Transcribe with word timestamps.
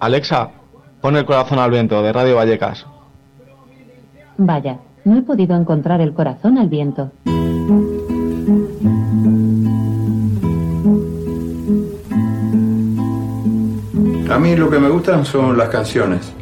Alexa, 0.00 0.50
pon 1.00 1.16
el 1.16 1.24
corazón 1.24 1.58
al 1.58 1.70
viento 1.70 2.00
de 2.02 2.12
Radio 2.12 2.36
Vallecas. 2.36 2.86
Vaya, 4.36 4.78
no 5.04 5.18
he 5.18 5.22
podido 5.22 5.56
encontrar 5.56 6.00
el 6.00 6.14
corazón 6.14 6.58
al 6.58 6.68
viento. 6.68 7.10
A 14.30 14.38
mí 14.38 14.54
lo 14.54 14.70
que 14.70 14.78
me 14.78 14.88
gustan 14.88 15.24
son 15.24 15.58
las 15.58 15.68
canciones. 15.68 16.32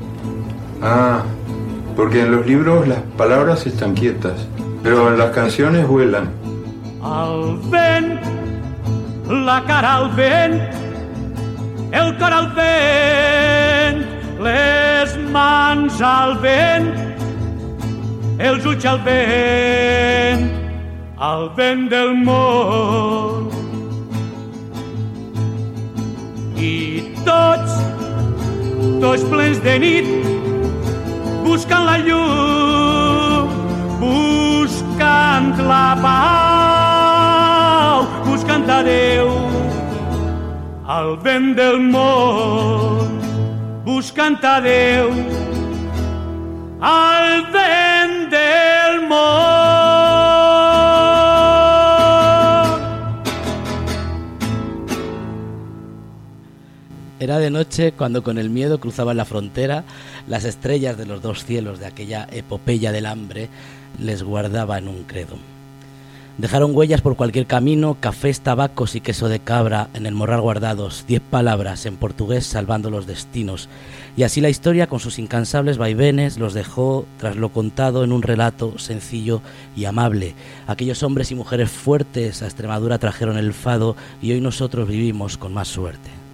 Ah, 0.82 1.22
porque 1.96 2.20
en 2.22 2.32
los 2.32 2.46
libros 2.46 2.86
las 2.86 3.00
palabras 3.16 3.66
están 3.66 3.94
quietas, 3.94 4.46
pero 4.82 5.08
en 5.10 5.18
las 5.18 5.30
canciones 5.30 5.88
vuelan. 5.88 6.28
Al 7.02 7.58
vent, 7.70 8.20
la 9.30 9.64
cara 9.66 9.96
al 9.96 10.14
vent, 10.14 10.85
el 11.96 12.10
cor 12.18 12.32
al 12.32 12.48
vent, 12.56 14.00
les 14.44 15.16
mans 15.32 16.00
al 16.04 16.34
vent, 16.42 16.88
els 18.48 18.66
ulls 18.68 18.84
al 18.90 18.98
vent, 19.06 20.42
al 21.28 21.48
vent 21.56 21.88
del 21.92 22.10
món. 22.26 23.48
I 26.60 27.02
tots, 27.24 27.72
tots 29.00 29.22
plens 29.32 29.58
de 29.64 29.74
nit, 29.86 30.06
buscant 31.46 31.84
la 31.88 31.98
llum, 32.04 33.48
buscant 34.04 35.48
la 35.72 35.88
pau, 36.04 37.96
buscant 38.28 38.64
a 38.68 38.80
Déu, 38.84 39.26
al 40.86 41.16
vent 41.18 41.56
del 41.56 41.94
a 44.42 44.60
Déu, 44.60 45.10
al 46.80 47.52
vent 47.52 48.30
del. 48.30 48.76
Era 57.18 57.38
de 57.38 57.50
noche 57.50 57.92
cuando 57.92 58.22
con 58.22 58.38
el 58.38 58.50
miedo 58.50 58.78
cruzaban 58.78 59.16
la 59.16 59.24
frontera, 59.24 59.82
las 60.28 60.44
estrellas 60.44 60.96
de 60.96 61.06
los 61.06 61.22
dos 61.22 61.44
cielos 61.44 61.80
de 61.80 61.86
aquella 61.86 62.28
epopeya 62.30 62.92
del 62.92 63.06
hambre 63.06 63.48
les 63.98 64.22
guardaban 64.22 64.86
un 64.86 65.02
credo. 65.04 65.55
Dejaron 66.38 66.76
huellas 66.76 67.00
por 67.00 67.16
cualquier 67.16 67.46
camino, 67.46 67.96
cafés, 67.98 68.40
tabacos 68.40 68.94
y 68.94 69.00
queso 69.00 69.30
de 69.30 69.40
cabra 69.40 69.88
en 69.94 70.04
el 70.04 70.14
morral 70.14 70.42
guardados, 70.42 71.06
diez 71.08 71.22
palabras 71.22 71.86
en 71.86 71.96
portugués 71.96 72.44
salvando 72.44 72.90
los 72.90 73.06
destinos. 73.06 73.70
Y 74.18 74.22
así 74.22 74.42
la 74.42 74.50
historia, 74.50 74.86
con 74.86 75.00
sus 75.00 75.18
incansables 75.18 75.78
vaivenes, 75.78 76.36
los 76.36 76.52
dejó 76.52 77.06
tras 77.16 77.36
lo 77.36 77.48
contado 77.48 78.04
en 78.04 78.12
un 78.12 78.20
relato 78.20 78.78
sencillo 78.78 79.40
y 79.74 79.86
amable. 79.86 80.34
Aquellos 80.66 81.02
hombres 81.02 81.32
y 81.32 81.34
mujeres 81.34 81.70
fuertes 81.70 82.42
a 82.42 82.46
Extremadura 82.46 82.98
trajeron 82.98 83.38
el 83.38 83.54
fado 83.54 83.96
y 84.20 84.32
hoy 84.32 84.42
nosotros 84.42 84.88
vivimos 84.88 85.38
con 85.38 85.54
más 85.54 85.68
suerte. 85.68 86.25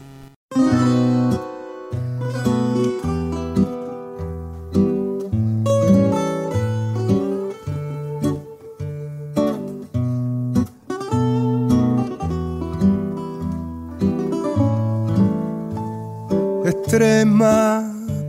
Extrema 17.03 17.83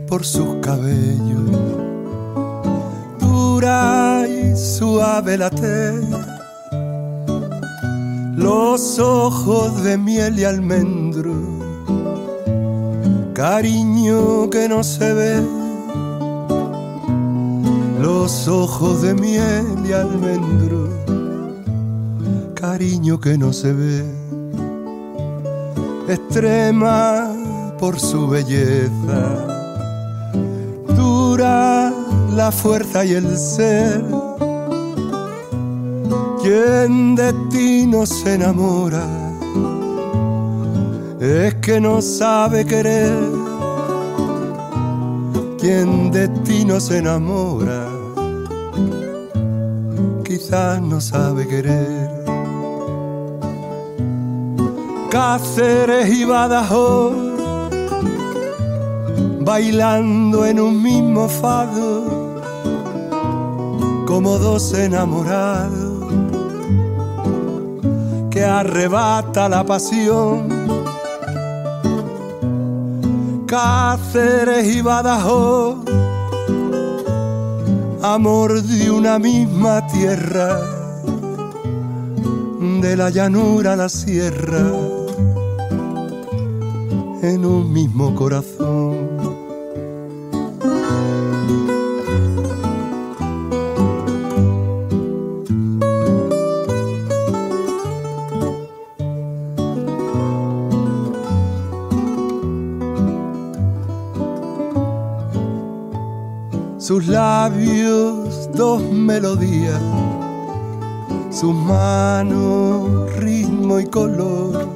por 0.08 0.24
sus 0.24 0.56
cabellos, 0.60 1.48
dura 3.20 4.26
y 4.26 4.56
suave 4.56 5.38
la 5.38 5.48
tez, 5.48 6.04
los 8.34 8.98
ojos 8.98 9.80
de 9.84 9.96
miel 9.96 10.40
y 10.40 10.44
almendro, 10.44 11.34
cariño 13.32 14.50
que 14.50 14.68
no 14.68 14.82
se 14.82 15.14
ve, 15.14 15.40
los 18.00 18.48
ojos 18.48 19.02
de 19.02 19.14
miel 19.14 19.86
y 19.88 19.92
almendro, 19.92 20.88
cariño 22.54 23.20
que 23.20 23.38
no 23.38 23.52
se 23.52 23.72
ve, 23.72 24.04
extrema 26.08 27.33
por 27.84 28.00
su 28.00 28.26
belleza, 28.26 29.20
dura 30.96 31.92
la 32.34 32.50
fuerza 32.50 33.04
y 33.04 33.12
el 33.12 33.36
ser. 33.36 34.02
Quien 36.40 37.14
de 37.14 37.34
ti 37.50 37.86
no 37.86 38.06
se 38.06 38.36
enamora 38.36 39.04
es 41.20 41.56
que 41.56 41.78
no 41.78 42.00
sabe 42.00 42.64
querer. 42.64 43.18
Quien 45.58 46.10
de 46.10 46.28
ti 46.46 46.64
no 46.64 46.80
se 46.80 46.98
enamora 46.98 47.86
quizás 50.24 50.80
no 50.80 51.02
sabe 51.02 51.46
querer. 51.46 52.08
Cáceres 55.10 56.08
y 56.08 56.24
Badajoz 56.24 57.23
bailando 59.44 60.46
en 60.46 60.58
un 60.58 60.82
mismo 60.82 61.28
fado, 61.28 62.40
como 64.06 64.38
dos 64.38 64.72
enamorados 64.72 65.94
que 68.30 68.44
arrebata 68.44 69.48
la 69.48 69.64
pasión. 69.64 70.48
Cáceres 73.46 74.74
y 74.74 74.80
Badajoz, 74.80 75.76
amor 78.02 78.62
de 78.62 78.90
una 78.90 79.18
misma 79.18 79.86
tierra, 79.86 80.60
de 82.80 82.96
la 82.96 83.10
llanura 83.10 83.74
a 83.74 83.76
la 83.76 83.88
sierra, 83.88 84.64
en 87.22 87.44
un 87.46 87.72
mismo 87.72 88.14
corazón. 88.16 88.83
Sus 106.84 107.06
labios 107.06 108.50
dos 108.52 108.82
melodías, 108.92 109.80
sus 111.30 111.54
manos 111.54 113.10
ritmo 113.16 113.80
y 113.80 113.86
color. 113.86 114.68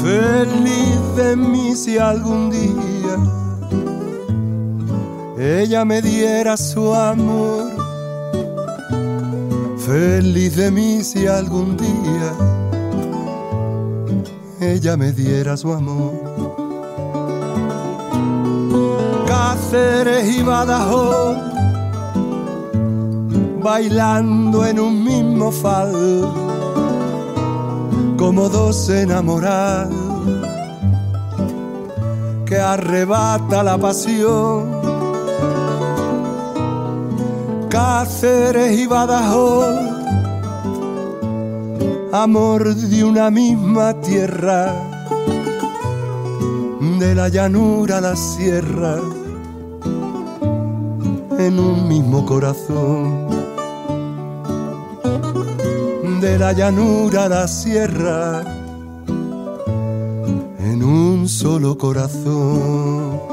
Feliz 0.00 1.16
de 1.16 1.34
mí 1.34 1.74
si 1.74 1.98
algún 1.98 2.50
día 2.50 3.16
ella 5.60 5.84
me 5.84 6.00
diera 6.00 6.56
su 6.56 6.94
amor. 6.94 7.72
Feliz 9.76 10.54
de 10.54 10.70
mí 10.70 11.02
si 11.02 11.26
algún 11.26 11.76
día 11.76 12.32
ella 14.60 14.96
me 14.96 15.10
diera 15.10 15.56
su 15.56 15.72
amor. 15.72 16.21
Cáceres 19.72 20.36
y 20.36 20.42
Badajoz, 20.42 21.34
bailando 23.62 24.66
en 24.66 24.78
un 24.78 25.02
mismo 25.02 25.50
fado, 25.50 26.30
como 28.18 28.50
dos 28.50 28.90
enamorados 28.90 29.96
que 32.44 32.58
arrebata 32.58 33.62
la 33.62 33.78
pasión. 33.78 34.70
Cáceres 37.70 38.78
y 38.78 38.86
Badajoz, 38.86 39.74
amor 42.12 42.74
de 42.74 43.04
una 43.04 43.30
misma 43.30 43.94
tierra, 44.02 44.74
de 46.98 47.14
la 47.14 47.30
llanura 47.30 47.96
a 47.96 48.00
la 48.02 48.16
sierra 48.16 49.11
en 51.46 51.58
un 51.58 51.88
mismo 51.88 52.24
corazón. 52.24 53.26
De 56.20 56.38
la 56.38 56.52
llanura 56.52 57.24
a 57.24 57.28
la 57.28 57.48
sierra, 57.48 58.42
en 60.58 60.82
un 60.84 61.28
solo 61.28 61.76
corazón. 61.76 63.31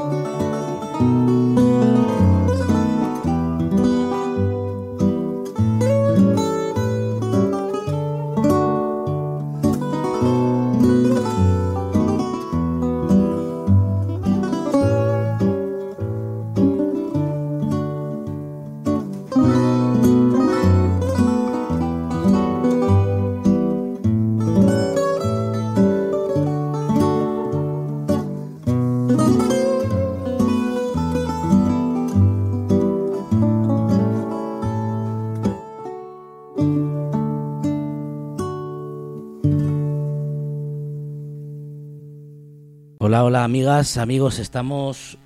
Amigas, 43.44 43.96
amigos, 43.96 44.38
estamos 44.38 45.16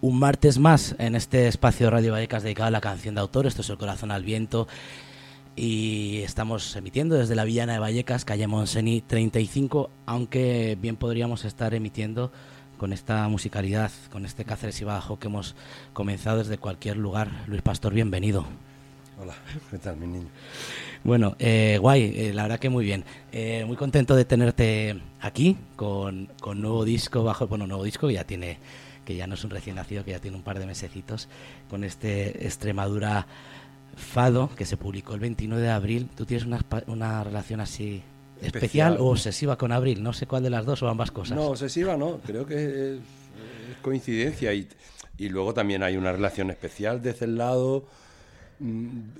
un 0.00 0.20
martes 0.20 0.58
más 0.58 0.94
en 1.00 1.16
este 1.16 1.48
espacio 1.48 1.86
de 1.86 1.90
Radio 1.90 2.12
Vallecas 2.12 2.44
dedicado 2.44 2.68
a 2.68 2.70
la 2.70 2.80
canción 2.80 3.16
de 3.16 3.20
autor, 3.20 3.48
esto 3.48 3.62
es 3.62 3.70
El 3.70 3.78
Corazón 3.78 4.12
al 4.12 4.22
Viento 4.22 4.68
y 5.56 6.18
estamos 6.18 6.76
emitiendo 6.76 7.16
desde 7.16 7.34
la 7.34 7.42
Villana 7.42 7.72
de 7.72 7.80
Vallecas, 7.80 8.24
calle 8.24 8.46
Monseni 8.46 9.00
35, 9.00 9.90
aunque 10.06 10.78
bien 10.80 10.94
podríamos 10.94 11.44
estar 11.44 11.74
emitiendo 11.74 12.30
con 12.76 12.92
esta 12.92 13.26
musicalidad, 13.26 13.90
con 14.12 14.24
este 14.24 14.44
Cáceres 14.44 14.80
y 14.80 14.84
Bajo 14.84 15.18
que 15.18 15.26
hemos 15.26 15.56
comenzado 15.94 16.38
desde 16.38 16.58
cualquier 16.58 16.96
lugar. 16.96 17.42
Luis 17.48 17.62
Pastor, 17.62 17.92
bienvenido. 17.92 18.46
Hola, 19.20 19.34
¿qué 19.72 19.78
tal, 19.78 19.96
mi 19.96 20.06
niño? 20.06 20.28
Bueno, 21.04 21.36
eh, 21.38 21.78
guay, 21.80 22.12
eh, 22.16 22.32
la 22.34 22.42
verdad 22.42 22.58
que 22.58 22.68
muy 22.68 22.84
bien. 22.84 23.04
Eh, 23.32 23.64
muy 23.66 23.76
contento 23.76 24.16
de 24.16 24.24
tenerte 24.24 25.00
aquí 25.20 25.56
con, 25.76 26.28
con 26.40 26.60
nuevo 26.60 26.84
disco 26.84 27.22
bajo, 27.24 27.46
bueno, 27.46 27.66
nuevo 27.66 27.84
disco 27.84 28.08
que 28.08 28.14
ya 28.14 28.24
tiene, 28.24 28.58
que 29.04 29.16
ya 29.16 29.26
no 29.26 29.34
es 29.34 29.44
un 29.44 29.50
recién 29.50 29.76
nacido, 29.76 30.04
que 30.04 30.10
ya 30.12 30.18
tiene 30.20 30.36
un 30.36 30.42
par 30.42 30.58
de 30.58 30.66
mesecitos, 30.66 31.28
con 31.70 31.84
este 31.84 32.44
Extremadura 32.46 33.26
Fado 33.96 34.50
que 34.54 34.64
se 34.64 34.76
publicó 34.76 35.14
el 35.14 35.20
29 35.20 35.62
de 35.62 35.70
abril. 35.70 36.08
¿Tú 36.14 36.24
tienes 36.24 36.46
una, 36.46 36.60
una 36.86 37.24
relación 37.24 37.60
así 37.60 38.02
especial, 38.40 38.92
Especial. 38.92 38.96
o 39.00 39.06
obsesiva 39.06 39.56
con 39.58 39.72
abril? 39.72 40.02
No 40.02 40.12
sé 40.12 40.26
cuál 40.26 40.42
de 40.42 40.50
las 40.50 40.64
dos 40.66 40.82
o 40.82 40.88
ambas 40.88 41.10
cosas. 41.10 41.36
No, 41.36 41.46
obsesiva 41.48 41.96
no, 41.96 42.18
creo 42.24 42.46
que 42.46 42.54
es, 42.54 42.98
es 42.98 43.76
coincidencia 43.82 44.52
y, 44.54 44.68
y 45.16 45.28
luego 45.30 45.52
también 45.52 45.82
hay 45.82 45.96
una 45.96 46.12
relación 46.12 46.50
especial 46.50 47.02
desde 47.02 47.24
el 47.24 47.36
lado, 47.38 47.86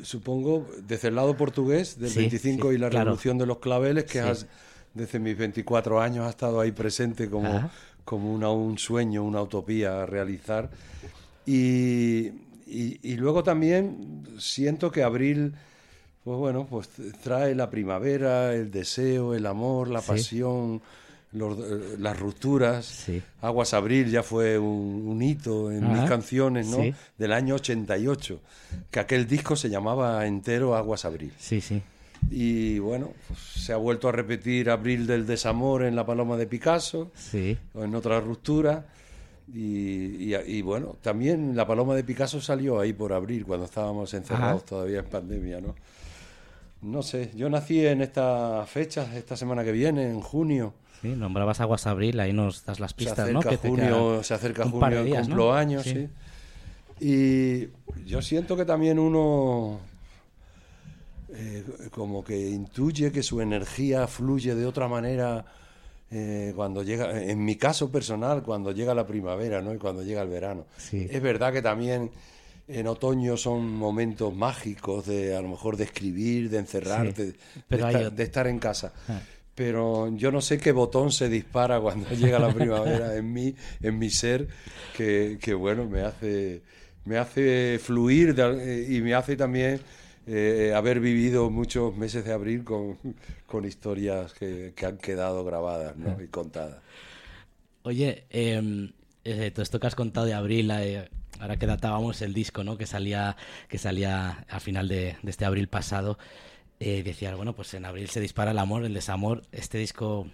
supongo, 0.02 0.66
desde 0.86 1.08
el 1.08 1.14
lado 1.14 1.36
portugués 1.36 1.98
del 1.98 2.10
Sí, 2.10 2.18
25 2.20 2.68
sí, 2.70 2.74
y 2.74 2.78
la 2.78 2.88
claro. 2.90 3.04
revolución 3.06 3.38
de 3.38 3.46
los 3.46 3.58
claveles 3.58 4.04
que 4.04 4.12
Sí. 4.22 4.28
has, 4.28 4.46
desde 4.94 5.18
mis 5.18 5.36
24 5.36 6.00
años 6.00 6.26
ha 6.26 6.30
estado 6.30 6.60
ahí 6.60 6.72
presente 6.72 7.28
como, 7.30 7.48
Ajá. 7.48 7.70
como 8.04 8.32
una, 8.32 8.50
un 8.50 8.78
sueño, 8.78 9.22
una 9.22 9.40
utopía 9.42 10.02
a 10.02 10.06
realizar. 10.06 10.70
Y, 11.46 12.28
y- 12.66 12.98
y 13.02 13.16
luego 13.16 13.42
también 13.42 14.26
siento 14.38 14.90
que 14.90 15.02
abril, 15.02 15.54
pues 16.24 16.36
bueno, 16.38 16.66
pues 16.68 16.88
trae 17.22 17.54
la 17.54 17.70
primavera, 17.70 18.54
el 18.54 18.70
deseo, 18.70 19.34
el 19.34 19.46
amor, 19.46 19.88
la 19.88 20.02
pasión, 20.02 20.82
los- 21.38 21.58
eh, 21.58 21.96
las 21.98 22.18
rupturas. 22.18 22.84
Sí. 22.84 23.22
Aguas 23.40 23.72
Abril 23.74 24.10
ya 24.10 24.22
fue 24.22 24.58
un, 24.58 25.04
un 25.06 25.22
hito 25.22 25.70
en 25.70 25.84
Ajá. 25.84 25.94
mis 26.00 26.08
canciones, 26.08 26.66
¿no? 26.66 26.78
Sí. 26.82 26.94
Del 27.16 27.32
año 27.32 27.54
88, 27.54 28.40
que 28.90 29.00
aquel 29.00 29.26
disco 29.26 29.56
se 29.56 29.70
llamaba 29.70 30.26
entero 30.26 30.74
Aguas 30.76 31.04
Abril. 31.04 31.32
Sí, 31.38 31.60
sí. 31.60 31.82
Y 32.30 32.80
bueno, 32.80 33.12
pues, 33.28 33.38
se 33.38 33.72
ha 33.72 33.76
vuelto 33.76 34.08
a 34.08 34.12
repetir 34.12 34.68
Abril 34.70 35.06
del 35.06 35.24
desamor 35.26 35.84
en 35.84 35.94
La 35.94 36.04
Paloma 36.04 36.36
de 36.36 36.46
Picasso 36.46 37.10
Sí. 37.14 37.56
o 37.74 37.84
en 37.84 37.94
otra 37.94 38.20
ruptura. 38.20 38.86
Y, 39.54 40.34
y- 40.34 40.36
y 40.46 40.60
bueno, 40.62 40.96
también 41.00 41.56
La 41.56 41.66
Paloma 41.66 41.94
de 41.94 42.04
Picasso 42.04 42.38
salió 42.40 42.80
ahí 42.80 42.92
por 42.92 43.12
abril, 43.14 43.46
cuando 43.46 43.64
estábamos 43.64 44.12
encerrados 44.12 44.58
Ajá. 44.62 44.66
todavía 44.68 44.98
en 44.98 45.06
pandemia, 45.06 45.60
¿no? 45.60 45.74
No 46.82 47.02
sé, 47.02 47.30
yo 47.34 47.48
nací 47.48 47.84
en 47.86 48.02
estas 48.02 48.68
fechas, 48.68 49.14
esta 49.14 49.36
semana 49.36 49.64
que 49.64 49.72
viene, 49.72 50.10
en 50.10 50.20
junio. 50.20 50.74
Sí, 51.02 51.08
nombrabas 51.08 51.60
Aguas 51.60 51.86
Abril, 51.86 52.18
ahí 52.20 52.32
nos 52.32 52.64
das 52.64 52.80
las 52.80 52.90
Se 52.90 52.96
pistas, 52.96 53.18
acerca 53.20 53.32
¿no? 53.32 53.40
Que 53.42 53.56
junio, 53.56 54.22
se 54.22 54.34
acerca 54.34 54.64
un 54.64 54.80
par 54.80 54.92
de 54.92 54.98
junio, 54.98 55.12
días, 55.12 55.26
cumplo 55.26 55.46
¿no? 55.46 55.54
años, 55.54 55.82
Sí. 55.84 55.92
sí. 55.94 56.08
Y 57.00 57.68
yo 58.06 58.20
siento 58.22 58.56
que 58.56 58.64
también 58.64 58.98
uno 58.98 59.78
eh, 61.32 61.62
como 61.92 62.24
que 62.24 62.36
intuye 62.48 63.12
que 63.12 63.22
su 63.22 63.40
energía 63.40 64.06
fluye 64.06 64.54
de 64.54 64.66
otra 64.66 64.88
manera 64.88 65.44
eh, 66.10 66.52
cuando 66.56 66.82
llega, 66.82 67.22
en 67.22 67.44
mi 67.44 67.56
caso 67.56 67.90
personal, 67.92 68.42
cuando 68.42 68.72
llega 68.72 68.94
la 68.94 69.06
primavera, 69.06 69.60
¿no? 69.60 69.74
Y 69.74 69.78
cuando 69.78 70.02
llega 70.02 70.22
el 70.22 70.28
verano. 70.28 70.64
Sí. 70.78 71.06
Es 71.10 71.22
verdad 71.22 71.52
que 71.52 71.60
también 71.62 72.10
en 72.66 72.86
otoño 72.86 73.36
son 73.36 73.70
momentos 73.74 74.34
mágicos 74.34 75.06
de 75.06 75.36
a 75.36 75.40
lo 75.40 75.48
mejor 75.48 75.76
de 75.76 75.84
escribir, 75.84 76.50
de 76.50 76.58
encerrarte, 76.58 77.34
pero 77.68 77.84
de, 77.84 77.88
hay 77.88 77.94
estar, 77.96 78.12
de 78.12 78.22
estar 78.24 78.46
en 78.46 78.58
casa. 78.58 78.92
Ah. 79.08 79.20
Pero 79.58 80.08
yo 80.16 80.30
no 80.32 80.40
sé 80.40 80.58
qué 80.58 80.72
botón 80.72 81.10
se 81.12 81.28
dispara 81.28 81.80
cuando 81.80 82.08
llega 82.14 82.38
la 82.38 82.52
primavera 82.52 83.16
en 83.16 83.32
mí, 83.32 83.54
en 83.82 83.98
mi 83.98 84.10
ser, 84.10 84.48
que, 84.92 85.38
que, 85.42 85.54
bueno, 85.54 85.86
me 85.86 86.02
hace, 86.02 86.62
me 87.04 87.18
hace 87.18 87.78
fluir 87.82 88.34
de- 88.34 88.86
y 88.88 89.00
me 89.02 89.14
hace 89.14 89.36
también 89.36 89.80
eh, 90.26 90.72
haber 90.76 91.00
vivido 91.00 91.50
muchos 91.50 91.96
meses 91.96 92.24
de 92.24 92.32
abril 92.32 92.64
con, 92.64 92.98
con 93.46 93.64
historias 93.64 94.32
que, 94.34 94.74
que 94.76 94.86
han 94.86 94.98
quedado 94.98 95.44
grabadas 95.44 95.96
¿no? 95.96 96.22
y 96.22 96.28
contadas. 96.28 96.82
Oye, 97.82 98.24
eh, 98.30 98.90
eh, 99.24 99.50
todo 99.50 99.62
esto 99.62 99.80
que 99.80 99.86
has 99.86 99.94
contado 99.94 100.26
de 100.26 100.34
abril, 100.34 100.70
eh, 100.72 101.08
ahora 101.40 101.56
que 101.58 101.66
datábamos 101.66 102.20
el 102.22 102.34
disco, 102.34 102.64
¿no? 102.64 102.76
Que 102.76 102.86
salía, 102.86 103.36
que 103.68 103.78
salía 103.78 104.44
al 104.48 104.60
final 104.60 104.88
de, 104.88 105.16
de 105.22 105.30
este 105.30 105.44
abril 105.44 105.68
pasado, 105.68 106.18
eh, 106.80 107.02
decías, 107.02 107.36
bueno, 107.36 107.54
pues 107.54 107.74
en 107.74 107.84
abril 107.84 108.08
se 108.08 108.20
dispara 108.20 108.52
el 108.52 108.58
amor, 108.58 108.84
el 108.84 108.94
desamor. 108.94 109.42
Este 109.52 109.78
disco 109.78 110.28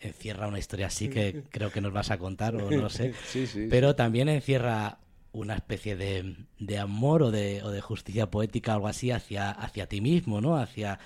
encierra 0.00 0.48
una 0.48 0.58
historia 0.58 0.88
así 0.88 1.08
que 1.08 1.44
creo 1.50 1.70
que 1.70 1.80
nos 1.80 1.92
vas 1.92 2.10
a 2.10 2.18
contar, 2.18 2.56
o 2.56 2.70
no 2.70 2.76
lo 2.76 2.90
sé. 2.90 3.14
Sí, 3.26 3.46
sí, 3.46 3.68
Pero 3.70 3.94
también 3.94 4.28
encierra 4.28 4.98
una 5.32 5.54
especie 5.54 5.96
de, 5.96 6.36
de 6.58 6.78
amor 6.78 7.22
o 7.22 7.30
de, 7.30 7.62
o 7.62 7.70
de 7.70 7.80
justicia 7.80 8.30
poética, 8.30 8.74
algo 8.74 8.86
así, 8.86 9.10
hacia, 9.10 9.50
hacia 9.50 9.86
ti 9.86 10.00
mismo, 10.00 10.40
¿no? 10.40 10.56
Hacia, 10.56 10.98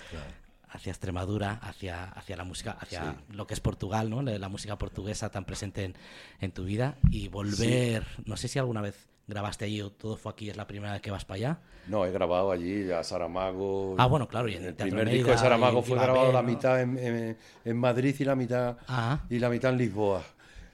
hacia 0.71 0.91
Extremadura, 0.91 1.53
hacia, 1.61 2.05
hacia 2.05 2.37
la 2.37 2.43
música, 2.43 2.77
hacia 2.79 3.15
lo 3.31 3.47
que 3.47 3.53
es 3.53 3.59
Portugal, 3.59 4.09
¿no? 4.09 4.21
La, 4.21 4.49
música 4.49 4.77
portuguesa 4.77 5.29
tan 5.29 5.45
presente 5.45 5.83
en, 5.85 5.95
en 6.41 6.51
tu 6.51 6.63
vida 6.65 6.95
y 7.11 7.27
volver, 7.27 8.05
no 8.25 8.37
sé 8.37 8.47
si 8.47 8.59
alguna 8.59 8.81
vez 8.81 9.07
grabaste 9.27 9.65
allí 9.65 9.81
o 9.81 9.91
todo 9.91 10.17
fue 10.17 10.31
aquí, 10.31 10.49
es 10.49 10.57
la 10.57 10.65
primera 10.67 10.93
vez 10.93 11.01
que 11.01 11.11
vas 11.11 11.23
para 11.25 11.35
allá. 11.37 11.59
No, 11.87 12.05
he 12.05 12.11
grabado 12.11 12.51
allí 12.51 12.91
a 12.91 13.03
Saramago. 13.03 13.95
Ah, 13.99 14.07
bueno, 14.07 14.27
claro, 14.27 14.47
y 14.49 14.55
en 14.55 14.63
el 14.65 14.73
primer 14.75 15.05
Mérida, 15.05 15.13
disco 15.17 15.31
de 15.31 15.37
Saramago 15.37 15.81
fue 15.83 15.97
grabado 15.97 16.25
Bel, 16.25 16.33
la 16.33 16.41
¿no? 16.41 16.47
mitad 16.47 16.81
en, 16.81 16.97
en- 16.97 17.37
en 17.65 17.77
Madrid 17.77 18.15
y 18.19 18.23
la 18.25 18.35
mitad 18.35 18.77
Ah. 18.87 19.21
y 19.29 19.37
la 19.39 19.49
mitad 19.49 19.71
en 19.71 19.77
Lisboa. 19.77 20.23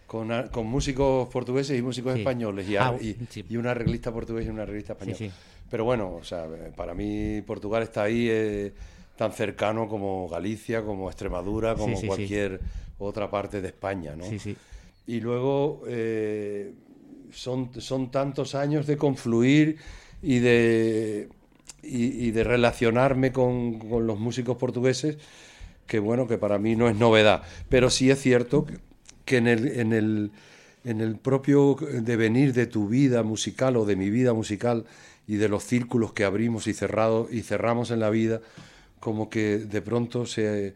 Con, 0.07 0.29
con 0.49 0.67
músicos 0.67 1.27
portugueses 1.29 1.77
y 1.77 1.81
músicos 1.81 2.13
Sí. 2.13 2.19
españoles 2.19 2.69
y, 2.69 2.77
Ah, 2.77 2.95
y, 3.01 3.15
sí. 3.29 3.43
y 3.49 3.57
una 3.57 3.71
arreglista 3.71 4.11
portuguesa 4.13 4.47
y 4.47 4.51
una 4.51 4.63
arreglista 4.63 4.93
española. 4.93 5.17
sí. 5.17 5.31
Pero 5.69 5.83
bueno, 5.83 6.13
o 6.13 6.23
sea, 6.23 6.45
para 6.75 6.93
mí 6.93 7.41
Portugal 7.41 7.81
está 7.83 8.03
ahí 8.03 8.27
eh, 8.29 8.73
tan 9.17 9.31
cercano 9.31 9.88
como 9.88 10.27
Galicia, 10.29 10.84
como 10.84 11.10
Extremadura, 11.10 11.75
como 11.75 11.95
Sí, 11.95 11.95
sí, 11.95 12.01
sí. 12.01 12.07
cualquier 12.07 12.60
otra 13.00 13.29
parte 13.29 13.62
de 13.62 13.67
España, 13.69 14.15
¿no? 14.15 14.25
Y 15.07 15.19
luego 15.19 15.84
eh, 15.88 16.74
son, 17.31 17.69
son 17.79 18.12
tantos 18.12 18.55
años 18.55 18.88
de 18.88 18.98
confluir 18.98 19.77
y 20.22 20.39
de, 20.39 21.29
y, 21.84 22.27
y 22.27 22.31
de 22.31 22.43
relacionarme 22.43 23.31
con, 23.31 23.79
con 23.79 24.07
los 24.07 24.19
músicos 24.19 24.57
portugueses 24.57 25.17
que 25.88 26.00
bueno, 26.00 26.27
que 26.27 26.38
para 26.39 26.57
mí 26.57 26.75
no 26.75 26.89
es 26.89 26.95
novedad. 26.95 27.43
Pero 27.69 27.89
sí 27.91 28.10
es 28.10 28.19
cierto 28.19 28.65
que, 28.65 28.79
que 29.25 29.38
en, 29.38 29.48
el, 29.48 29.67
en, 29.79 29.93
el, 29.93 30.31
en 30.84 31.00
el 31.00 31.17
propio 31.17 31.77
devenir 32.01 32.53
de 32.53 32.65
tu 32.65 32.88
vida 32.88 33.22
musical 33.22 33.77
o 33.77 33.86
de 33.86 33.95
mi 33.95 34.10
vida 34.10 34.34
musical 34.34 34.86
y 35.27 35.36
de 35.36 35.48
los 35.48 35.63
círculos 35.63 36.13
que 36.13 36.24
abrimos 36.24 36.65
y, 36.65 36.74
cerrado, 36.74 37.27
y 37.31 37.41
cerramos 37.41 37.91
en 37.91 38.00
la 38.00 38.10
vida, 38.10 38.41
como 39.05 39.29
que 39.29 39.59
de 39.59 39.83
pronto 39.83 40.25
se, 40.25 40.74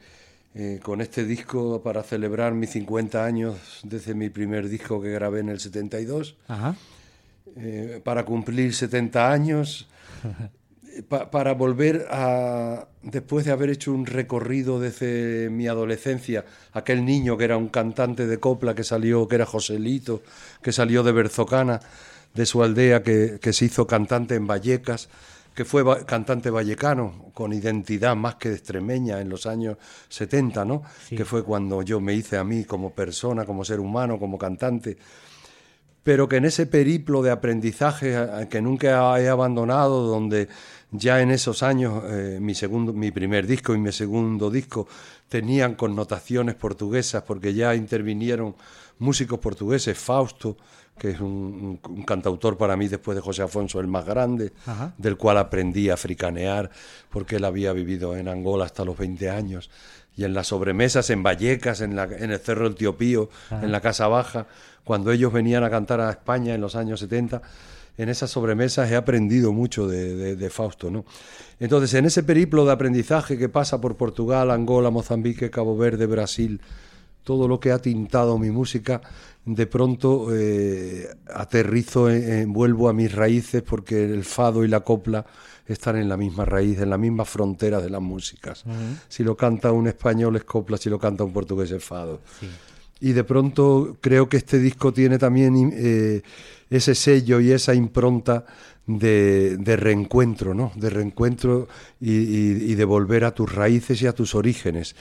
eh, 0.54 0.80
con 0.84 1.02
este 1.02 1.26
disco 1.26 1.82
para 1.82 2.04
celebrar 2.04 2.54
mis 2.54 2.70
50 2.70 3.26
años 3.26 3.58
desde 3.82 4.14
mi 4.14 4.30
primer 4.30 4.70
disco 4.70 5.02
que 5.02 5.10
grabé 5.10 5.40
en 5.40 5.50
el 5.50 5.60
72, 5.60 6.38
Ajá. 6.48 6.76
eh, 7.58 8.00
para 8.04 8.26
cumplir 8.26 8.76
70 8.76 9.32
años, 9.32 9.88
para 11.32 11.56
volver 11.56 12.06
a, 12.12 12.88
después 13.02 13.46
de 13.46 13.52
haber 13.52 13.72
hecho 13.72 13.94
un 13.94 14.06
recorrido 14.06 14.80
desde 14.80 15.50
mi 15.50 15.68
adolescencia, 15.68 16.46
aquel 16.72 17.06
niño 17.06 17.36
que 17.36 17.46
era 17.46 17.58
un 17.58 17.70
cantante 17.70 18.28
de 18.28 18.38
copla 18.38 18.76
que 18.76 18.84
salió, 18.84 19.28
que 19.28 19.38
era 19.38 19.48
Joselito, 19.48 20.22
que 20.62 20.72
salió 20.72 21.02
de 21.02 21.14
Berzocana, 21.14 21.80
de 22.36 22.46
su 22.46 22.62
aldea, 22.62 23.02
que, 23.02 23.40
se 23.52 23.66
hizo 23.66 23.88
cantante 23.88 24.36
en 24.36 24.46
Vallecas, 24.46 25.10
que 25.60 25.66
fue 25.66 25.84
cantante 26.06 26.50
vallecano, 26.50 27.32
con 27.34 27.52
identidad 27.52 28.16
más 28.16 28.36
que 28.36 28.54
extremeña 28.54 29.20
en 29.20 29.28
los 29.28 29.46
años 29.46 29.76
70, 30.08 30.64
¿no? 30.64 30.84
Que 31.10 31.26
fue 31.26 31.44
cuando 31.44 31.82
yo 31.82 32.00
me 32.00 32.14
hice 32.14 32.38
a 32.38 32.46
mí 32.46 32.64
como 32.64 32.92
persona, 32.94 33.44
como 33.44 33.66
ser 33.66 33.82
humano, 33.82 34.18
como 34.18 34.38
cantante 34.38 34.96
pero 36.02 36.30
que 36.30 36.38
en 36.38 36.46
ese 36.46 36.66
periplo 36.66 37.22
de 37.22 37.30
aprendizaje 37.30 38.48
que 38.50 38.62
nunca 38.62 39.20
he 39.20 39.28
abandonado, 39.28 40.08
donde 40.08 40.48
ya 40.92 41.22
en 41.22 41.30
esos 41.30 41.62
años 41.62 42.04
eh, 42.08 42.40
mi, 42.42 42.56
segundo, 42.56 42.94
mi 42.94 43.12
primer 43.12 43.46
disco 43.46 43.76
y 43.76 43.80
mi 43.80 43.92
segundo 43.92 44.50
disco 44.50 44.88
tenían 45.28 45.76
connotaciones 45.76 46.56
portuguesas 46.56 47.24
porque 47.24 47.54
ya 47.54 47.76
intervinieron 47.76 48.56
músicos 48.98 49.40
portugueses, 49.40 49.98
Fausto, 49.98 50.56
que 51.00 51.12
es 51.12 51.20
un, 51.20 51.80
cantautor 52.06 52.58
para 52.58 52.76
mí 52.76 52.88
después 52.88 53.16
de 53.16 53.22
José 53.22 53.42
Afonso 53.42 53.80
el 53.80 53.88
más 53.88 54.06
grande, 54.06 54.52
del 54.98 55.18
cual 55.18 55.38
aprendí 55.38 55.90
a 55.90 55.96
africanear 55.96 56.70
porque 57.10 57.38
él 57.38 57.46
había 57.46 57.74
vivido 57.74 58.16
en 58.16 58.28
Angola 58.28 58.66
hasta 58.66 58.86
los 58.86 58.98
20 58.98 59.30
años 59.30 59.72
y 60.16 60.26
en 60.26 60.34
las 60.34 60.48
sobremesas 60.48 61.10
en 61.10 61.24
Vallecas, 61.24 61.82
en, 61.82 61.96
la, 61.96 62.04
en 62.04 62.32
el 62.32 62.40
Cerro 62.40 62.66
del 62.66 62.76
Tío 62.76 62.98
Pío, 62.98 63.30
en 63.50 63.72
la 63.72 63.80
Casa 63.80 64.08
Baja, 64.08 64.48
cuando 64.84 65.12
ellos 65.12 65.32
venían 65.32 65.64
a 65.64 65.70
cantar 65.70 66.02
a 66.02 66.10
España 66.10 66.54
en 66.54 66.62
los 66.62 66.76
años 66.76 67.00
70, 67.00 67.42
en 67.98 68.10
esas 68.10 68.30
sobremesas 68.30 68.90
he 68.92 68.96
aprendido 68.96 69.54
mucho 69.54 69.88
de, 69.88 70.50
Fausto. 70.50 70.90
¿no? 70.90 71.06
Entonces, 71.60 71.94
en 71.94 72.06
ese 72.06 72.24
periplo 72.24 72.66
de 72.66 72.72
aprendizaje 72.72 73.38
que 73.38 73.50
pasa 73.50 73.80
por 73.80 73.98
Portugal, 73.98 74.52
Angola, 74.52 74.90
Mozambique, 74.90 75.50
Cabo 75.50 75.78
Verde, 75.78 76.06
Brasil, 76.06 76.60
todo 77.24 77.48
lo 77.48 77.60
que 77.60 77.72
ha 77.72 77.80
tintado 77.80 78.38
mi 78.38 78.52
música, 78.52 79.02
de 79.46 79.68
pronto 79.68 80.28
eh, 80.32 81.10
aterrizo, 81.34 82.08
vuelvo 82.48 82.90
a 82.90 82.94
mis 82.94 83.14
raíces 83.14 83.64
porque 83.64 84.04
el 84.04 84.24
fado 84.24 84.64
y 84.64 84.68
la 84.68 84.82
copla 84.82 85.26
están 85.74 85.98
en 85.98 86.10
la 86.10 86.18
misma 86.18 86.46
raíz, 86.46 86.80
en 86.80 86.90
la 86.90 86.98
misma 86.98 87.26
frontera 87.26 87.80
de 87.80 87.90
las 87.90 88.02
músicas. 88.02 88.64
Si 89.08 89.24
lo 89.24 89.36
canta 89.36 89.72
un 89.72 89.88
español 89.88 90.36
es 90.36 90.44
copla, 90.44 90.78
si 90.78 90.90
lo 90.90 91.00
canta 91.00 91.24
un 91.24 91.32
portugués 91.32 91.72
es 91.72 91.84
fado. 91.84 92.22
Y 93.00 93.14
de 93.14 93.24
pronto 93.24 93.98
creo 94.02 94.28
que 94.28 94.38
este 94.38 94.60
disco 94.60 94.92
tiene 94.92 95.18
también 95.18 95.72
eh, 95.74 96.22
ese 96.70 96.96
sello 96.96 97.40
y 97.40 97.52
esa 97.52 97.74
impronta 97.74 98.46
de, 98.86 99.76
reencuentro, 99.78 100.54
¿no? 100.54 100.72
De 100.76 100.90
reencuentro 100.90 101.68
y, 102.02 102.74
de 102.74 102.86
volver 102.86 103.24
a 103.24 103.32
tus 103.34 103.54
raíces 103.54 104.02
y 104.02 104.08
a 104.08 104.14
tus 104.14 104.36
orígenes. 104.36 104.96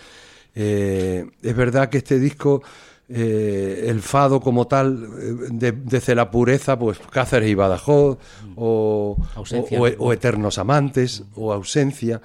Eh, 0.55 1.27
es 1.43 1.57
verdad 1.57 1.89
que 1.89 1.99
este 1.99 2.19
disco 2.19 2.63
eh, 3.11 3.87
el 3.89 4.03
fado 4.03 4.39
como 4.39 4.67
tal, 4.67 5.09
eh, 5.19 5.73
desde 5.83 6.15
la 6.15 6.31
pureza, 6.31 6.79
pues 6.79 6.99
Cáceres 7.11 7.49
y 7.49 7.55
Badajoz, 7.55 8.19
o, 8.55 9.17
o, 9.99 10.13
Eternos 10.13 10.59
Amantes, 10.59 11.23
o 11.35 11.51
Ausencia, 11.55 12.21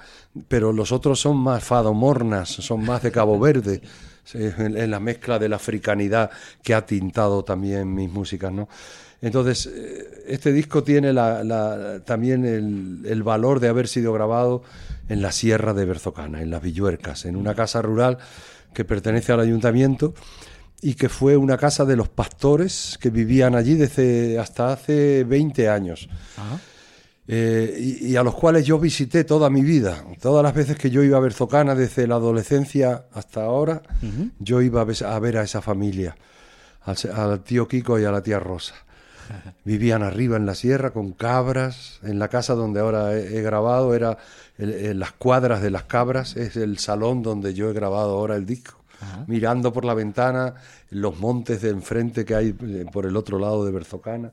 pero 0.46 0.74
los 0.74 0.92
otros 0.92 1.18
son 1.18 1.38
más 1.38 1.64
fado 1.64 1.94
mornas, 1.94 2.50
son 2.50 2.84
más 2.84 3.02
de 3.02 3.10
Cabo 3.10 3.40
Verde, 3.40 3.80
en, 4.34 4.90
la 4.90 5.00
mezcla 5.00 5.38
de 5.38 5.48
la 5.48 5.56
africanidad 5.56 6.30
que 6.62 6.74
ha 6.74 6.84
tintado 6.84 7.44
también 7.44 7.94
mis 7.94 8.10
músicas, 8.10 8.52
¿no? 8.52 8.68
Entonces, 9.22 9.70
este 10.26 10.52
disco 10.52 10.84
tiene 10.84 11.14
también 12.04 12.44
el, 12.44 13.00
el, 13.06 13.22
valor 13.22 13.58
de 13.58 13.68
haber 13.68 13.88
sido 13.88 14.12
grabado 14.12 14.62
en 15.08 15.22
la 15.22 15.32
sierra 15.32 15.74
de 15.74 15.84
Berzocana, 15.84 16.42
en 16.42 16.50
las 16.50 16.62
Villuercas, 16.62 17.24
en 17.24 17.36
una 17.36 17.54
casa 17.54 17.82
rural 17.82 18.18
que 18.72 18.84
pertenece 18.84 19.32
al 19.32 19.40
ayuntamiento 19.40 20.14
y 20.82 20.94
que 20.94 21.08
fue 21.08 21.36
una 21.36 21.56
casa 21.56 21.84
de 21.84 21.96
los 21.96 22.08
pastores 22.08 22.98
que 23.00 23.10
vivían 23.10 23.54
allí 23.54 23.74
desde 23.74 24.38
hasta 24.38 24.72
hace 24.72 25.24
20 25.24 25.68
años. 25.68 26.08
Eh, 27.26 27.98
y, 28.02 28.16
a 28.16 28.22
los 28.22 28.34
cuales 28.34 28.66
yo 28.66 28.78
visité 28.78 29.24
toda 29.24 29.48
mi 29.48 29.62
vida. 29.62 30.04
Todas 30.20 30.42
las 30.42 30.54
veces 30.54 30.76
que 30.76 30.90
yo 30.90 31.02
iba 31.02 31.16
a 31.16 31.20
ver 31.20 31.32
Zocana, 31.32 31.74
desde 31.74 32.06
la 32.06 32.16
adolescencia 32.16 33.06
hasta 33.12 33.44
ahora, 33.44 33.82
yo 34.38 34.60
iba 34.60 34.82
a 34.82 35.18
ver, 35.20 35.38
a 35.38 35.42
esa 35.42 35.62
familia, 35.62 36.16
al, 36.82 37.42
tío 37.42 37.66
Kiko 37.66 37.98
y 37.98 38.04
a 38.04 38.10
la 38.10 38.22
tía 38.22 38.38
Rosa. 38.38 38.74
Vivían 39.64 40.02
arriba 40.02 40.36
en 40.36 40.46
la 40.46 40.54
sierra 40.54 40.90
con 40.90 41.12
cabras. 41.12 42.00
En 42.02 42.18
la 42.18 42.28
casa 42.28 42.54
donde 42.54 42.80
ahora 42.80 43.16
he, 43.16 43.42
grabado 43.42 43.94
era 43.94 44.18
las 44.56 45.12
cuadras 45.12 45.62
de 45.62 45.70
las 45.70 45.84
cabras, 45.84 46.36
es 46.36 46.56
el 46.56 46.78
salón 46.78 47.22
donde 47.22 47.54
yo 47.54 47.70
he 47.70 47.72
grabado 47.72 48.10
ahora 48.10 48.36
el 48.36 48.46
disco 48.46 48.84
mirando 49.26 49.72
por 49.72 49.84
la 49.84 49.94
ventana 49.94 50.54
los 50.90 51.18
montes 51.18 51.62
de 51.62 51.70
enfrente 51.70 52.24
que 52.24 52.34
hay 52.34 52.54
eh, 52.60 52.86
por 52.90 53.06
el 53.06 53.16
otro 53.16 53.38
lado 53.38 53.64
de 53.64 53.72
Berzocana. 53.72 54.32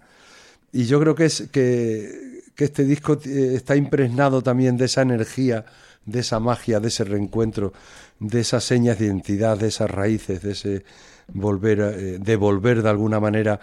Y 0.72 0.86
yo 0.86 1.00
creo 1.00 1.16
que, 1.16 1.26
es, 1.26 1.50
que, 1.52 2.44
este 2.58 2.86
disco 2.86 3.18
eh, 3.26 3.54
está 3.56 3.76
impregnado 3.76 4.42
también 4.42 4.78
de 4.78 4.86
esa 4.86 5.02
energía, 5.02 5.66
de 6.06 6.20
esa 6.20 6.40
magia, 6.40 6.80
de 6.80 6.88
ese 6.88 7.04
reencuentro, 7.04 7.74
de 8.20 8.40
esas 8.40 8.64
señas 8.64 9.00
de 9.00 9.06
identidad, 9.06 9.58
de 9.58 9.68
esas 9.68 9.90
raíces, 9.90 10.42
de 10.42 10.52
ese 10.52 10.86
volver, 11.28 11.80
eh, 11.80 12.20
de 12.20 12.36
volver 12.36 12.84
de 12.84 12.90
alguna 12.90 13.20
manera 13.20 13.60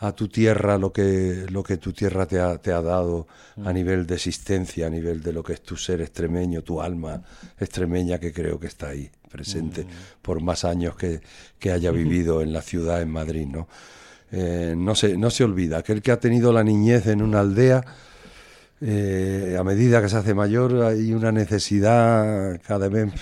a 0.00 0.12
tu 0.12 0.28
tierra 0.28 0.78
lo 0.78 0.92
que, 0.92 1.46
lo 1.50 1.62
que 1.62 1.76
tu 1.78 1.92
tierra 1.92 2.26
te 2.26 2.38
ha, 2.38 2.58
te 2.58 2.72
ha 2.72 2.80
dado 2.80 3.26
a 3.56 3.70
mm. 3.70 3.74
nivel 3.74 4.06
de 4.06 4.14
existencia, 4.14 4.86
a 4.86 4.90
nivel 4.90 5.22
de 5.22 5.32
lo 5.32 5.42
que 5.42 5.54
es 5.54 5.62
tu 5.62 5.76
ser 5.76 6.00
extremeño, 6.00 6.62
tu 6.62 6.80
alma 6.80 7.22
extremeña 7.58 8.18
que 8.18 8.32
creo 8.32 8.60
que 8.60 8.68
está 8.68 8.88
ahí 8.88 9.10
presente 9.28 9.84
mm. 9.84 9.88
por 10.22 10.40
más 10.40 10.64
años 10.64 10.94
que, 10.96 11.20
haya 11.70 11.90
vivido 11.90 12.42
en 12.42 12.52
la 12.52 12.62
ciudad, 12.62 13.02
en 13.02 13.10
Madrid. 13.10 13.46
¿no? 13.46 13.68
Eh, 14.30 14.74
no, 14.76 14.94
se, 14.94 15.16
no 15.16 15.30
se 15.30 15.44
olvida, 15.44 15.78
aquel 15.78 16.00
que 16.00 16.12
ha 16.12 16.20
tenido 16.20 16.52
la 16.52 16.62
niñez 16.62 17.06
en 17.08 17.22
una 17.22 17.40
aldea, 17.40 17.84
eh, 18.80 19.56
a 19.58 19.64
medida 19.64 20.00
que 20.00 20.08
se 20.08 20.16
hace 20.16 20.34
mayor 20.34 20.82
hay 20.82 21.12
una 21.12 21.32
necesidad 21.32 22.60
cada 22.64 22.88
vez 22.88 23.12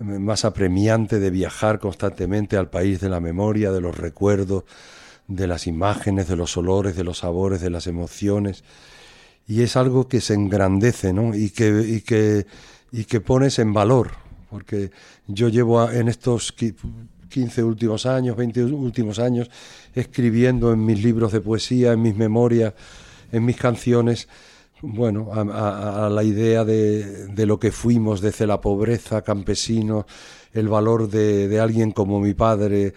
más 0.00 0.44
apremiante 0.44 1.20
de 1.20 1.30
viajar 1.30 1.78
constantemente 1.78 2.56
al 2.56 2.68
país 2.68 3.00
de 3.00 3.08
la 3.08 3.20
memoria, 3.20 3.70
de 3.70 3.80
los 3.80 3.96
recuerdos, 3.96 4.64
de 5.28 5.46
las 5.46 5.66
imágenes, 5.66 6.28
de 6.28 6.36
los 6.36 6.56
olores, 6.56 6.96
de 6.96 7.04
los 7.04 7.18
sabores, 7.18 7.60
de 7.60 7.70
las 7.70 7.86
emociones. 7.86 8.64
Y 9.46 9.62
es 9.62 9.76
algo 9.76 10.08
que 10.08 10.20
se 10.20 10.34
engrandece 10.34 11.12
¿no? 11.12 11.34
y, 11.34 11.50
que, 11.50 11.84
y, 11.86 12.00
que, 12.00 12.46
y 12.92 13.04
que 13.04 13.20
pones 13.20 13.58
en 13.58 13.72
valor, 13.72 14.12
porque 14.50 14.90
yo 15.26 15.48
llevo 15.48 15.90
en 15.90 16.08
estos 16.08 16.52
15 16.52 17.62
últimos 17.62 18.06
años, 18.06 18.36
20 18.36 18.64
últimos 18.64 19.18
años, 19.18 19.50
escribiendo 19.94 20.72
en 20.72 20.84
mis 20.84 21.02
libros 21.02 21.32
de 21.32 21.40
poesía, 21.40 21.92
en 21.92 22.02
mis 22.02 22.16
memorias, 22.16 22.74
en 23.32 23.44
mis 23.44 23.56
canciones, 23.56 24.28
bueno, 24.82 25.30
a, 25.32 26.08
la 26.10 26.22
idea 26.22 26.64
de, 26.64 27.28
de, 27.28 27.46
lo 27.46 27.58
que 27.58 27.72
fuimos 27.72 28.20
desde 28.20 28.46
la 28.46 28.60
pobreza, 28.60 29.22
campesinos, 29.22 30.04
el 30.52 30.68
valor 30.68 31.08
de, 31.08 31.48
de 31.48 31.60
alguien 31.60 31.92
como 31.92 32.20
mi 32.20 32.34
padre, 32.34 32.92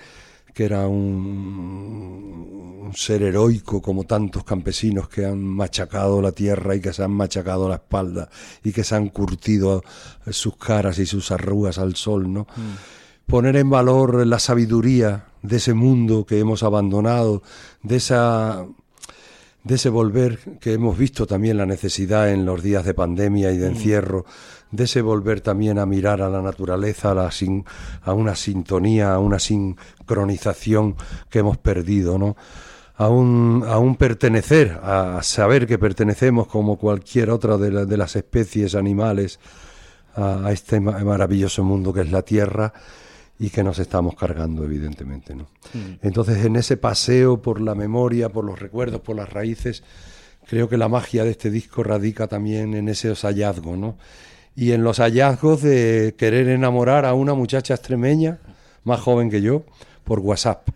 que 0.60 0.66
era 0.66 0.89
un, 0.89 2.92
ser 2.94 3.24
heroico 3.24 3.82
como 3.82 4.04
tantos 4.04 4.44
campesinos 4.44 5.08
que 5.08 5.25
han 5.25 5.42
machacado 5.42 6.22
la 6.22 6.34
tierra 6.34 6.75
y 6.75 6.82
que 6.82 6.92
se 6.92 7.01
han 7.01 7.12
machacado 7.12 7.70
la 7.70 7.75
espalda 7.75 8.28
y 8.62 8.74
que 8.74 8.84
se 8.84 8.94
han 8.94 9.08
curtido 9.08 9.86
sus 10.30 10.58
caras 10.58 11.00
y 11.00 11.06
sus 11.06 11.32
arrugas 11.32 11.78
al 11.78 11.96
sol, 11.96 12.34
¿no? 12.34 12.42
Mm. 12.42 13.25
Poner 13.25 13.56
en 13.56 13.70
valor 13.70 14.28
la 14.28 14.38
sabiduría 14.38 15.28
de 15.44 15.56
ese 15.56 15.74
mundo 15.74 16.25
que 16.25 16.39
hemos 16.39 16.62
abandonado, 16.62 17.42
de 17.82 17.96
esa 17.96 18.66
de 19.63 19.75
ese 19.75 19.88
volver 19.88 20.39
que 20.60 20.74
hemos 20.74 20.98
visto 20.98 21.25
también 21.25 21.56
la 21.56 21.66
necesidad 21.66 22.32
en 22.32 22.46
los 22.46 22.62
días 22.62 22.84
de 22.84 22.94
pandemia 22.94 23.54
y 23.54 23.58
de 23.58 23.72
mm. 23.72 23.75
De 24.72 24.84
ese 24.84 25.02
volver 25.02 25.42
también 25.42 25.80
a 25.80 25.86
mirar 25.86 26.22
a 26.22 26.30
la 26.30 26.42
naturaleza, 26.42 27.12
a, 27.12 27.16
la 27.16 27.32
a 28.04 28.14
una 28.14 28.36
sintonía, 28.36 29.14
a 29.14 29.20
una 29.20 29.40
sincronización 29.40 30.96
que 31.30 31.40
hemos 31.40 31.58
perdido, 31.58 32.18
¿no? 32.18 32.36
A 32.98 33.08
un, 33.08 33.64
a 33.66 33.78
un 33.78 33.96
pertenecer, 33.96 34.78
a 34.84 35.24
saber 35.24 35.66
que 35.66 35.80
pertenecemos 35.80 36.48
como 36.48 36.78
cualquier 36.78 37.30
otra 37.30 37.58
de, 37.58 37.86
de 37.86 37.98
las 37.98 38.16
especies 38.18 38.76
animales 38.76 39.40
a, 40.16 40.52
este 40.52 40.80
maravilloso 40.80 41.64
mundo 41.64 41.94
que 41.94 42.02
es 42.02 42.12
la 42.12 42.22
Tierra 42.24 42.74
y 43.40 43.50
que 43.50 43.64
nos 43.64 43.80
estamos 43.80 44.16
cargando, 44.16 44.66
evidentemente. 44.66 45.34
¿no? 45.34 45.44
Mm. 45.74 46.00
Entonces, 46.02 46.44
en 46.44 46.58
ese 46.58 46.76
paseo 46.76 47.42
por 47.42 47.62
la 47.62 47.74
memoria, 47.74 48.30
por 48.30 48.44
los 48.44 48.60
recuerdos, 48.60 49.00
por 49.00 49.16
las 49.16 49.30
raíces, 49.30 49.82
creo 50.46 50.68
que 50.68 50.78
la 50.78 50.90
magia 50.90 51.24
de 51.24 51.32
este 51.32 51.50
disco 51.50 51.84
radica 51.84 52.28
también 52.28 52.74
en 52.74 52.90
esos 52.90 53.22
hallazgos, 53.22 53.78
¿no? 53.78 53.98
Y 54.56 54.72
en 54.74 54.84
los 54.84 54.98
hallazgos 55.00 55.62
de 55.62 56.15
querer 56.18 56.50
enamorar 56.50 57.06
a 57.06 57.13
una 57.13 57.34
muchacha 57.34 57.74
extremeña, 57.74 58.39
más 58.84 59.00
joven 59.00 59.29
que 59.29 59.41
yo, 59.41 59.63
por 60.03 60.20
WhatsApp, 60.20 60.68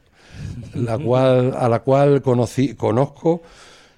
la 0.74 0.98
cual, 0.98 1.53
a 1.58 1.68
la 1.70 1.80
cual 1.80 2.22
conocí, 2.22 2.75
conozco 2.75 3.42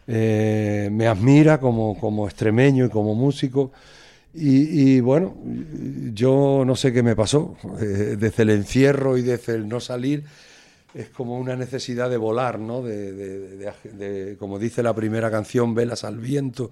eh, 0.08 0.89
me 0.91 1.08
admira 1.08 1.60
como, 1.60 2.00
como 2.00 2.27
extremeño 2.27 2.86
y 2.86 2.89
como 2.89 3.15
músico. 3.15 3.72
Y, 4.38 5.00
bueno, 5.00 5.34
yo 6.13 6.63
no 6.65 6.75
sé 6.75 6.91
qué 6.91 7.01
me 7.01 7.15
pasó, 7.15 7.55
eh, 7.79 8.17
desde 8.20 8.44
el 8.44 8.50
encierro 8.50 9.17
y 9.17 9.22
desde 9.22 9.55
el 9.55 9.67
no 9.67 9.79
salir, 9.79 10.25
es 10.94 11.08
como 11.10 11.39
una 11.39 11.55
necesidad 11.55 12.10
de 12.10 12.17
volar, 12.17 12.60
¿no? 12.60 12.82
De- 12.82 13.13
de- 13.13 13.72
de- 13.94 14.36
como 14.38 14.60
dice 14.60 14.84
la 14.84 14.94
primera 14.94 15.32
canción, 15.32 15.74
velas 15.74 16.03
al 16.03 16.17
viento, 16.17 16.70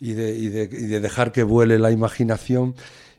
y 0.00 0.12
de, 0.12 0.34
y 0.36 0.48
de- 0.48 0.64
y 0.70 0.86
de 0.86 1.00
dejar 1.00 1.32
que 1.32 1.42
vuele 1.42 1.78
la 1.78 1.90
imaginación 1.90 2.74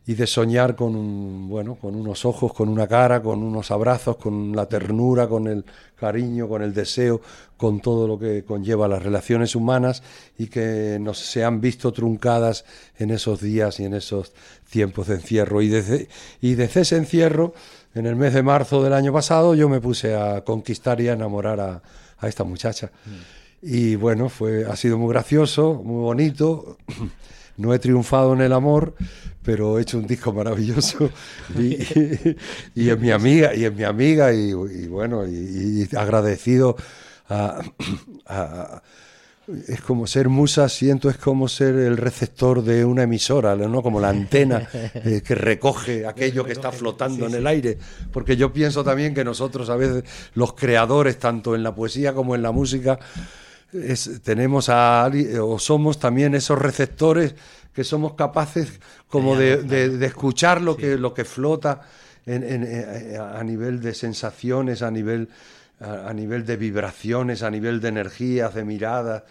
y 0.10 0.14
de 0.16 0.26
soñar 0.26 0.78
con 0.78 0.96
un, 0.96 1.50
bueno, 1.50 1.76
con 1.76 1.94
unos 1.94 2.24
ojos, 2.24 2.54
con 2.54 2.70
una 2.70 2.88
cara, 2.88 3.22
con 3.22 3.44
unos 3.44 3.72
abrazos, 3.72 4.16
con 4.16 4.56
la 4.56 4.66
ternura, 4.66 5.28
con 5.28 5.48
el 5.48 5.66
cariño, 5.98 6.48
con 6.48 6.62
el 6.62 6.74
deseo, 6.74 7.20
con 7.58 7.82
todo 7.82 8.08
lo 8.08 8.18
que 8.18 8.46
conlleva 8.46 8.88
las 8.88 9.04
relaciones 9.04 9.54
humanas 9.54 10.04
y 10.38 10.48
que 10.48 10.98
nos 11.02 11.18
se 11.20 11.44
han 11.44 11.60
visto 11.60 11.92
truncadas 11.92 12.64
en 12.98 13.10
esos 13.12 13.42
días 13.42 13.82
y 13.82 13.84
en 13.86 13.96
esos 13.96 14.32
tiempos 14.70 15.08
de 15.08 15.16
encierro. 15.16 15.62
Y 15.62 15.68
desde, 15.68 16.08
y 16.40 16.56
desde 16.56 16.82
ese 16.82 16.96
encierro, 16.96 17.54
en 17.94 18.06
el 18.06 18.16
mes 18.16 18.34
de 18.34 18.44
marzo 18.44 18.82
del 18.84 18.94
año 18.94 19.12
pasado, 19.12 19.56
yo 19.56 19.68
me 19.68 19.82
puse 19.82 20.16
a 20.16 20.42
conquistar 20.46 21.02
y 21.02 21.10
a 21.10 21.14
enamorar 21.14 21.60
a, 21.60 21.82
a 22.20 22.28
esta 22.30 22.46
muchacha. 22.46 22.92
Y 23.62 23.96
bueno, 23.96 24.30
fue, 24.30 24.66
ha 24.66 24.76
sido 24.76 24.98
muy 24.98 25.10
gracioso, 25.14 25.82
muy 25.84 26.02
bonito. 26.02 26.78
No 27.58 27.74
he 27.74 27.80
triunfado 27.80 28.34
en 28.36 28.42
el 28.42 28.54
amor, 28.54 28.94
pero 29.42 29.80
he 29.80 29.82
hecho 29.82 29.98
un 29.98 30.06
disco 30.06 30.32
maravilloso 30.32 31.10
y, 31.58 31.76
y 32.76 32.90
es 32.92 33.00
mi 33.00 33.10
amiga, 33.10 33.56
y 33.56 33.66
es 33.66 33.74
mi 33.74 33.84
amiga, 33.84 34.32
y, 34.32 34.54
bueno, 34.86 35.26
y, 35.26 35.88
y 35.92 35.96
agradecido 35.96 36.76
a, 37.28 37.60
a- 38.28 38.84
es 39.68 39.82
como 39.82 40.06
ser 40.06 40.30
musa, 40.30 40.70
siento, 40.70 41.10
es 41.10 41.18
como 41.18 41.48
ser 41.48 41.74
el 41.78 41.98
receptor 41.98 42.62
de 42.64 42.86
una 42.86 43.02
emisora, 43.04 43.56
¿no? 43.56 43.82
Como 43.82 44.00
la 44.00 44.10
antena 44.10 44.68
eh, 44.74 45.22
que 45.26 45.34
recoge 45.34 46.06
aquello 46.06 46.44
que 46.46 46.52
está 46.52 46.72
flotando 46.72 47.26
en 47.26 47.34
el 47.34 47.48
aire. 47.48 47.78
Porque 48.12 48.36
yo 48.38 48.54
pienso 48.54 48.84
también 48.84 49.16
que 49.16 49.24
nosotros 49.24 49.70
a 49.72 49.78
veces, 49.78 50.04
los 50.36 50.54
creadores, 50.54 51.18
tanto 51.18 51.56
en 51.56 51.64
la 51.64 51.74
poesía 51.74 52.14
como 52.14 52.36
en 52.36 52.42
la 52.44 52.52
música, 52.52 53.00
es- 53.74 54.22
tenemos 54.24 54.70
a, 54.70 55.06
ali- 55.06 55.36
o 55.38 55.58
somos 55.60 56.00
también 56.00 56.36
esos 56.36 56.58
receptores 56.60 57.36
que 57.74 57.84
somos 57.84 58.14
capaces 58.14 58.80
como 59.08 59.36
de, 59.36 59.58
de- 59.64 59.90
de 59.98 60.06
escuchar 60.06 60.62
lo 60.62 60.76
que, 60.76 60.98
lo 60.98 61.14
que 61.14 61.26
flota 61.26 61.82
en- 62.26 62.44
en- 62.44 62.64
eh, 62.68 63.18
a 63.18 63.44
nivel 63.44 63.80
de 63.82 63.94
sensaciones, 63.94 64.82
a 64.82 64.90
nivel, 64.92 65.30
a, 65.80 66.10
a 66.10 66.14
nivel 66.14 66.46
de 66.46 66.58
vibraciones, 66.58 67.44
a 67.44 67.52
nivel 67.52 67.80
de 67.80 67.88
energías, 67.90 68.54
de 68.56 68.64
miradas. 68.66 69.24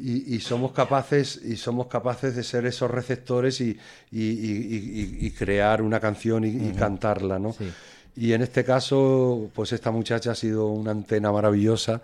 Y, 0.00 0.36
y 0.36 0.38
somos 0.40 0.70
capaces 0.70 1.40
y 1.44 1.56
somos 1.56 1.88
capaces 1.88 2.36
de 2.36 2.44
ser 2.44 2.64
esos 2.66 2.88
receptores 2.88 3.60
y, 3.60 3.76
crear 5.36 5.82
una 5.82 5.98
canción 6.00 6.44
y, 6.44 6.48
y 6.50 6.72
cantarla, 6.78 7.38
¿no? 7.40 7.54
Y 8.16 8.32
en 8.32 8.42
este 8.42 8.64
caso, 8.64 9.50
pues 9.54 9.72
esta 9.72 9.90
muchacha 9.90 10.32
ha 10.32 10.34
sido 10.34 10.66
una 10.68 10.90
antena 10.92 11.30
maravillosa, 11.32 12.00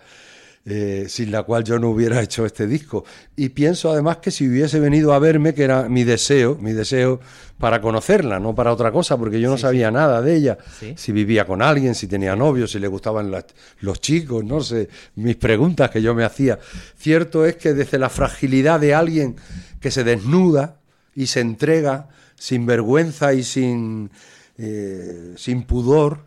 eh, 0.66 1.06
sin 1.08 1.30
la 1.30 1.42
cual 1.42 1.62
yo 1.62 1.78
no 1.78 1.90
hubiera 1.90 2.22
hecho 2.22 2.46
este 2.46 2.66
disco. 2.66 3.04
Y 3.36 3.50
pienso 3.50 3.90
además 3.90 4.16
que 4.18 4.30
si 4.30 4.48
hubiese 4.48 4.80
venido 4.80 5.12
a 5.12 5.18
verme, 5.18 5.52
que 5.54 5.62
era 5.64 5.88
mi 5.90 6.04
deseo, 6.04 6.56
mi 6.60 6.72
deseo 6.72 7.20
para 7.58 7.80
conocerla, 7.80 8.40
no 8.40 8.54
para 8.54 8.72
otra 8.72 8.90
cosa, 8.90 9.16
porque 9.18 9.40
yo 9.40 9.50
no 9.50 9.58
sabía 9.58 9.90
nada 9.90 10.22
de 10.22 10.34
ella, 10.36 10.58
Sí. 10.80 10.94
si 10.96 11.12
vivía 11.12 11.44
con 11.46 11.60
alguien, 11.62 11.94
si 11.94 12.06
tenía 12.06 12.34
novio, 12.34 12.66
si 12.66 12.78
le 12.78 12.88
gustaban 12.88 13.30
las- 13.30 13.44
los 13.80 14.00
chicos, 14.00 14.42
no 14.44 14.60
sé, 14.60 14.88
mis 15.16 15.36
preguntas 15.36 15.90
que 15.90 16.00
yo 16.02 16.14
me 16.14 16.24
hacía. 16.24 16.58
Cierto 16.96 17.44
es 17.44 17.56
que 17.56 17.74
desde 17.74 17.98
la 17.98 18.08
fragilidad 18.08 18.80
de 18.80 18.94
alguien 18.94 19.36
que 19.80 19.90
se 19.90 20.02
desnuda 20.02 20.76
y 21.14 21.26
se 21.26 21.40
entrega 21.40 22.08
sin 22.36 22.66
vergüenza 22.66 23.34
y 23.34 23.44
sin, 23.44 24.10
eh, 24.58 25.34
sin 25.36 25.62
pudor, 25.64 26.20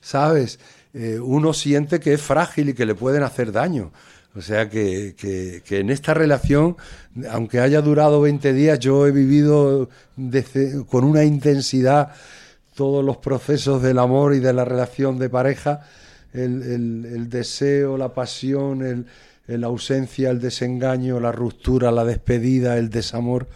¿sabes? 0.00 0.58
Eh, 0.92 1.18
uno 1.20 1.52
siente 1.52 2.00
que 2.00 2.14
es 2.14 2.20
frágil 2.22 2.70
y 2.70 2.74
que 2.74 2.86
le 2.86 2.94
pueden 2.94 3.22
hacer 3.22 3.52
daño. 3.52 3.92
O 4.36 4.40
sea 4.42 4.68
que, 4.68 5.14
que- 5.16 5.78
en 5.80 5.90
esta 5.90 6.14
relación, 6.14 6.76
aunque 7.30 7.58
haya 7.60 7.80
durado 7.82 8.20
20 8.20 8.52
días, 8.52 8.78
yo 8.78 9.06
he 9.06 9.10
vivido 9.12 9.88
con 10.88 11.04
una 11.04 11.24
intensidad 11.24 12.12
todos 12.74 13.04
los 13.04 13.16
procesos 13.18 13.82
del 13.82 13.98
amor 13.98 14.34
y 14.34 14.38
de 14.40 14.52
la 14.52 14.64
relación 14.64 15.18
de 15.18 15.28
pareja, 15.28 15.82
el, 16.32 16.62
el- 16.62 17.04
el 17.12 17.28
deseo, 17.28 17.96
la 17.98 18.14
pasión, 18.14 19.06
la 19.46 19.66
ausencia, 19.66 20.30
el 20.30 20.40
desengaño, 20.40 21.18
la 21.18 21.32
ruptura, 21.32 21.90
la 21.90 22.04
despedida, 22.04 22.78
el 22.78 22.88
desamor. 22.88 23.48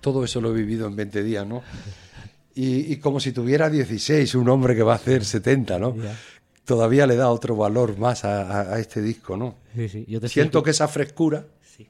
Todo 0.00 0.24
eso 0.24 0.40
lo 0.40 0.50
he 0.50 0.54
vivido 0.54 0.86
en 0.86 0.96
20 0.96 1.22
días, 1.22 1.46
¿no? 1.46 1.62
Y, 2.54 2.92
y 2.92 2.96
como 2.98 3.18
si 3.20 3.32
tuviera 3.32 3.68
16, 3.68 4.34
un 4.36 4.48
hombre 4.48 4.74
que 4.76 4.82
va 4.82 4.92
a 4.92 4.96
hacer 4.96 5.24
70, 5.24 5.78
¿no? 5.78 5.96
Todavía 6.64 7.06
le 7.06 7.16
da 7.16 7.28
otro 7.30 7.56
valor 7.56 7.98
más 7.98 8.24
a, 8.24 8.42
a- 8.70 8.74
a 8.74 8.78
este 8.80 9.02
disco, 9.02 9.36
¿no? 9.36 9.56
Sí, 9.74 9.88
sí. 9.88 10.04
Yo 10.08 10.20
te 10.20 10.28
Siento 10.28 10.58
estoy- 10.58 10.64
que 10.64 10.70
esa 10.70 10.88
frescura, 10.88 11.46
Sí. 11.76 11.88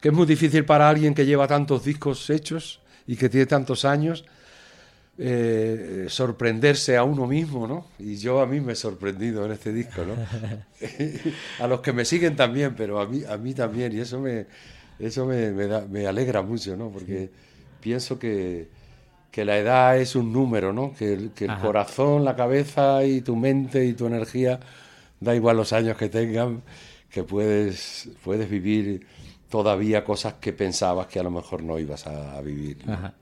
que 0.00 0.08
es 0.08 0.14
muy 0.14 0.26
difícil 0.26 0.64
para 0.64 0.88
alguien 0.88 1.14
que 1.14 1.24
lleva 1.24 1.46
tantos 1.46 1.84
discos 1.84 2.28
hechos 2.30 2.80
y 3.06 3.16
que 3.16 3.28
tiene 3.28 3.46
tantos 3.46 3.84
años, 3.84 4.24
eh, 5.18 6.06
sorprenderse 6.08 6.96
a 6.96 7.04
uno 7.04 7.26
mismo, 7.26 7.66
¿no? 7.66 7.86
Y 7.98 8.16
yo 8.16 8.40
a 8.40 8.46
mí 8.46 8.60
me 8.60 8.72
he 8.72 8.76
sorprendido 8.76 9.46
en 9.46 9.52
este 9.52 9.72
disco, 9.72 10.04
¿no? 10.04 10.14
a 11.60 11.66
los 11.66 11.80
que 11.80 11.92
me 11.92 12.04
siguen 12.04 12.36
también, 12.36 12.74
pero 12.76 13.00
a 13.00 13.06
mí, 13.06 13.22
a 13.26 13.36
mí 13.38 13.54
también, 13.54 13.96
y 13.96 14.00
eso 14.00 14.20
me, 14.20 14.46
eso 14.98 15.24
me, 15.24 15.52
me 15.52 15.66
da- 15.66 15.86
me 15.88 16.06
alegra 16.06 16.42
mucho, 16.42 16.76
¿no? 16.76 16.90
Porque 16.90 17.30
pienso 17.80 18.18
que, 18.18 18.68
que 19.36 19.44
la 19.44 19.58
edad 19.58 19.98
es 19.98 20.16
un 20.16 20.32
número, 20.32 20.72
¿no? 20.72 20.94
Que 20.94 21.12
el, 21.12 21.30
que 21.32 21.44
el 21.44 21.50
Ajá. 21.50 21.60
corazón, 21.60 22.24
la 22.24 22.34
cabeza 22.34 23.04
y 23.04 23.20
tu 23.20 23.36
mente 23.36 23.84
y 23.84 23.92
tu 23.92 24.06
energía, 24.06 24.60
da 25.20 25.34
igual 25.34 25.58
los 25.58 25.74
años 25.74 25.98
que 25.98 26.08
tengan, 26.08 26.62
que 27.10 27.22
puedes, 27.22 28.08
puedes 28.24 28.48
vivir 28.48 29.06
todavía 29.50 30.04
cosas 30.04 30.36
que 30.40 30.54
pensabas 30.54 31.08
que 31.08 31.20
a 31.20 31.22
lo 31.22 31.30
mejor 31.30 31.62
no 31.62 31.78
ibas 31.78 32.06
a, 32.06 32.38
a 32.38 32.40
vivir. 32.40 32.78
¿no? 32.86 32.94
Ajá. 32.94 33.12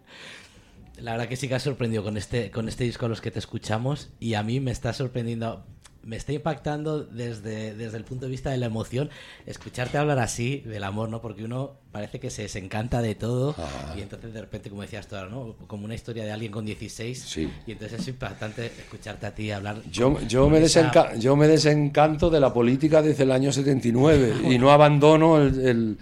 La 0.99 1.11
verdad 1.11 1.27
que 1.27 1.35
sí 1.35 1.49
que 1.49 1.57
has 1.57 1.65
sorprendido 1.65 2.05
con 2.05 2.17
este, 2.17 2.53
con 2.53 2.69
este 2.69 2.85
disco 2.85 3.07
a 3.07 3.09
los 3.09 3.21
que 3.21 3.33
te 3.33 3.41
escuchamos 3.41 4.11
y 4.21 4.35
a 4.35 4.45
mí 4.45 4.61
me 4.61 4.71
está 4.71 4.93
sorprendiendo, 4.93 5.65
me 6.07 6.17
está 6.17 6.33
impactando 6.33 7.03
desde, 7.05 7.75
desde 7.75 7.97
el 7.97 8.05
punto 8.05 8.27
de 8.27 8.31
vista 8.31 8.51
de 8.51 8.59
la 8.59 8.67
emoción 8.67 9.11
escucharte 9.47 9.99
hablar 9.99 10.19
así 10.19 10.59
del 10.67 10.85
amor, 10.85 11.09
¿no? 11.09 11.21
Porque 11.21 11.45
uno 11.45 11.73
parece 11.93 12.21
que 12.21 12.31
se 12.31 12.43
desencanta 12.43 13.01
de 13.03 13.15
todo 13.15 13.55
Ah. 13.59 13.95
y 13.97 14.01
entonces 14.03 14.33
de 14.35 14.41
repente, 14.41 14.69
como 14.71 14.83
decías 14.83 15.07
tú 15.07 15.17
ahora, 15.17 15.31
¿no? 15.31 15.55
Como 15.67 15.85
una 15.85 15.95
historia 15.95 16.25
de 16.25 16.33
alguien 16.33 16.51
con 16.53 16.65
16 16.67 17.19
Sí. 17.21 17.49
y 17.67 17.73
entonces 17.73 18.01
es 18.01 18.09
impactante 18.09 18.67
escucharte 18.67 19.27
a 19.27 19.35
ti 19.35 19.51
hablar. 19.51 19.81
Yo, 19.91 20.15
con- 20.15 20.29
yo, 20.29 20.43
con 20.45 20.53
me 20.53 20.59
esa- 20.63 20.83
desenca- 20.83 21.15
yo 21.19 21.37
me 21.37 21.47
desencanto 21.49 22.31
de 22.31 22.41
la 22.41 22.53
política 22.53 23.01
desde 23.03 23.23
el 23.23 23.33
año 23.33 23.53
79 23.53 24.35
y 24.51 24.59
no 24.59 24.71
abandono 24.73 25.41
el, 25.41 25.61
el- 25.67 25.99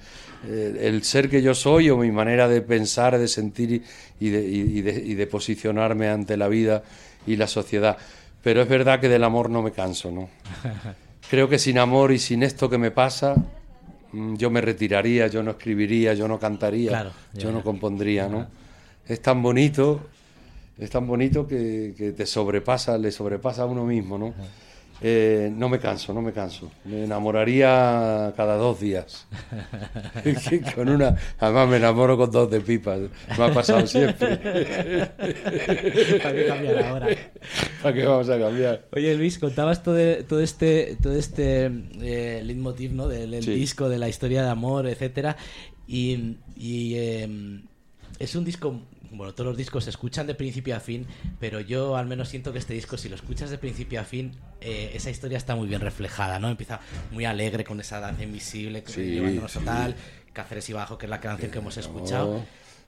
el- 0.48 0.76
el 0.78 1.04
ser 1.04 1.28
que 1.30 1.40
yo 1.42 1.54
soy 1.54 1.90
o 1.90 1.96
mi 1.96 2.10
manera 2.10 2.48
de 2.48 2.62
pensar, 2.62 3.16
de 3.18 3.28
sentir 3.28 3.82
y, 4.18 4.30
de, 4.30 4.42
y 4.42 4.80
de- 4.80 5.00
y 5.04 5.14
de 5.14 5.26
posicionarme 5.28 6.08
ante 6.08 6.36
la 6.36 6.48
vida 6.48 6.82
y 7.26 7.36
la 7.36 7.46
sociedad. 7.46 7.96
Pero 8.42 8.62
es 8.62 8.68
verdad 8.68 9.00
que 9.00 9.08
del 9.08 9.24
amor 9.24 9.50
no 9.50 9.62
me 9.62 9.72
canso, 9.72 10.10
¿no? 10.10 10.28
Creo 11.30 11.48
que 11.48 11.58
sin 11.58 11.78
amor 11.78 12.12
y 12.12 12.18
sin 12.18 12.42
esto 12.42 12.68
que 12.68 12.78
me 12.78 12.90
pasa, 12.90 13.34
mm, 14.12 14.34
yo 14.34 14.50
me 14.50 14.60
retiraría, 14.60 15.28
yo 15.28 15.42
no 15.42 15.52
escribiría, 15.52 16.14
yo 16.14 16.28
no 16.28 16.38
cantaría, 16.38 16.90
Claro, 16.90 17.12
yo 17.34 17.52
no 17.52 17.62
compondría, 17.62 18.28
¿no? 18.28 18.46
Es 19.06 19.22
tan 19.22 19.42
bonito, 19.42 20.00
es 20.78 20.90
tan 20.90 21.06
bonito 21.06 21.46
que, 21.46 21.94
que 21.96 22.12
te 22.12 22.26
sobrepasa, 22.26 22.98
le 22.98 23.10
sobrepasa 23.10 23.62
a 23.62 23.66
uno 23.66 23.84
mismo, 23.84 24.18
¿no? 24.18 24.34
Eh, 25.04 25.50
no 25.52 25.68
me 25.68 25.78
canso, 25.80 26.14
no 26.14 26.22
me 26.22 26.32
canso. 26.32 26.70
Me 26.84 27.04
enamoraría 27.04 28.32
cada 28.36 28.56
dos 28.56 28.78
días. 28.80 29.26
con 30.74 30.88
una, 30.88 31.16
además 31.40 31.68
me 31.68 31.76
enamoro 31.78 32.16
con 32.16 32.30
dos 32.30 32.50
de 32.50 32.60
pipas. 32.60 33.00
Me 33.36 33.44
ha 33.44 33.52
pasado 33.52 33.86
siempre. 33.86 34.36
¿Para 36.22 36.34
qué 36.34 36.46
cambiar 36.46 36.84
ahora? 36.84 37.08
¿Para 37.82 37.94
qué 37.94 38.06
vamos 38.06 38.28
a 38.28 38.38
cambiar? 38.38 38.86
Oye 38.92 39.14
Luis, 39.16 39.38
contabas 39.38 39.82
todo, 39.82 39.98
todo 40.24 40.40
este, 40.40 40.96
todo 41.02 41.16
este 41.16 41.66
eh, 42.00 42.40
leitmotiv, 42.44 42.92
¿no? 42.92 43.08
Del, 43.08 43.30
del 43.32 43.42
Sí. 43.42 43.52
disco, 43.54 43.88
de 43.88 43.98
la 43.98 44.08
historia 44.08 44.42
de 44.42 44.50
amor, 44.50 44.86
etcétera. 44.86 45.36
Y, 45.88 46.36
y, 46.56 46.94
eh, 46.94 47.60
es 48.18 48.36
un 48.36 48.44
disco, 48.44 48.80
bueno, 49.12 49.34
todos 49.34 49.48
los 49.48 49.56
discos 49.56 49.84
se 49.84 49.90
escuchan 49.90 50.26
de 50.26 50.34
principio 50.34 50.74
a 50.76 50.80
fin, 50.80 51.06
pero 51.38 51.60
yo 51.60 51.96
al 51.96 52.06
menos 52.06 52.28
siento 52.28 52.52
que 52.52 52.58
este 52.58 52.74
disco, 52.74 52.96
si 52.96 53.08
lo 53.08 53.14
escuchas 53.14 53.50
de 53.50 53.58
principio 53.58 54.00
a 54.00 54.04
fin, 54.04 54.32
eh, 54.60 54.92
esa 54.94 55.10
historia 55.10 55.38
está 55.38 55.54
muy 55.54 55.68
bien 55.68 55.80
reflejada, 55.80 56.38
¿no? 56.38 56.48
Empieza 56.48 56.80
muy 57.10 57.24
alegre 57.24 57.64
con 57.64 57.78
esa 57.80 58.00
danza 58.00 58.22
invisible, 58.24 58.82
Sí, 58.86 59.02
llevándonos 59.02 59.52
sí. 59.52 59.58
total, 59.58 59.94
Cáceres 60.32 60.68
y 60.70 60.72
Bajo, 60.72 60.96
que 60.98 61.06
es 61.06 61.10
la 61.10 61.20
canción 61.20 61.50
que 61.50 61.58
hemos 61.58 61.76
escuchado. 61.76 62.42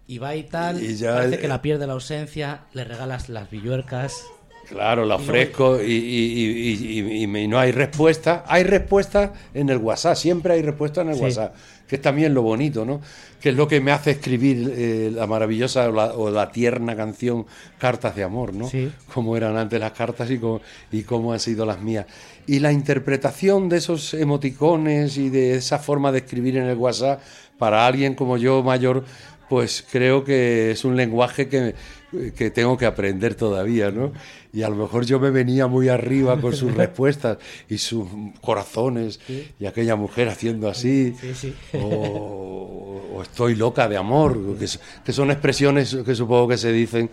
Y 0.06 0.18
va 0.18 0.34
y 0.36 0.44
tal, 0.44 0.82
Y 0.82 0.96
ya 0.96 1.14
parece 1.14 1.34
el- 1.36 1.40
que 1.40 1.48
la 1.48 1.62
pierde 1.62 1.86
la 1.86 1.92
ausencia, 1.94 2.62
le 2.72 2.84
regalas 2.84 3.28
las 3.28 3.50
villuercas, 3.50 4.22
Claro, 4.68 5.04
la 5.04 5.16
ofrezco 5.16 5.78
y, 5.82 5.92
y- 5.92 6.72
y- 6.72 7.00
y- 7.00 7.22
y 7.22 7.26
me- 7.26 7.42
y 7.42 7.48
no 7.48 7.58
hay 7.58 7.70
respuesta. 7.70 8.44
Hay 8.46 8.64
respuesta 8.64 9.34
en 9.52 9.68
el 9.68 9.76
WhatsApp, 9.76 10.16
siempre 10.16 10.54
hay 10.54 10.62
respuesta 10.62 11.02
en 11.02 11.10
el 11.10 11.16
Sí. 11.16 11.20
WhatsApp, 11.20 11.54
que 11.86 11.96
es 11.96 12.02
también 12.02 12.34
lo 12.34 12.42
bonito, 12.42 12.84
¿no? 12.84 13.00
Que 13.40 13.50
es 13.50 13.56
lo 13.56 13.68
que 13.68 13.80
me 13.80 13.92
hace 13.92 14.12
escribir 14.12 14.72
eh, 14.74 15.10
la 15.12 15.26
maravillosa 15.26 15.88
o 15.88 15.92
la, 15.92 16.12
o 16.14 16.30
la 16.30 16.50
tierna 16.50 16.96
canción 16.96 17.46
Cartas 17.78 18.16
de 18.16 18.24
Amor, 18.24 18.54
¿no? 18.54 18.68
Sí. 18.68 18.90
Cómo 19.12 19.36
eran 19.36 19.56
antes 19.56 19.78
las 19.78 19.92
cartas 19.92 20.30
y 20.30 20.38
cómo, 20.38 20.60
y 20.90 21.02
cómo 21.02 21.32
han 21.32 21.40
sido 21.40 21.66
las 21.66 21.80
mías. 21.80 22.06
Y 22.46 22.60
la 22.60 22.72
interpretación 22.72 23.68
de 23.68 23.78
esos 23.78 24.14
emoticones 24.14 25.16
y 25.18 25.28
de 25.28 25.56
esa 25.56 25.78
forma 25.78 26.12
de 26.12 26.18
escribir 26.18 26.56
en 26.56 26.64
el 26.64 26.76
WhatsApp, 26.76 27.20
para 27.58 27.86
alguien 27.86 28.14
como 28.14 28.36
yo 28.36 28.62
mayor, 28.62 29.04
pues 29.48 29.84
creo 29.90 30.24
que 30.24 30.72
es 30.72 30.84
un 30.84 30.96
lenguaje 30.96 31.48
que, 31.48 31.74
que 32.36 32.50
tengo 32.50 32.76
que 32.76 32.86
aprender 32.86 33.34
todavía, 33.34 33.90
¿no? 33.90 34.12
Y 34.52 34.62
a 34.62 34.68
lo 34.68 34.76
mejor 34.76 35.04
yo 35.04 35.18
me 35.18 35.30
venía 35.30 35.66
muy 35.66 35.88
arriba 35.88 36.40
con 36.40 36.54
sus 36.54 36.72
respuestas 36.76 37.38
y 37.68 37.78
sus 37.78 38.06
corazones 38.40 39.20
y 39.58 39.66
aquella 39.66 39.96
mujer 39.96 40.28
haciendo 40.28 40.68
así, 40.68 41.14
Sí, 41.20 41.34
sí. 41.34 41.54
o, 41.74 43.02
o 43.14 43.22
estoy 43.22 43.54
loca 43.56 43.88
de 43.88 43.96
amor, 43.96 44.38
que, 44.58 44.66
que 45.04 45.12
son 45.12 45.30
expresiones 45.30 45.96
que 46.04 46.14
supongo 46.14 46.48
que 46.48 46.58
se 46.58 46.72
dicen 46.72 47.10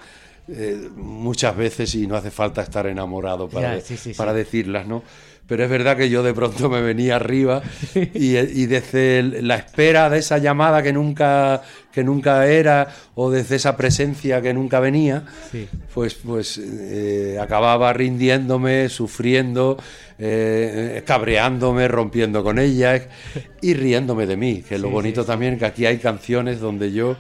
eh, 0.48 0.90
muchas 0.96 1.56
veces 1.56 1.94
y 1.96 2.08
no 2.08 2.16
hace 2.16 2.32
falta 2.32 2.62
estar 2.62 2.86
enamorado 2.88 3.48
para, 3.48 3.78
Ya, 3.78 3.84
para 4.18 4.34
decirlas, 4.34 4.88
¿no? 4.88 5.04
Pero 5.48 5.66
es 5.66 5.70
verdad 5.70 5.98
que 5.98 6.10
yo 6.10 6.24
de 6.24 6.34
pronto 6.34 6.70
me 6.70 6.82
venía 6.82 7.18
arriba 7.18 7.62
y, 7.94 8.38
y 8.38 8.66
desde 8.68 9.20
el- 9.20 9.48
la 9.48 9.58
espera 9.58 10.10
de 10.10 10.20
esa 10.20 10.38
llamada 10.38 10.82
que 10.82 10.94
nunca, 10.94 11.62
que 11.92 12.04
nunca 12.06 12.48
era 12.48 12.88
o 13.16 13.30
desde 13.30 13.58
esa 13.58 13.76
presencia 13.76 14.42
que 14.42 14.54
nunca 14.54 14.80
venía, 14.80 15.24
Sí. 15.52 15.68
pues, 15.94 16.14
pues 16.16 16.58
eh, 16.64 17.38
acababa 17.42 17.92
rindiéndome, 17.92 18.88
sufriendo, 18.88 19.78
eh, 20.20 21.04
cabreándome, 21.06 21.88
rompiendo 21.90 22.44
con 22.44 22.58
ella 22.60 23.08
y 23.62 23.74
riéndome 23.74 24.26
de 24.28 24.38
mí, 24.38 24.64
que 24.68 24.76
es 24.76 24.82
lo 24.82 24.90
bonito 24.90 25.22
sí. 25.24 25.28
también 25.28 25.58
que 25.60 25.66
aquí 25.66 25.86
hay 25.86 25.98
canciones 25.98 26.60
donde 26.62 26.94
yo 26.94 27.18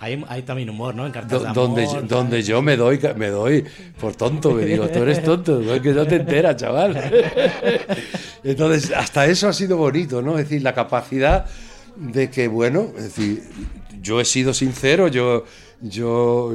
Hay, 0.00 0.24
hay 0.28 0.42
también 0.42 0.70
humor, 0.70 0.94
¿no? 0.94 1.06
En 1.06 1.10
cartas 1.12 1.32
do- 1.32 1.40
de 1.40 1.48
amor. 1.48 1.54
donde, 1.66 1.86
yo- 1.86 2.02
donde 2.02 2.42
yo 2.42 2.62
me 2.62 2.76
doy 2.76 3.00
me 3.16 3.28
doy 3.30 3.64
por 4.00 4.14
tonto 4.14 4.52
me 4.52 4.64
digo 4.64 4.86
tú 4.88 5.00
eres 5.02 5.22
tonto 5.24 5.58
no, 5.60 5.74
es 5.74 5.80
que 5.80 5.90
no 5.92 6.06
te 6.06 6.16
enteras 6.16 6.54
chaval 6.56 6.94
entonces 8.44 8.92
hasta 8.96 9.26
eso 9.26 9.48
ha 9.48 9.52
sido 9.52 9.76
bonito 9.76 10.22
no 10.22 10.38
es 10.38 10.48
decir 10.48 10.62
la 10.62 10.74
capacidad 10.74 11.46
de 11.96 12.30
que 12.30 12.48
bueno 12.48 12.92
es 12.96 13.04
decir 13.04 13.42
yo 14.00 14.20
he 14.20 14.24
sido 14.24 14.54
sincero 14.54 15.08
yo 15.08 15.44
yo 15.80 16.52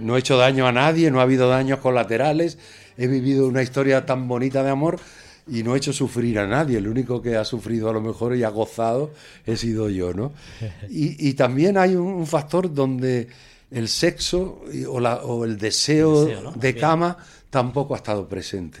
no 0.00 0.16
he 0.16 0.18
hecho 0.18 0.36
daño 0.36 0.66
a 0.66 0.72
nadie 0.72 1.10
no 1.10 1.20
ha 1.20 1.22
habido 1.22 1.48
daños 1.48 1.78
colaterales 1.78 2.58
he 2.98 3.06
vivido 3.06 3.46
una 3.46 3.62
historia 3.62 4.04
tan 4.06 4.26
bonita 4.28 4.62
de 4.62 4.70
amor 4.70 4.98
y 5.46 5.62
no 5.62 5.74
he 5.74 5.78
hecho 5.78 5.92
sufrir 5.92 6.38
a 6.38 6.46
nadie. 6.46 6.78
El 6.78 6.88
único 6.88 7.20
que 7.20 7.36
ha 7.36 7.44
sufrido 7.44 7.90
a 7.90 7.92
lo 7.92 8.00
mejor 8.00 8.36
y 8.36 8.42
ha 8.44 8.48
gozado 8.48 9.10
he 9.46 9.56
sido 9.56 9.88
yo, 9.90 10.12
¿no? 10.14 10.32
Y, 10.90 11.28
y 11.28 11.34
también 11.34 11.76
hay 11.78 11.94
un, 11.96 12.06
un 12.06 12.26
factor 12.26 12.72
donde 12.72 13.28
el 13.70 13.88
sexo 13.88 14.62
y- 14.72 14.84
o, 14.84 15.00
la- 15.00 15.22
o 15.24 15.44
el 15.44 15.56
deseo, 15.58 16.24
Deseo, 16.26 16.42
¿no? 16.42 16.52
de 16.52 16.74
cama 16.76 17.16
tampoco 17.50 17.94
ha 17.94 17.96
estado 17.98 18.28
presente. 18.28 18.78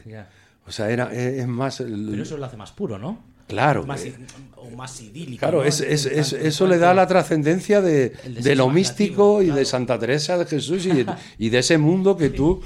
O 0.66 0.70
sea, 0.70 0.90
era, 0.90 1.12
es, 1.12 1.40
es 1.40 1.46
más... 1.48 1.80
el- 1.80 2.08
Pero 2.10 2.22
eso 2.22 2.36
lo 2.36 2.46
hace 2.46 2.56
más 2.56 2.70
puro, 2.72 2.98
¿no? 2.98 3.30
claro. 3.48 3.84
Más, 3.84 4.02
eh, 4.04 4.14
o 4.56 4.70
más 4.70 4.98
idílico. 5.02 5.40
Claro, 5.40 5.58
¿no? 5.58 5.64
es, 5.64 5.80
es- 5.80 6.06
es- 6.06 6.30
Tanto 6.30 6.46
eso 6.46 6.66
le 6.66 6.78
da 6.78 6.94
la 6.94 7.06
trascendencia 7.06 7.82
de, 7.82 8.10
de 8.10 8.54
lo 8.56 8.70
místico 8.70 9.42
y 9.42 9.46
claro. 9.46 9.58
de 9.58 9.64
Santa 9.66 9.98
Teresa 9.98 10.38
de 10.38 10.46
Jesús 10.46 10.86
y, 10.86 11.04
y 11.38 11.48
de 11.50 11.58
ese 11.58 11.76
mundo 11.76 12.16
que 12.16 12.30
tú, 12.30 12.62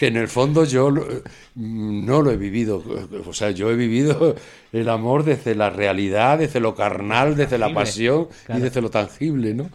que 0.00 0.06
en 0.06 0.16
el 0.16 0.28
fondo 0.28 0.64
yo 0.64 0.90
mm, 0.90 2.06
no 2.06 2.22
lo 2.22 2.30
he 2.30 2.38
vivido. 2.38 2.82
O 3.26 3.34
sea, 3.34 3.50
yo 3.50 3.70
he 3.70 3.76
vivido 3.76 4.34
el 4.72 4.88
amor 4.88 5.24
desde 5.24 5.54
la 5.54 5.68
realidad, 5.68 6.38
desde 6.38 6.58
lo 6.58 6.74
carnal, 6.74 7.36
desde 7.36 7.58
la 7.58 7.74
pasión 7.74 8.28
claro. 8.46 8.60
y 8.60 8.62
desde 8.64 8.80
lo 8.80 8.88
tangible, 8.88 9.52
¿no? 9.52 9.68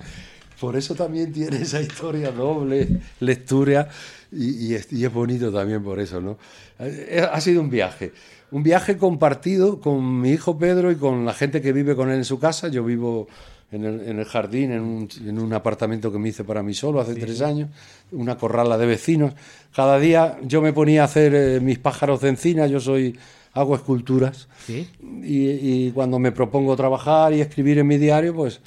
Por 0.59 0.77
eso 0.77 0.95
también 0.95 1.31
tiene 1.31 1.57
esa 1.61 1.79
historia 1.79 2.31
doble, 2.31 3.01
lectura, 3.19 3.87
y, 4.31 4.65
y 4.65 4.73
es, 4.73 4.91
y 4.91 5.05
es 5.05 5.13
bonito 5.13 5.51
también 5.53 5.83
por 5.83 5.99
eso, 5.99 6.19
¿no? 6.19 6.39
Eh, 6.79 7.23
Ha 7.31 7.39
sido 7.39 7.61
un 7.61 7.69
viaje, 7.69 8.11
un 8.49 8.63
viaje 8.63 8.97
compartido 8.97 9.79
con 9.79 10.21
mi 10.21 10.31
hijo 10.31 10.57
Pedro 10.57 10.91
y 10.91 10.95
con 10.95 11.23
la 11.23 11.35
gente 11.35 11.61
que 11.61 11.71
vive 11.71 11.95
con 11.95 12.09
él 12.09 12.17
en 12.17 12.25
su 12.25 12.39
casa. 12.39 12.67
Yo 12.69 12.83
vivo 12.83 13.27
en 13.75 13.83
el, 13.85 14.01
en 14.07 14.19
el 14.19 14.25
jardín, 14.25 14.71
en 14.71 14.81
un, 14.81 15.09
en 15.25 15.39
un 15.39 15.53
apartamento 15.53 16.11
que 16.11 16.17
me 16.17 16.29
hice 16.29 16.43
para 16.43 16.63
mí 16.63 16.73
solo 16.73 16.99
hace 16.99 17.15
tres 17.15 17.41
años, 17.41 17.69
una 18.11 18.37
corrala 18.37 18.77
de 18.77 18.85
vecinos. 18.85 19.33
Cada 19.75 19.99
día 19.99 20.37
yo 20.43 20.61
me 20.61 20.73
ponía 20.73 21.01
a 21.01 21.05
hacer 21.05 21.33
eh, 21.35 21.59
mis 21.59 21.77
pájaros 21.79 22.21
de 22.21 22.29
encina, 22.29 22.67
yo 22.67 22.79
soy, 22.79 23.17
hago 23.53 23.75
esculturas. 23.75 24.47
Sí. 24.65 24.89
Y, 25.23 25.49
y 25.87 25.91
cuando 25.91 26.19
me 26.19 26.31
propongo 26.31 26.75
trabajar 26.75 27.33
y 27.33 27.41
escribir 27.41 27.79
en 27.79 27.87
mi 27.87 27.97
diario, 27.97 28.33
pues 28.33 28.61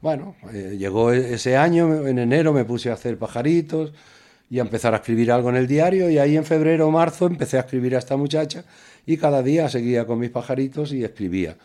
bueno, 0.00 0.36
eh, 0.52 0.76
llegó 0.78 1.12
e- 1.12 1.34
ese 1.34 1.56
año, 1.56 2.06
en 2.06 2.18
enero 2.18 2.52
me 2.52 2.64
puse 2.64 2.90
a 2.90 2.94
hacer 2.94 3.18
pajaritos 3.18 3.92
y 4.50 4.58
a 4.58 4.62
empezar 4.62 4.94
a 4.94 4.98
escribir 4.98 5.30
algo 5.30 5.50
en 5.50 5.56
el 5.56 5.66
diario 5.66 6.08
y 6.08 6.18
ahí 6.18 6.36
en 6.36 6.44
febrero 6.44 6.88
o 6.88 6.90
marzo 6.90 7.26
empecé 7.26 7.56
a 7.58 7.60
escribir 7.60 7.94
a 7.96 7.98
esta 7.98 8.16
muchacha 8.16 8.64
y 9.06 9.16
cada 9.16 9.42
día 9.42 9.68
seguía 9.68 10.06
con 10.06 10.18
mis 10.18 10.30
pajaritos 10.30 10.92
y 10.92 11.04
escribía. 11.04 11.56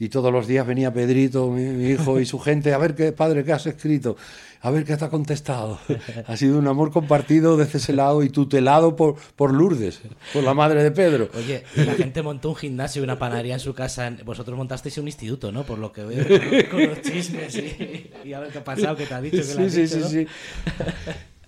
Y 0.00 0.10
todos 0.10 0.32
los 0.32 0.46
días 0.46 0.64
venía 0.64 0.92
Pedrito, 0.92 1.50
mi, 1.50 1.62
mi 1.64 1.88
hijo 1.90 2.20
y 2.20 2.26
su 2.26 2.38
gente, 2.38 2.72
a 2.72 2.78
ver 2.78 2.94
qué 2.94 3.10
padre, 3.10 3.42
qué 3.44 3.52
has 3.52 3.66
escrito, 3.66 4.16
a 4.60 4.70
ver 4.70 4.84
qué 4.84 4.96
te 4.96 5.04
ha 5.04 5.08
contestado. 5.08 5.80
Ha 6.26 6.36
sido 6.36 6.56
un 6.56 6.68
amor 6.68 6.92
compartido 6.92 7.56
desde 7.56 7.78
ese 7.78 7.92
lado 7.92 8.22
y 8.22 8.28
tutelado 8.28 8.94
por, 8.94 9.16
por 9.34 9.52
Lourdes, 9.52 10.00
por 10.32 10.44
la 10.44 10.54
madre 10.54 10.84
de 10.84 10.92
Pedro. 10.92 11.28
Oye, 11.36 11.64
la 11.74 11.94
gente 11.94 12.22
montó 12.22 12.50
un 12.50 12.54
gimnasio 12.54 13.00
y 13.00 13.04
una 13.04 13.18
panadería 13.18 13.54
en 13.54 13.60
su 13.60 13.74
casa. 13.74 14.12
Vosotros 14.24 14.56
montasteis 14.56 14.98
un 14.98 15.06
instituto, 15.08 15.50
¿no? 15.50 15.64
Por 15.64 15.78
lo 15.80 15.92
que 15.92 16.04
veo, 16.04 16.24
con, 16.28 16.62
con 16.70 16.86
los 16.90 17.00
chismes 17.02 17.56
y, 17.56 18.10
y 18.24 18.32
a 18.34 18.38
ver 18.38 18.50
qué 18.52 18.58
ha 18.58 18.64
pasado, 18.64 18.94
qué 18.94 19.04
te 19.04 19.14
ha 19.14 19.20
dicho, 19.20 19.38
qué 19.38 19.54
le 19.60 19.68
Sí, 19.68 19.82
has 19.82 19.90
sí, 19.90 19.96
dicho, 19.96 20.08
sí, 20.08 20.16
¿no? 20.16 20.22
sí. 20.22 20.26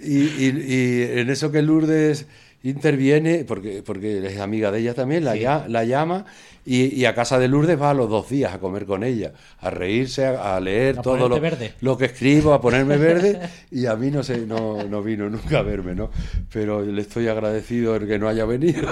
Y, 0.00 0.18
y- 0.46 0.64
y 0.66 1.02
en 1.20 1.30
eso 1.30 1.52
que 1.52 1.62
Lourdes 1.62 2.26
interviene, 2.62 3.44
porque, 3.46 3.82
porque 3.84 4.26
es 4.26 4.38
amiga 4.40 4.70
de 4.70 4.80
ella 4.80 4.94
también, 4.94 5.24
la, 5.24 5.32
Sí. 5.34 5.40
ya- 5.40 5.64
la 5.68 5.84
llama 5.84 6.26
y, 6.66 6.94
y 6.94 7.06
a 7.06 7.14
casa 7.14 7.38
de 7.38 7.48
Lourdes 7.48 7.80
va 7.80 7.90
a 7.90 7.94
los 7.94 8.10
dos 8.10 8.28
días 8.28 8.52
a 8.52 8.58
comer 8.58 8.84
con 8.84 9.02
ella, 9.02 9.32
a 9.60 9.70
reírse, 9.70 10.26
a, 10.26 10.56
a 10.56 10.60
leer 10.60 10.98
A 10.98 11.02
todo 11.02 11.28
lo, 11.28 11.40
verde. 11.40 11.72
lo 11.80 11.96
que 11.96 12.04
escribo, 12.06 12.52
a 12.52 12.60
ponerme 12.60 12.98
verde 12.98 13.40
y 13.70 13.86
a 13.86 13.96
mí 13.96 14.10
no 14.10 14.22
sé, 14.22 14.46
no, 14.46 14.82
no 14.84 15.02
vino 15.02 15.28
nunca 15.30 15.60
a 15.60 15.62
verme, 15.62 15.94
¿no? 15.94 16.10
Pero 16.52 16.82
le 16.82 17.00
estoy 17.00 17.28
agradecido 17.28 17.96
el 17.96 18.06
que 18.06 18.18
no 18.18 18.28
haya 18.28 18.44
venido. 18.44 18.86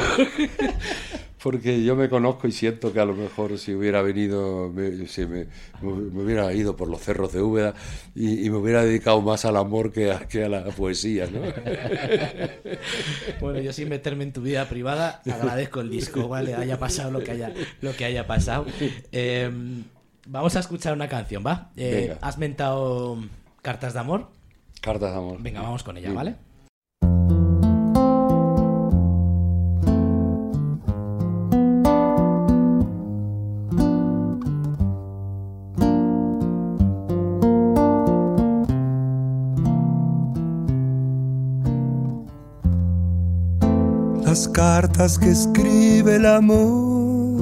Porque 1.43 1.85
yo 1.85 1.95
me 1.95 2.09
conozco 2.09 2.49
y 2.49 2.53
siento 2.53 2.93
que 2.93 3.01
a 3.01 3.05
lo 3.05 3.15
mejor 3.15 3.59
si 3.59 3.75
hubiera 3.75 4.03
venido, 4.03 4.71
me, 4.71 5.07
si 5.07 5.27
me, 5.27 5.47
me 5.83 6.23
hubiera 6.23 6.53
ido 6.53 6.77
por 6.77 6.89
los 6.89 7.01
cerros 7.01 7.33
de 7.33 7.41
Úbeda 7.41 7.75
y, 8.15 8.45
y 8.45 8.51
me 8.51 8.57
hubiera 8.57 8.85
dedicado 8.85 9.21
más 9.23 9.45
al 9.45 9.57
amor 9.57 9.93
que 9.93 10.11
a, 10.11 10.21
que 10.21 10.45
a 10.45 10.49
la 10.49 10.65
poesía, 10.65 11.27
¿no? 11.27 11.41
Bueno, 13.41 13.61
yo 13.61 13.73
sin 13.73 13.89
meterme 13.89 14.25
en 14.25 14.33
tu 14.33 14.43
vida 14.43 14.69
privada, 14.69 15.23
agradezco 15.31 15.81
el 15.81 15.91
disco, 15.91 16.29
¿vale? 16.29 16.55
Haya 16.55 16.79
pasado 16.79 17.11
lo 17.11 17.23
que 17.23 17.31
haya, 17.33 17.53
lo 17.81 17.95
que 17.95 18.05
haya 18.05 18.27
pasado. 18.27 18.67
Eh, 19.13 19.51
vamos 20.27 20.57
a 20.57 20.61
escuchar 20.61 20.93
una 20.93 21.09
canción, 21.09 21.45
¿va? 21.47 21.71
Eh, 21.77 22.17
has 22.21 22.39
mentado 22.39 23.19
Cartas 23.63 23.95
de 23.95 24.01
Amor. 24.01 24.29
Cartas 24.81 25.13
de 25.13 25.19
amor. 25.19 25.43
Venga, 25.43 25.63
vamos 25.63 25.83
con 25.83 25.97
ella. 25.97 26.13
¿vale? 26.13 26.37
Cartas 44.59 45.17
que 45.17 45.31
escribe 45.31 46.17
el 46.17 46.27
amor 46.27 47.39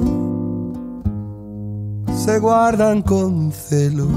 se 2.15 2.37
guardan 2.37 3.01
con 3.01 3.51
celo. 3.51 4.07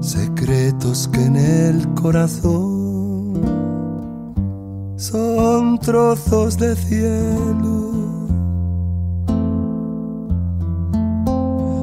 Secretos 0.00 1.06
que 1.12 1.22
en 1.22 1.36
el 1.36 1.86
corazón 1.92 3.34
son 4.96 5.78
trozos 5.78 6.56
de 6.56 6.74
cielo. 6.74 7.90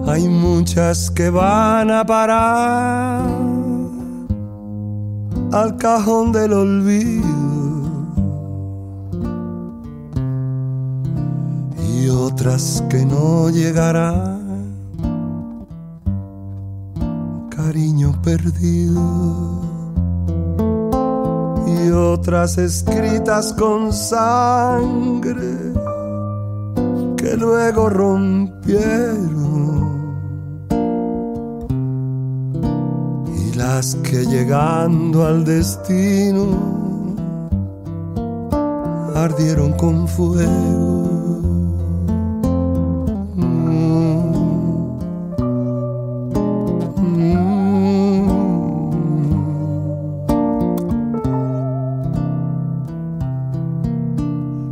Hay 0.08 0.28
muchas 0.28 1.12
que 1.12 1.30
van 1.30 1.92
a 1.92 2.04
parar 2.04 3.49
al 5.52 5.78
cajón 5.78 6.32
del 6.32 6.54
olvido. 6.54 7.28
Y 11.92 12.10
otras 12.10 12.84
que 12.90 13.06
no 13.06 13.50
llegarán. 13.50 14.40
Cariño 17.50 18.14
perdido. 18.22 19.60
Otras 22.20 22.58
escritas 22.58 23.54
con 23.54 23.94
sangre 23.94 25.74
que 27.16 27.38
luego 27.38 27.90
rompieron. 27.90 29.59
Las 33.60 33.96
que 33.96 34.26
llegando 34.26 35.26
al 35.26 35.44
destino 35.44 36.46
ardieron 39.14 39.74
con 39.74 40.08
fuego. 40.08 41.20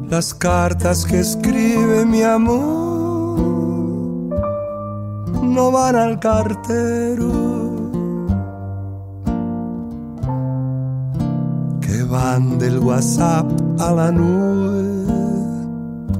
las 0.09 0.33
cartas 0.33 1.05
que 1.05 1.19
escribe 1.19 2.05
mi 2.05 2.23
amor 2.23 3.37
no 5.43 5.71
van 5.71 5.95
al 5.95 6.19
cartero, 6.19 7.46
van 12.17 12.57
del 12.57 12.79
WhatsApp 12.79 13.45
a 13.79 13.91
la 13.91 14.11
nube 14.11 14.85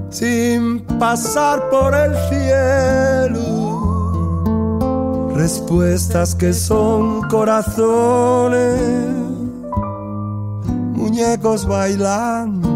sin 0.10 0.62
pasar 0.99 1.57
por 1.69 1.95
el 1.95 2.13
cielo. 2.29 3.45
Respuestas 5.36 6.36
que 6.36 6.53
son 6.53 7.21
corazones, 7.29 8.79
muñecos 11.01 11.65
bailando 11.65 12.67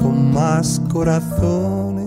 con 0.00 0.32
más 0.34 0.80
corazones 0.92 2.06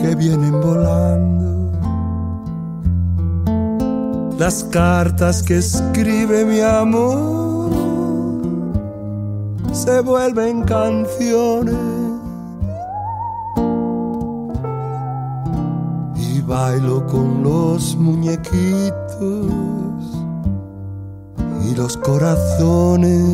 que 0.00 0.14
vienen 0.14 0.60
volando. 0.62 1.35
Las 4.38 4.64
cartas 4.64 5.42
que 5.42 5.58
escribe 5.58 6.44
mi 6.44 6.60
amor 6.60 7.70
se 9.72 10.00
vuelven 10.00 10.62
canciones. 10.62 11.74
Y 16.16 16.40
bailo 16.42 17.06
con 17.06 17.42
los 17.42 17.96
muñequitos 17.96 19.52
y 21.64 21.74
los 21.74 21.96
corazones 21.96 23.24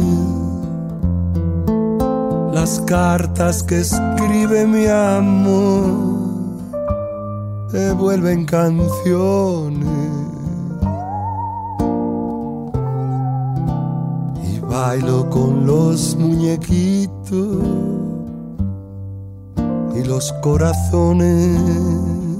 las 2.62 2.80
cartas 2.82 3.64
que 3.64 3.80
escribe 3.80 4.66
mi 4.66 4.86
amor 4.86 6.12
se 7.70 7.92
vuelven 7.92 8.44
canciones. 8.44 10.01
Bailo 14.72 15.28
con 15.28 15.66
los 15.66 16.16
muñequitos 16.16 17.58
y 19.94 20.04
los 20.04 20.32
corazones. 20.40 22.31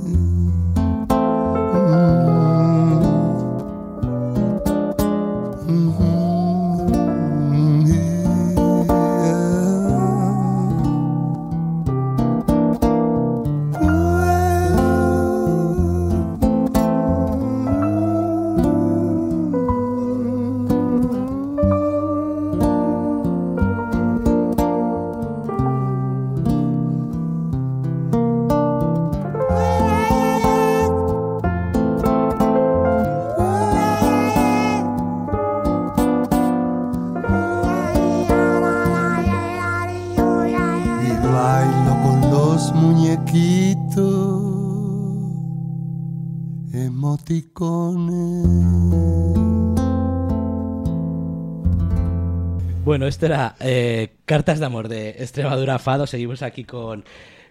Esto 53.13 53.27
era 53.27 53.57
eh, 53.61 54.15
Cartas 54.25 54.59
de 54.59 54.67
Amor 54.67 54.89
de 54.89 55.11
Extremadura 55.11 55.79
Fado. 55.79 56.07
Seguimos 56.07 56.43
aquí 56.43 56.65
con, 56.65 57.05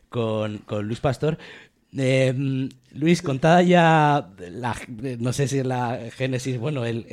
con, 0.10 0.60
Luis 0.82 1.00
Pastor. 1.00 1.38
Eh, 1.96 2.70
Luis, 2.94 3.22
contada 3.22 3.62
ya, 3.62 4.30
no 5.20 5.34
sé 5.34 5.48
si 5.48 5.60
es 5.60 5.66
la 5.66 6.00
génesis, 6.16 6.58
bueno, 6.58 6.86
el, 6.86 7.06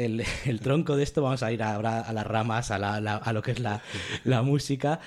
el, 0.46 0.60
tronco 0.60 0.96
de 0.96 1.02
esto, 1.02 1.20
vamos 1.20 1.42
a 1.42 1.52
ir 1.52 1.62
ahora 1.62 2.00
a 2.00 2.12
las 2.12 2.26
ramas, 2.26 2.70
a, 2.70 2.78
la, 2.78 2.94
a 2.94 3.32
lo 3.32 3.42
que 3.42 3.52
es 3.52 3.60
la, 3.60 4.42
música. 4.42 5.00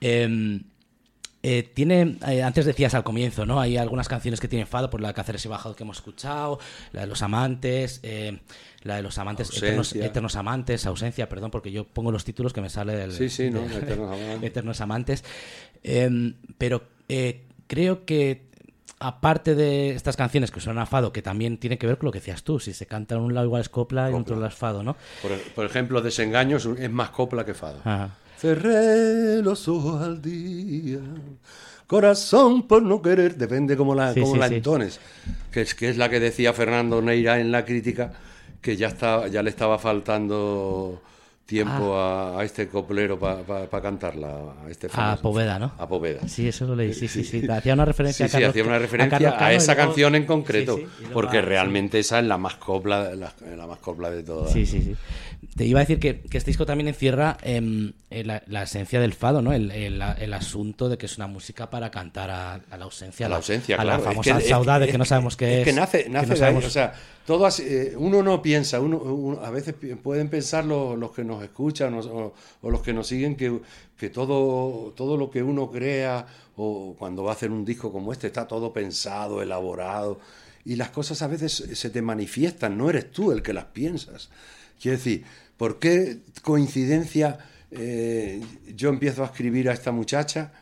Eh, 0.00 0.60
eh, 1.42 1.62
tiene, 1.62 2.18
antes 2.42 2.66
decías 2.66 2.94
al 2.94 3.04
comienzo, 3.04 3.46
¿no? 3.46 3.60
Hay 3.60 3.78
algunas 3.78 4.08
canciones 4.08 4.40
que 4.40 4.48
tienen 4.48 4.66
fado 4.66 4.90
por 4.90 5.00
la 5.00 5.12
Cáceres 5.14 5.44
y 5.44 5.48
Bajado 5.48 5.74
que 5.74 5.84
hemos 5.84 5.98
escuchado, 5.98 6.58
la 6.92 7.02
de 7.02 7.06
los 7.06 7.22
amantes, 7.22 8.02
la 8.84 8.96
de 8.96 9.02
los 9.02 9.18
amantes, 9.18 9.50
eternos, 9.62 10.36
amantes, 10.36 10.86
ausencia, 10.86 11.28
perdón, 11.28 11.50
porque 11.50 11.72
yo 11.72 11.84
pongo 11.84 12.12
los 12.12 12.24
títulos 12.24 12.52
que 12.52 12.60
me 12.60 12.70
sale 12.70 12.94
del... 12.94 13.12
Sí, 13.12 13.28
sí, 13.28 13.50
¿no? 13.50 13.64
eternos 14.42 14.80
amantes. 14.80 15.24
Em, 15.82 16.34
pero 16.58 16.82
creo 17.66 18.04
que 18.04 18.46
aparte 19.00 19.54
de 19.54 19.90
estas 19.90 20.16
canciones 20.16 20.50
que 20.50 20.60
son 20.60 20.78
a 20.78 20.86
fado, 20.86 21.12
que 21.12 21.22
también 21.22 21.58
tiene 21.58 21.78
que 21.78 21.86
ver 21.86 21.98
con 21.98 22.06
lo 22.06 22.12
que 22.12 22.20
decías 22.20 22.42
tú, 22.42 22.58
si 22.60 22.72
se 22.72 22.86
canta 22.86 23.14
en 23.14 23.20
un 23.20 23.34
lado 23.34 23.46
igual 23.46 23.60
es 23.60 23.68
copla, 23.68 24.10
y 24.10 24.14
en 24.14 24.20
otro 24.20 24.36
lado 24.36 24.48
es 24.48 24.54
fado, 24.54 24.82
¿no? 24.82 24.96
Por, 25.54 25.64
ejemplo, 25.64 26.00
Desengaños 26.00 26.66
es 26.78 26.90
más 26.90 27.10
copla 27.10 27.44
que 27.44 27.54
fado. 27.54 27.80
Ajá. 27.84 28.10
Cerré 28.38 29.42
los 29.42 29.68
ojos 29.68 30.02
al 30.02 30.20
día. 30.20 30.98
Corazón 31.86 32.66
por 32.66 32.82
no 32.82 33.02
querer, 33.02 33.36
depende 33.36 33.76
como 33.76 33.94
la, 33.94 34.14
como 34.14 34.36
la 34.36 34.46
entones, 34.46 35.00
que 35.50 35.62
es, 35.62 35.74
que 35.74 35.90
es 35.90 35.98
la 35.98 36.08
que 36.08 36.18
decía 36.18 36.52
Fernando 36.52 37.00
Neira 37.02 37.38
en 37.40 37.52
la 37.52 37.64
crítica, 37.64 38.12
que 38.64 38.76
ya, 38.78 38.88
está, 38.88 39.28
ya 39.28 39.42
le 39.42 39.50
estaba 39.50 39.78
faltando 39.78 41.02
tiempo 41.44 41.94
ah. 41.98 42.40
a, 42.40 42.44
este 42.44 42.66
coplero 42.66 43.18
para 43.18 43.82
cantarla. 43.82 44.54
A, 44.64 44.70
este 44.70 44.88
a 44.90 45.16
Poveda, 45.16 45.58
¿no? 45.58 45.72
A 45.76 45.86
Poveda. 45.86 46.26
Sí, 46.26 46.48
eso 46.48 46.64
lo 46.64 46.74
leí, 46.74 46.94
sí, 46.94 47.06
sí, 47.06 47.24
sí. 47.24 47.46
Hacía 47.46 47.74
una 47.74 47.84
referencia 47.84 48.26
sí, 48.26 48.42
a 48.42 48.48
hacía 48.48 48.64
una 48.64 48.78
referencia 48.78 49.36
a, 49.38 49.52
esa 49.52 49.76
canción 49.76 50.14
en 50.14 50.24
concreto, 50.24 50.80
porque 51.12 51.42
realmente 51.42 51.98
esa 51.98 52.20
es 52.20 52.24
la 52.24 52.38
más 52.38 52.54
copla, 52.54 53.14
la, 53.14 53.34
la 53.54 53.66
más 53.66 53.80
copla 53.80 54.10
de 54.10 54.22
todas. 54.22 54.50
Sí, 54.50 54.64
sí, 54.64 54.80
sí. 54.80 54.96
Te 55.54 55.66
iba 55.66 55.80
a 55.80 55.82
decir 55.82 56.00
que, 56.00 56.22
este 56.24 56.50
disco 56.50 56.64
también 56.64 56.88
encierra 56.88 57.36
em, 57.42 57.92
eh, 58.10 58.24
la, 58.24 58.62
esencia 58.62 58.98
del 58.98 59.12
fado, 59.12 59.42
¿no? 59.42 59.52
El, 59.52 60.32
asunto 60.32 60.88
de 60.88 60.96
que 60.96 61.04
es 61.04 61.18
una 61.18 61.26
música 61.26 61.68
para 61.68 61.90
cantar 61.90 62.30
a, 62.30 62.60
la 62.78 62.84
ausencia, 62.84 63.26
a 63.26 63.28
la, 63.28 63.36
ausencia, 63.36 63.76
a 63.76 63.84
la 63.84 63.98
famosa 63.98 64.40
saudade 64.40 64.88
que 64.88 64.96
no 64.96 65.04
sabemos 65.04 65.36
qué 65.36 65.60
es. 65.60 65.64
que 65.66 65.74
nace, 65.74 66.08
nace 66.08 66.34
de 66.34 66.44
ahí, 66.46 66.56
o 66.56 66.70
sea, 66.70 66.94
todo 67.26 67.48
eh, 67.58 67.94
uno 67.96 68.22
no 68.22 68.42
piensa, 68.42 68.80
uno, 68.80 69.40
a 69.42 69.50
veces 69.50 69.74
pueden 70.02 70.28
pensar 70.28 70.64
los, 70.66 71.10
que 71.12 71.24
nos 71.24 71.42
escuchan 71.42 71.94
o, 71.94 72.34
los 72.62 72.82
que 72.82 72.92
nos 72.92 73.06
siguen 73.06 73.34
que, 73.34 73.60
que 73.96 74.10
todo, 74.10 74.92
todo 74.92 75.16
lo 75.16 75.30
que 75.30 75.42
uno 75.42 75.70
crea 75.70 76.26
o 76.56 76.94
cuando 76.98 77.24
va 77.24 77.30
a 77.30 77.34
hacer 77.34 77.50
un 77.50 77.64
disco 77.64 77.90
como 77.90 78.12
este 78.12 78.26
está 78.26 78.46
todo 78.46 78.72
pensado, 78.72 79.40
elaborado 79.40 80.20
y 80.64 80.76
las 80.76 80.90
cosas 80.90 81.22
a 81.22 81.26
veces 81.26 81.52
se 81.72 81.90
te 81.90 82.02
manifiestan, 82.02 82.76
no 82.76 82.88
eres 82.88 83.10
tú 83.10 83.32
el 83.32 83.42
que 83.42 83.52
las 83.52 83.66
piensas. 83.66 84.30
Quiero 84.80 84.96
decir, 84.96 85.24
¿por 85.56 85.78
qué 85.78 86.18
coincidencia 86.42 87.38
eh, 87.70 88.42
yo 88.74 88.88
empiezo 88.88 89.22
a 89.22 89.26
escribir 89.26 89.68
a 89.68 89.72
esta 89.72 89.92
muchacha 89.92 90.52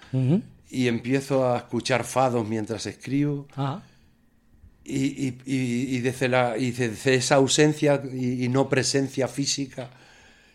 y 0.70 0.88
empiezo 0.88 1.46
a 1.48 1.58
escuchar 1.58 2.04
fados 2.04 2.48
mientras 2.48 2.86
escribo? 2.86 3.46
Ah. 3.56 3.82
Y, 4.84 6.00
desde, 6.00 6.28
la, 6.28 6.56
esa 6.56 7.36
ausencia 7.36 8.02
y, 8.12 8.48
no 8.48 8.68
presencia 8.68 9.28
física, 9.28 9.90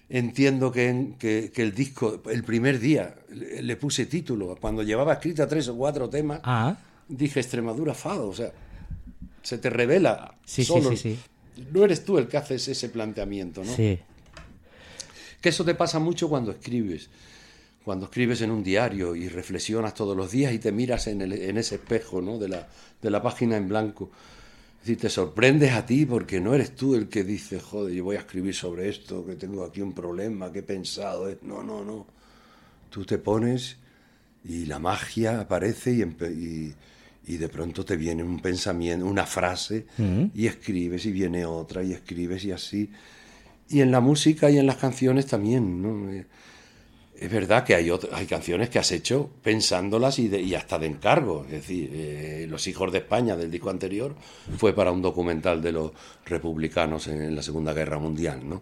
entiendo 0.10 0.72
que, 0.72 1.52
el 1.56 1.74
disco, 1.74 2.22
el 2.30 2.44
primer 2.44 2.80
día, 2.80 3.16
le, 3.30 3.76
puse 3.78 4.06
título. 4.06 4.58
Cuando 4.60 4.84
llevaba 4.84 5.14
escrita 5.14 5.48
tres 5.48 5.68
o 5.70 5.76
cuatro 5.76 6.10
temas, 6.10 6.42
ah. 6.44 6.78
dije 7.08 7.40
Extremadura 7.40 7.94
Fado. 7.94 8.28
O 8.28 8.34
sea, 8.34 8.52
se 9.42 9.58
te 9.58 9.70
revela 9.70 10.36
Sí, 10.46 10.64
sí, 10.64 10.66
solo. 10.66 10.90
sí, 10.92 10.98
sí. 10.98 11.20
No 11.72 11.84
eres 11.84 12.04
tú 12.06 12.18
el 12.18 12.28
que 12.28 12.38
haces 12.38 12.68
ese 12.68 12.90
planteamiento, 12.90 13.64
¿no? 13.64 13.76
Sí. 13.76 13.98
Que 15.42 15.50
eso 15.50 15.66
te 15.66 15.74
pasa 15.74 16.00
mucho 16.00 16.30
cuando 16.30 16.52
escribes. 16.52 17.10
Cuando 17.88 18.08
escribes 18.08 18.42
en 18.42 18.52
un 18.52 18.66
diario 18.66 19.16
y 19.16 19.30
reflexionas 19.30 19.94
todos 19.94 20.18
los 20.18 20.30
días 20.30 20.52
y 20.52 20.60
te 20.60 20.74
miras 20.74 21.08
en, 21.08 21.22
el- 21.22 21.32
en 21.32 21.58
ese 21.58 21.76
espejo 21.76 22.22
¿no? 22.22 22.38
de, 22.38 22.50
la, 22.50 22.68
de 23.02 23.10
la 23.10 23.22
página 23.22 23.56
en 23.56 23.70
blanco. 23.70 24.12
Es 24.74 24.88
decir, 24.88 24.98
te 24.98 25.10
sorprendes 25.10 25.72
a 25.72 25.86
ti 25.86 26.06
porque 26.06 26.42
no 26.42 26.54
eres 26.54 26.76
tú 26.76 26.96
el 26.96 27.08
que 27.08 27.24
dice, 27.24 27.62
joder, 27.62 27.94
yo 27.96 28.04
voy 28.04 28.18
a 28.18 28.20
escribir 28.20 28.54
sobre 28.54 28.90
esto, 28.90 29.26
que 29.26 29.36
tengo 29.36 29.64
aquí 29.64 29.80
un 29.82 29.94
problema, 29.94 30.52
que 30.52 30.60
he 30.60 30.64
pensado. 30.64 31.30
eh". 31.30 31.38
No, 31.44 31.64
no, 31.64 31.86
no. 31.86 32.06
Tú 32.90 33.06
te 33.06 33.20
pones 33.20 33.78
y 34.44 34.66
la 34.66 34.80
magia 34.80 35.40
aparece 35.40 35.94
y, 35.94 36.00
empe- 36.02 36.36
y, 36.36 36.74
y 37.32 37.38
de 37.38 37.48
pronto 37.48 37.86
te 37.86 37.96
viene 37.96 38.22
un 38.22 38.42
pensamiento, 38.42 39.06
una 39.06 39.26
frase, 39.26 39.86
y 40.36 40.46
escribes 40.48 41.06
y 41.06 41.14
viene 41.14 41.46
otra, 41.46 41.84
y 41.84 41.94
escribes 41.94 42.44
y 42.44 42.52
así. 42.52 42.92
Y 43.70 43.80
en 43.80 43.92
la 43.92 44.02
música 44.02 44.50
y 44.52 44.58
en 44.58 44.66
las 44.66 44.76
canciones 44.76 45.26
también, 45.26 45.82
¿no? 45.82 46.12
Es 47.20 47.32
verdad 47.32 47.64
que 47.64 47.74
hay, 47.76 47.88
ot- 47.88 48.10
hay 48.14 48.26
canciones 48.28 48.70
que 48.70 48.80
has 48.80 48.92
hecho 48.92 49.30
pensándolas 49.42 50.20
y, 50.20 50.28
de- 50.28 50.42
y 50.42 50.54
hasta 50.56 50.78
de 50.78 50.88
encargo. 50.88 51.46
Es 51.46 51.52
decir, 51.52 51.90
eh, 51.94 52.46
Los 52.50 52.68
Hijos 52.68 52.92
de 52.92 53.00
España 53.00 53.36
del 53.36 53.50
disco 53.50 53.70
anterior 53.70 54.16
fue 54.58 54.74
para 54.74 54.92
un 54.92 55.02
documental 55.02 55.62
de 55.62 55.72
los 55.72 55.92
republicanos 56.26 57.08
en, 57.08 57.36
la 57.36 57.42
Segunda 57.42 57.74
Guerra 57.74 57.98
Mundial, 57.98 58.48
¿no? 58.48 58.62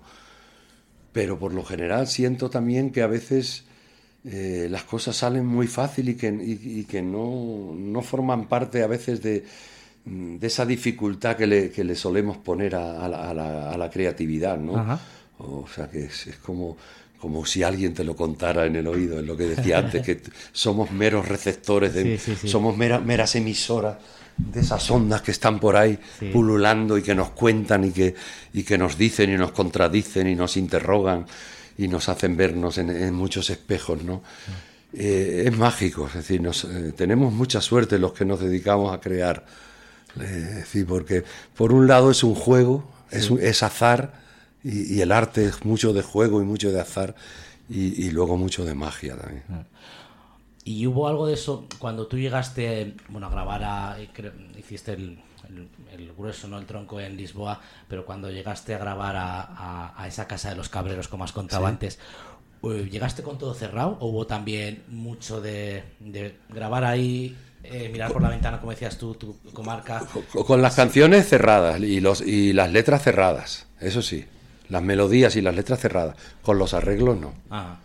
Pero 1.12 1.39
por 1.39 1.54
lo 1.54 1.63
general 1.63 2.08
siento 2.08 2.50
también 2.50 2.91
que 2.91 3.02
a 3.02 3.08
veces 3.08 3.65
eh, 4.26 4.68
las 4.70 4.84
cosas 4.84 5.15
salen 5.15 5.46
muy 5.46 5.68
fácil 5.68 6.10
y 6.10 6.15
que, 6.15 6.28
y- 6.28 6.80
y 6.80 6.84
que 6.86 7.02
no, 7.02 7.74
no 7.78 8.02
forman 8.02 8.48
parte 8.48 8.84
a 8.84 8.88
veces 8.88 9.22
de, 9.22 9.46
mm, 10.06 10.38
de 10.38 10.48
esa 10.48 10.65
dificultad 10.65 11.36
que 11.38 11.48
le, 11.48 11.72
que 11.72 11.84
le 11.84 11.96
solemos 11.96 12.38
poner 12.38 12.76
a, 12.76 13.06
a 13.06 13.08
la, 13.10 13.30
a 13.30 13.34
la- 13.34 13.72
a 13.72 13.78
la 13.78 13.89
creatividad, 13.89 14.58
¿no? 14.58 14.78
Ajá. 14.78 15.00
O 15.38 15.65
sea, 15.68 15.89
que 15.89 16.06
es, 16.06 16.28
es 16.28 16.38
como, 16.38 16.78
como 17.19 17.45
si 17.45 17.63
alguien 17.63 17.93
te 17.93 18.04
lo 18.04 18.15
contara 18.15 18.65
en 18.65 18.75
el 18.75 18.88
oído, 18.88 19.19
es 19.19 19.25
lo 19.25 19.36
que 19.36 19.45
decía 19.45 19.80
antes, 19.80 20.01
que 20.04 20.21
somos 20.51 20.91
meros 20.91 21.28
receptores, 21.28 21.93
de, 21.93 22.17
Sí, 22.17 22.32
sí, 22.34 22.38
sí. 22.41 22.47
somos 22.49 22.78
mera- 22.78 22.99
meras 22.99 23.36
emisoras 23.36 23.97
de 24.38 24.60
esas 24.60 24.91
ondas 24.91 25.21
que 25.21 25.32
están 25.32 25.60
por 25.60 25.75
ahí 25.78 25.97
pululando 26.34 26.97
y 26.97 27.01
que 27.01 27.15
nos 27.15 27.30
cuentan 27.32 27.86
y 27.86 27.91
que, 27.91 28.15
y 28.54 28.63
que 28.63 28.78
nos 28.78 28.97
dicen 28.97 29.32
y 29.32 29.38
nos 29.38 29.51
contradicen 29.54 30.28
y 30.28 30.36
nos 30.36 30.58
interrogan 30.58 31.25
y 31.78 31.88
nos 31.88 32.10
hacen 32.10 32.36
vernos 32.38 32.78
en, 32.78 32.89
en 32.89 33.13
muchos 33.13 33.49
espejos, 33.49 34.04
¿no? 34.04 34.21
Eh, 34.93 35.43
es 35.47 35.58
mágico, 35.58 36.08
es 36.08 36.13
decir, 36.15 36.41
nos, 36.41 36.63
eh, 36.65 36.93
tenemos 36.95 37.34
mucha 37.34 37.60
suerte 37.60 37.97
los 37.99 38.13
que 38.13 38.23
nos 38.25 38.39
dedicamos 38.39 38.93
a 38.93 38.99
crear. 39.01 39.45
Eh, 40.19 40.45
Es 40.49 40.56
decir, 40.56 40.86
porque 40.86 41.23
por 41.56 41.73
un 41.73 41.88
lado 41.88 42.12
es 42.12 42.23
un 42.23 42.36
juego, 42.36 42.89
es, 43.12 43.30
es 43.32 43.63
azar, 43.63 44.24
y, 44.65 44.95
y 44.95 45.01
el 45.01 45.12
arte 45.13 45.45
es 45.45 45.63
mucho 45.63 45.93
de 45.93 46.01
juego 46.01 46.41
y 46.41 46.45
mucho 46.45 46.71
de 46.71 46.82
azar, 46.82 47.15
y, 47.69 48.06
y 48.06 48.12
luego 48.12 48.36
mucho 48.38 48.65
de 48.65 48.73
magia 48.75 49.15
también. 49.15 49.43
Y 50.63 50.88
hubo 50.88 51.08
algo 51.08 51.28
de 51.28 51.36
eso 51.36 51.67
cuando 51.78 52.08
tú 52.08 52.17
llegaste, 52.17 52.95
bueno, 53.10 53.28
a 53.28 53.30
grabar, 53.30 53.63
a, 53.63 53.97
hiciste 54.58 54.93
el, 54.93 55.19
el- 55.49 55.69
el 55.95 56.13
grueso, 56.13 56.47
no 56.47 56.58
el 56.58 56.65
tronco 56.65 56.99
en 56.99 57.15
Lisboa, 57.15 57.62
pero 57.88 58.04
cuando 58.06 58.32
llegaste 58.32 58.73
a 58.73 58.80
grabar 58.80 59.15
a, 59.15 59.41
a- 59.41 59.93
a 60.04 60.08
esa 60.08 60.28
casa 60.28 60.49
de 60.49 60.56
los 60.56 60.69
cabreros, 60.69 61.08
como 61.08 61.23
has 61.23 61.32
contado 61.32 61.67
antes, 61.67 61.99
eh, 62.63 62.89
¿llegaste 62.91 63.21
con 63.21 63.38
todo 63.38 63.54
cerrado 63.54 63.97
o 63.99 64.08
hubo 64.08 64.25
también 64.25 64.82
mucho 64.88 65.39
de, 65.39 65.84
de 65.99 66.36
grabar 66.49 66.84
ahí, 66.84 67.36
eh, 67.63 67.89
mirar 67.89 68.12
por 68.12 68.23
la 68.23 68.30
ventana, 68.30 68.60
como 68.60 68.71
decías 68.71 68.97
tú, 68.97 69.13
tu 69.13 69.38
comarca? 69.54 70.04
Con- 70.34 70.43
Con 70.45 70.62
las 70.63 70.75
canciones 70.75 71.28
cerradas 71.30 71.80
y, 71.80 71.99
los, 71.99 72.21
y 72.21 72.54
las 72.54 72.71
letras 72.71 73.04
cerradas, 73.04 73.67
eso 73.80 74.01
sí, 74.01 74.25
las 74.69 74.82
melodías 74.84 75.36
y 75.36 75.41
las 75.41 75.56
letras 75.56 75.80
cerradas, 75.80 76.15
con 76.41 76.58
los 76.58 76.73
arreglos 76.73 77.19
no. 77.19 77.34
Ah, 77.49 77.80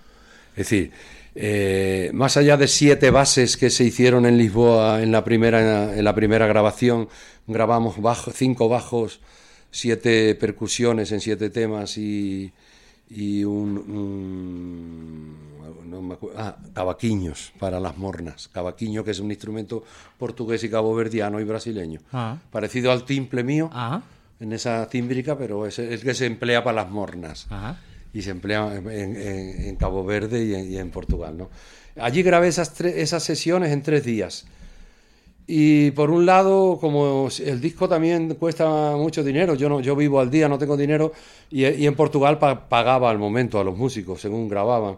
Es 0.52 0.68
decir, 0.68 0.90
eh, 1.34 2.10
más 2.12 2.36
allá 2.36 2.56
de 2.56 2.66
siete 2.68 3.10
bases 3.10 3.56
que 3.56 3.70
se 3.70 3.84
hicieron 3.84 4.26
en 4.26 4.36
Lisboa 4.36 5.02
en 5.02 5.12
la 5.12 5.22
primera, 5.24 5.96
en 5.96 6.04
la 6.04 6.14
primera 6.14 6.46
grabación, 6.46 7.08
grabamos 7.46 8.00
bajo, 8.02 8.30
cinco 8.32 8.68
bajos, 8.68 9.20
siete 9.70 10.34
percusiones 10.34 11.12
en 11.12 11.20
siete 11.20 11.48
temas 11.50 11.96
y, 11.98 12.52
y 13.08 13.44
un, 13.44 13.78
un- 13.78 15.36
no 15.88 16.02
me 16.02 16.14
acuerdo- 16.14 16.38
ah, 16.38 16.56
cavaquinhos 16.74 17.52
para 17.58 17.78
las 17.80 17.96
mornas. 17.96 18.48
Cavaquinho, 18.48 19.02
que 19.04 19.10
es 19.12 19.20
un 19.20 19.30
instrumento 19.30 19.84
portugués 20.18 20.62
y 20.64 20.68
caboverdiano 20.70 21.40
y 21.40 21.44
brasileño. 21.44 22.00
Ah. 22.12 22.38
Parecido 22.50 22.90
al 22.92 23.04
timple 23.04 23.42
mío 23.44 23.70
ah, 23.72 24.02
en 24.40 24.52
esa 24.52 24.88
tímbrica, 24.88 25.36
pero 25.38 25.66
es 25.66 25.78
el 25.78 26.00
que 26.00 26.14
se 26.14 26.26
emplea 26.26 26.64
para 26.64 26.82
las 26.82 26.90
mornas 26.90 27.46
y 28.12 28.22
se 28.22 28.30
emplea 28.30 28.74
en, 28.76 28.88
en- 28.90 29.16
en 29.66 29.76
Cabo 29.76 30.04
Verde 30.04 30.44
y 30.44 30.54
en, 30.54 30.72
y 30.72 30.78
en 30.78 30.90
Portugal. 30.90 31.36
¿no? 31.36 31.50
Allí 31.96 32.22
grabé 32.22 32.48
esas, 32.48 32.80
esas 32.80 33.22
sesiones 33.22 33.70
en 33.70 33.82
tres 33.82 34.04
días. 34.04 34.46
Y 35.52 35.90
por 35.92 36.10
un 36.12 36.26
lado, 36.26 36.78
como 36.80 37.28
el 37.44 37.60
disco 37.60 37.88
también 37.88 38.34
cuesta 38.36 38.92
mucho 38.96 39.24
dinero, 39.24 39.56
yo 39.56 39.68
no, 39.68 39.80
yo 39.80 39.96
vivo 39.96 40.20
al 40.20 40.30
día, 40.30 40.48
no 40.48 40.58
tengo 40.58 40.76
dinero, 40.76 41.12
y, 41.50 41.66
y 41.66 41.86
en 41.88 41.94
Portugal 41.96 42.38
pa- 42.38 42.68
pagaba 42.68 43.10
al 43.10 43.18
momento 43.18 43.58
a 43.58 43.64
los 43.64 43.76
músicos 43.76 44.20
según 44.20 44.48
grababan. 44.48 44.96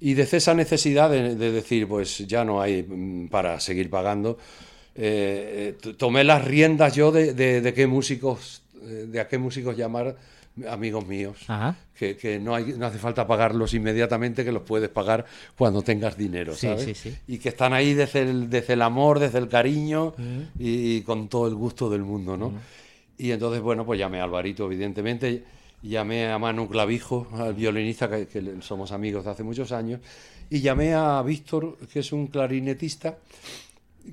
Y 0.00 0.12
desde 0.12 0.36
esa 0.36 0.52
necesidad 0.52 1.08
de, 1.10 1.34
de 1.34 1.50
decir, 1.50 1.88
pues 1.88 2.18
ya 2.26 2.44
no 2.44 2.60
hay 2.60 2.82
mm, 2.82 3.28
para 3.28 3.58
seguir 3.58 3.88
pagando, 3.88 4.36
eh, 4.94 5.74
eh, 5.82 5.92
tomé 5.94 6.24
las 6.24 6.44
riendas 6.44 6.94
yo 6.94 7.10
de, 7.10 7.32
de- 7.32 7.62
de 7.62 7.72
qué 7.72 7.86
músicos, 7.86 8.60
de 8.86 9.20
a 9.20 9.28
qué 9.28 9.38
músicos 9.38 9.76
llamar 9.76 10.16
amigos 10.70 11.06
míos 11.06 11.36
Ajá. 11.48 11.76
que, 11.94 12.16
que 12.16 12.38
no, 12.38 12.54
hay, 12.54 12.74
no 12.78 12.86
hace 12.86 12.98
falta 12.98 13.26
pagarlos 13.26 13.74
inmediatamente, 13.74 14.42
que 14.42 14.52
los 14.52 14.62
puedes 14.62 14.88
pagar 14.88 15.26
cuando 15.56 15.82
tengas 15.82 16.16
dinero, 16.16 16.54
Sí, 16.54 16.66
¿sabes? 16.66 16.84
sí, 16.84 16.94
sí. 16.94 17.14
Y 17.28 17.38
que 17.38 17.50
están 17.50 17.74
ahí 17.74 17.92
desde 17.92 18.22
el, 18.22 18.48
desde 18.48 18.72
el 18.72 18.80
amor, 18.82 19.18
desde 19.18 19.38
el 19.38 19.48
cariño 19.48 20.14
y, 20.58 20.96
y 20.96 21.00
con 21.02 21.28
todo 21.28 21.46
el 21.46 21.54
gusto 21.54 21.90
del 21.90 22.02
mundo, 22.02 22.36
¿no? 22.38 22.52
Y 23.18 23.30
entonces, 23.32 23.60
bueno, 23.60 23.84
pues 23.84 23.98
llamé 23.98 24.20
a 24.20 24.24
Alvarito, 24.24 24.64
evidentemente, 24.64 25.44
llamé 25.82 26.26
a 26.28 26.38
Manu 26.38 26.68
Clavijo, 26.68 27.26
al 27.32 27.52
violinista, 27.54 28.08
que, 28.08 28.26
que 28.26 28.56
somos 28.60 28.92
amigos 28.92 29.24
de 29.24 29.30
hace 29.32 29.42
muchos 29.42 29.72
años, 29.72 30.00
y 30.48 30.60
llamé 30.60 30.94
a 30.94 31.20
Víctor, 31.22 31.76
que 31.92 32.00
es 32.00 32.12
un 32.12 32.28
clarinetista, 32.28 33.18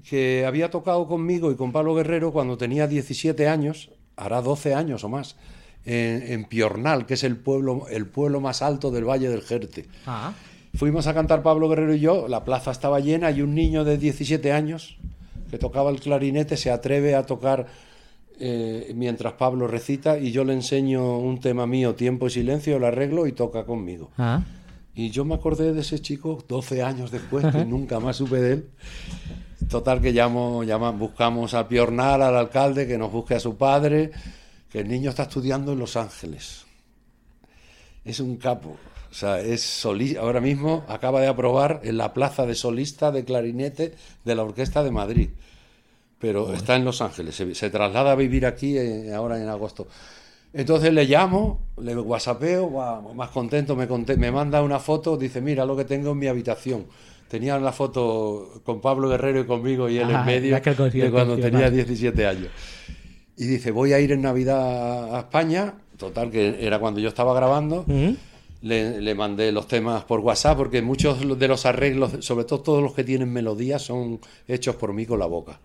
que 0.10 0.46
había 0.46 0.70
tocado 0.72 1.08
conmigo 1.08 1.52
y 1.52 1.56
con 1.56 1.72
Pablo 1.72 1.96
Guerrero 1.96 2.32
cuando 2.34 2.58
tenía 2.58 2.88
17 2.88 3.48
años, 3.48 3.92
hará 4.16 4.42
12 4.42 4.74
años 4.74 5.04
o 5.04 5.10
más, 5.10 5.36
en, 5.86 6.24
en 6.32 6.46
Piornal, 6.46 7.06
que 7.06 7.16
es 7.16 7.24
el 7.24 7.38
pueblo, 7.38 7.88
el 7.90 8.06
pueblo 8.08 8.40
más 8.40 8.62
alto 8.62 8.92
del 8.92 9.06
Valle 9.06 9.30
del 9.30 9.42
Jerte. 9.42 9.88
Ah, 10.06 10.34
Fuimos 10.76 11.06
a 11.06 11.14
cantar 11.14 11.44
Pablo 11.44 11.70
Guerrero 11.70 11.94
y 11.94 12.00
yo, 12.00 12.28
la 12.28 12.44
plaza 12.44 12.72
estaba 12.72 13.00
llena 13.00 13.30
y 13.30 13.42
un 13.42 13.54
niño 13.54 13.84
de 13.84 13.98
17 14.00 14.52
años 14.52 14.98
que 15.52 15.60
tocaba 15.60 15.92
el 15.92 16.00
clarinete 16.00 16.58
se 16.58 16.72
atreve 16.72 17.14
a 17.14 17.28
tocar 17.28 17.68
eh, 18.40 18.92
mientras 18.96 19.34
Pablo 19.34 19.68
recita 19.68 20.18
y 20.18 20.32
yo 20.32 20.44
le 20.44 20.54
enseño 20.54 21.20
un 21.20 21.40
tema 21.40 21.68
mío, 21.68 21.94
Tiempo 21.94 22.26
y 22.26 22.32
Silencio, 22.32 22.80
lo 22.80 22.88
arreglo 22.88 23.28
y 23.28 23.34
toca 23.34 23.66
conmigo. 23.66 24.10
ah. 24.18 24.42
Y 24.96 25.10
yo 25.10 25.26
me 25.26 25.34
acordé 25.34 25.74
de 25.74 25.82
ese 25.82 26.00
chico 26.00 26.44
12 26.48 26.84
años 26.84 27.10
después, 27.10 27.44
que 27.52 27.66
nunca 27.66 28.00
más 28.00 28.18
supe 28.18 28.40
de 28.40 28.54
él. 28.54 28.70
Total 29.70 30.02
que 30.02 30.12
llamo, 30.12 30.64
llama- 30.64 30.92
buscamos 30.92 31.54
al 31.54 31.68
Piornal, 31.68 32.22
al 32.22 32.36
alcalde, 32.36 32.88
que 32.88 32.98
nos 32.98 33.12
busque 33.12 33.36
a 33.36 33.40
su 33.40 33.56
padre, 33.58 34.12
que 34.70 34.80
el 34.80 34.88
niño 34.88 35.10
está 35.10 35.24
estudiando 35.24 35.74
en 35.74 35.80
Los 35.80 35.96
Ángeles. 35.96 36.66
Es 38.06 38.20
un 38.20 38.38
capo. 38.38 38.76
O 39.10 39.14
sea, 39.14 39.40
es 39.40 39.62
soli- 39.62 40.16
ahora 40.18 40.42
mismo 40.42 40.84
acaba 40.88 41.22
de 41.22 41.28
aprobar 41.28 41.82
en 41.84 41.98
la 41.98 42.14
plaza 42.14 42.46
de 42.46 42.56
solista 42.56 43.12
de 43.12 43.24
clarinete 43.24 43.94
de 44.26 44.36
la 44.36 44.44
Orquesta 44.44 44.84
de 44.84 44.92
Madrid. 44.92 45.30
Pero 46.20 46.54
está 46.54 46.76
en 46.76 46.86
Los 46.86 47.02
Ángeles, 47.02 47.36
se, 47.36 47.54
se 47.54 47.70
traslada 47.70 48.12
a 48.14 48.16
vivir 48.16 48.46
aquí 48.46 48.78
eh, 48.78 49.14
ahora 49.14 49.40
en 49.40 49.50
agosto. 49.50 49.88
Entonces 50.54 50.94
le 50.94 51.06
llamo, 51.06 51.60
le 51.78 51.96
whatsappeo, 51.96 52.68
guau, 52.68 53.14
más 53.14 53.30
contento, 53.30 53.76
me, 53.76 53.88
conté- 53.88 54.18
me 54.18 54.32
manda 54.32 54.62
una 54.62 54.80
foto, 54.80 55.18
dice, 55.18 55.42
mira 55.42 55.66
lo 55.66 55.76
que 55.76 55.84
tengo 55.86 56.12
en 56.12 56.20
mi 56.20 56.28
habitación. 56.28 56.86
Tenía 57.34 57.58
la 57.58 57.72
foto 57.72 58.62
con 58.64 58.80
Pablo 58.80 59.10
Guerrero 59.10 59.40
y 59.40 59.46
conmigo 59.46 59.90
y 59.90 59.98
él 59.98 60.08
Ah, 60.14 60.20
en 60.20 60.26
medio 60.28 60.56
que 60.62 60.70
el 60.70 60.76
de 61.06 61.12
cuando 61.12 61.36
tenía 61.52 61.72
17 61.72 62.28
años. 62.28 62.48
Y 63.38 63.46
dice, 63.48 63.72
voy 63.72 63.92
a 63.92 64.00
ir 64.00 64.12
en 64.12 64.22
Navidad 64.22 65.16
a 65.16 65.20
España, 65.22 65.74
total, 65.98 66.30
que 66.30 66.64
era 66.64 66.78
cuando 66.78 67.00
yo 67.00 67.10
estaba 67.10 67.34
grabando. 67.34 67.86
Mm. 67.88 68.10
Le, 68.62 69.02
le 69.02 69.16
mandé 69.16 69.52
los 69.52 69.68
temas 69.68 70.04
por 70.04 70.20
WhatsApp 70.20 70.56
porque 70.58 70.84
muchos 70.84 71.28
de 71.40 71.48
los 71.48 71.66
arreglos, 71.66 72.24
sobre 72.24 72.46
todo 72.46 72.60
todos 72.62 72.84
los 72.84 72.94
que 72.94 73.04
tienen 73.04 73.34
melodías, 73.34 73.82
son 73.82 74.20
hechos 74.48 74.76
por 74.76 74.94
mí 74.94 75.08
con 75.08 75.18
la 75.18 75.26
boca. 75.26 75.60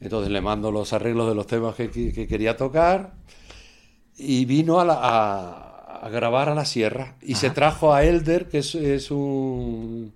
Entonces 0.00 0.30
le 0.30 0.40
mando 0.40 0.70
los 0.70 0.92
arreglos 0.92 1.28
de 1.28 1.34
los 1.34 1.48
temas 1.48 1.74
que, 1.74 1.90
que- 1.90 2.12
que 2.12 2.28
quería 2.28 2.56
tocar 2.56 3.14
y 4.16 4.44
vino 4.44 4.78
a, 4.78 4.84
la- 4.84 5.00
a- 5.02 6.06
a 6.06 6.08
grabar 6.08 6.48
a 6.48 6.54
la 6.54 6.64
sierra 6.64 7.16
y 7.20 7.34
se 7.34 7.50
trajo 7.50 7.92
a 7.92 8.04
Elder, 8.04 8.48
que 8.48 8.58
es, 8.58 8.76
es 8.76 9.10
un, 9.10 10.12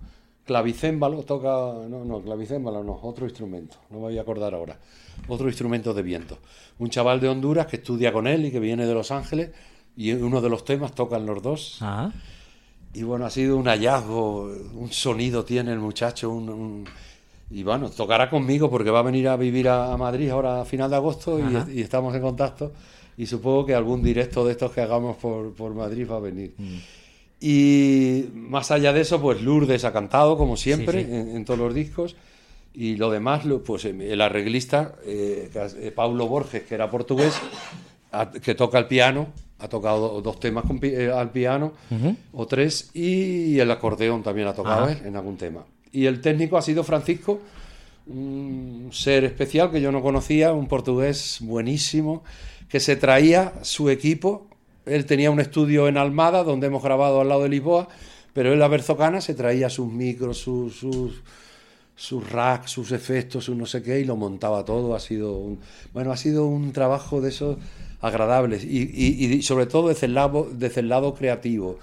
clavicémbalo, 0.47 1.23
toca, 1.23 1.49
no, 1.89 2.05
no, 2.05 2.21
clavicémbalo 2.21 2.83
no, 2.83 2.99
otro 3.03 3.27
instrumento, 3.27 3.77
no 3.91 3.97
me 3.97 4.03
voy 4.03 4.19
a 4.19 4.23
acordar 4.23 4.55
ahora, 4.55 4.79
otro 5.29 5.49
instrumento 5.49 5.95
de 5.95 6.03
viento. 6.03 6.39
Un 6.79 6.91
chaval 6.91 7.21
de 7.21 7.29
Honduras 7.29 7.67
que 7.67 7.77
estudia 7.77 8.13
con 8.13 8.27
él 8.27 8.47
y 8.47 8.51
que 8.51 8.59
viene 8.61 8.87
de 8.87 8.95
Los 8.95 9.11
Ángeles 9.11 9.51
y 9.97 10.13
uno 10.13 10.41
de 10.41 10.49
los 10.49 10.65
temas 10.65 10.95
tocan 10.95 11.27
los 11.27 11.43
dos. 11.43 11.79
Ah, 11.81 12.11
Y 12.95 13.05
bueno, 13.05 13.25
ha 13.25 13.31
sido 13.31 13.57
un 13.57 13.67
hallazgo, 13.69 14.43
un 14.75 14.91
sonido 14.91 15.45
tiene 15.45 15.73
el 15.73 15.79
muchacho, 15.79 16.31
un, 16.31 16.49
un- 16.51 16.85
y 17.51 17.63
bueno, 17.63 17.89
tocará 17.91 18.29
conmigo 18.31 18.69
porque 18.71 18.91
va 18.91 19.01
a 19.01 19.03
venir 19.03 19.29
a 19.29 19.37
vivir 19.37 19.69
a, 19.69 19.97
Madrid 19.97 20.31
ahora 20.31 20.63
a 20.63 20.65
final 20.65 20.91
de 20.91 20.97
agosto 20.97 21.39
y 21.71 21.81
estamos 21.83 22.15
en 22.15 22.23
contacto 22.23 22.73
y 23.17 23.27
supongo 23.27 23.67
que 23.67 23.75
algún 23.75 24.03
directo 24.03 24.45
de 24.45 24.53
estos 24.53 24.73
que 24.73 24.81
hagamos 24.81 25.17
por, 25.19 25.53
por 25.55 25.75
Madrid 25.75 26.07
va 26.11 26.17
a 26.17 26.21
venir. 26.21 26.55
Mm. 26.59 26.77
Y 27.45 28.27
más 28.35 28.71
allá 28.71 28.93
de 28.93 29.01
eso, 29.01 29.21
pues 29.21 29.43
Lourdes 29.43 29.85
ha 29.85 29.93
cantado 29.93 30.39
como 30.39 30.57
siempre 30.57 31.01
Sí, 31.01 31.07
sí. 31.09 31.13
En, 31.15 31.37
en 31.37 31.45
todos 31.45 31.59
los 31.59 31.75
discos 31.75 32.15
y 32.73 32.95
lo 32.97 33.11
demás, 33.11 33.43
pues 33.67 33.85
el 33.85 34.21
arreglista, 34.21 34.95
eh, 35.05 35.51
eh, 35.55 35.93
Paulo 35.95 36.29
Borges, 36.29 36.63
que 36.63 36.75
era 36.77 36.89
portugués, 36.89 37.35
ha- 38.13 38.31
que 38.31 38.55
toca 38.55 38.79
el 38.79 38.87
piano, 38.87 39.27
ha 39.59 39.69
tocado 39.69 40.09
do- 40.15 40.23
dos 40.23 40.39
temas 40.41 40.65
con 40.65 40.79
eh, 40.83 41.11
al 41.15 41.31
piano 41.33 41.73
o 42.33 42.47
tres 42.47 42.91
y 42.95 43.59
el 43.59 43.71
acordeón 43.71 44.23
también 44.23 44.47
ha 44.49 44.55
tocado 44.55 44.85
Ajá. 44.85 44.93
él 44.93 44.99
en 45.07 45.17
algún 45.17 45.37
tema. 45.37 45.65
Y 45.91 46.07
el 46.07 46.21
técnico 46.21 46.57
ha 46.57 46.63
sido 46.63 46.85
Francisco, 46.85 47.41
un 48.07 48.89
ser 48.93 49.25
especial 49.25 49.71
que 49.71 49.81
yo 49.81 49.91
no 49.93 50.01
conocía, 50.01 50.53
un 50.53 50.67
portugués 50.69 51.39
buenísimo, 51.41 52.23
que 52.69 52.79
se 52.81 52.97
traía 52.97 53.53
su 53.63 53.91
equipo. 53.91 54.47
Él 54.87 55.07
tenía 55.07 55.31
un 55.31 55.41
estudio 55.41 55.89
en 55.89 55.97
Almada, 55.97 56.45
donde 56.45 56.67
hemos 56.69 56.83
grabado 56.83 57.21
al 57.21 57.29
lado 57.29 57.43
de 57.45 57.49
Lisboa, 57.51 57.89
pero 58.33 58.53
él 58.53 58.63
a 58.63 58.69
Berzocana 58.69 59.21
se 59.21 59.35
traía 59.35 59.69
sus 59.71 59.89
micros, 59.93 60.39
sus, 60.39 60.85
sus, 61.95 62.31
racks, 62.31 62.71
sus 62.71 62.93
efectos, 62.93 63.45
sus 63.45 63.57
no 63.57 63.67
sé 63.67 63.83
qué, 63.83 64.01
y 64.01 64.05
lo 64.05 64.17
montaba 64.17 64.65
todo. 64.65 64.95
Ha 64.95 65.01
sido 65.01 65.37
un, 65.39 65.61
bueno, 65.93 66.13
ha 66.13 66.17
sido 66.17 66.47
un 66.47 66.73
trabajo 66.73 67.21
de 67.21 67.29
esos 67.31 67.59
agradables 68.01 68.65
y, 68.65 68.83
y- 68.93 69.33
y 69.35 69.43
sobre 69.43 69.67
todo 69.67 69.89
desde 69.89 70.07
el 70.07 70.15
lado, 70.15 70.49
desde 70.53 70.81
el 70.81 70.89
lado 70.89 71.15
creativo. 71.15 71.79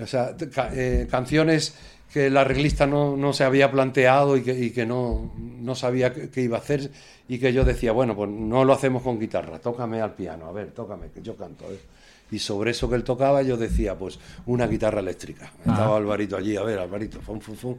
O 0.00 0.06
sea, 0.06 0.34
eh, 0.74 1.06
canciones 1.10 1.74
que 2.12 2.26
el 2.26 2.36
arreglista 2.36 2.86
no, 2.86 3.16
no 3.16 3.32
se 3.32 3.44
había 3.44 3.70
planteado 3.70 4.36
y 4.36 4.42
que, 4.42 4.72
que 4.72 4.84
no, 4.84 5.32
no 5.38 5.74
sabía 5.74 6.12
qué, 6.12 6.42
iba 6.42 6.58
a 6.58 6.60
hacer 6.60 6.90
y 7.28 7.38
que 7.38 7.52
yo 7.54 7.64
decía, 7.64 7.92
bueno, 7.92 8.14
pues 8.14 8.28
no 8.30 8.64
lo 8.64 8.74
hacemos 8.74 9.02
con 9.02 9.18
guitarra, 9.18 9.58
tócame 9.60 10.00
al 10.02 10.14
piano, 10.14 10.46
a 10.46 10.52
ver, 10.52 10.72
tócame, 10.72 11.08
que 11.14 11.22
yo 11.22 11.36
canto. 11.36 11.64
Y 12.32 12.38
sobre 12.40 12.72
eso 12.72 12.88
que 12.90 12.96
él 12.96 13.04
tocaba 13.04 13.42
yo 13.42 13.56
decía, 13.56 13.96
pues 13.96 14.18
una 14.46 14.66
guitarra 14.66 14.98
eléctrica. 15.00 15.52
Estaba 15.60 15.96
Alvarito 15.96 16.36
allí, 16.36 16.56
a 16.56 16.62
ver, 16.62 16.78
Alvarito, 16.80 17.20
fum, 17.20 17.38
fum, 17.40 17.54
fum. 17.54 17.76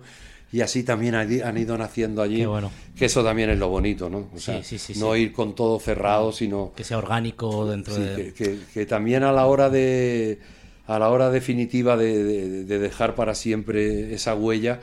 Y 0.51 0.61
así 0.61 0.83
también 0.83 1.15
han 1.15 1.57
ido 1.57 1.75
naciendo 1.77 2.21
allí, 2.21 2.45
bueno. 2.45 2.69
que 2.95 3.05
eso 3.05 3.23
también 3.23 3.49
es 3.49 3.57
lo 3.57 3.69
bonito, 3.69 4.07
¿no? 4.11 4.29
O 4.31 4.37
Sí, 4.37 4.43
sea, 4.45 4.63
sí, 4.63 4.77
sí, 4.77 4.93
no 4.99 5.15
sí. 5.15 5.21
ir 5.21 5.33
con 5.33 5.55
todo 5.55 5.79
cerrado, 5.79 6.31
sino 6.31 6.71
que 6.75 6.83
sea 6.83 6.99
orgánico 6.99 7.65
dentro 7.67 7.95
de... 7.95 8.15
que, 8.15 8.33
que- 8.33 8.59
que 8.71 8.85
también 8.85 9.23
a 9.23 9.31
la 9.31 9.47
hora 9.47 9.71
de 9.71 10.37
a 10.85 10.99
la 10.99 11.09
hora 11.09 11.31
definitiva 11.31 11.97
de, 11.97 12.23
de- 12.23 12.63
de 12.65 12.77
dejar 12.79 13.15
para 13.15 13.33
siempre 13.33 14.13
esa 14.13 14.35
huella 14.35 14.79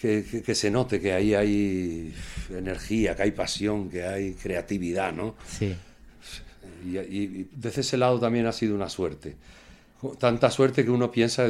que, 0.00 0.24
que- 0.28 0.42
que 0.42 0.54
se 0.56 0.72
note 0.72 0.98
que 1.00 1.12
ahí 1.12 1.34
hay 1.34 2.12
energía, 2.50 3.14
que 3.14 3.22
hay 3.22 3.30
pasión, 3.30 3.88
que 3.90 4.02
hay 4.04 4.32
creatividad, 4.32 5.12
¿no? 5.12 5.36
Sí. 5.46 5.76
Y, 6.84 6.98
y- 6.98 7.48
desde 7.54 7.80
ese 7.82 7.96
lado 7.96 8.18
también 8.18 8.46
ha 8.46 8.52
sido 8.52 8.74
una 8.74 8.88
suerte. 8.88 9.36
Tanta 10.18 10.50
suerte 10.50 10.82
que 10.84 10.90
uno 10.90 11.10
piensa 11.10 11.46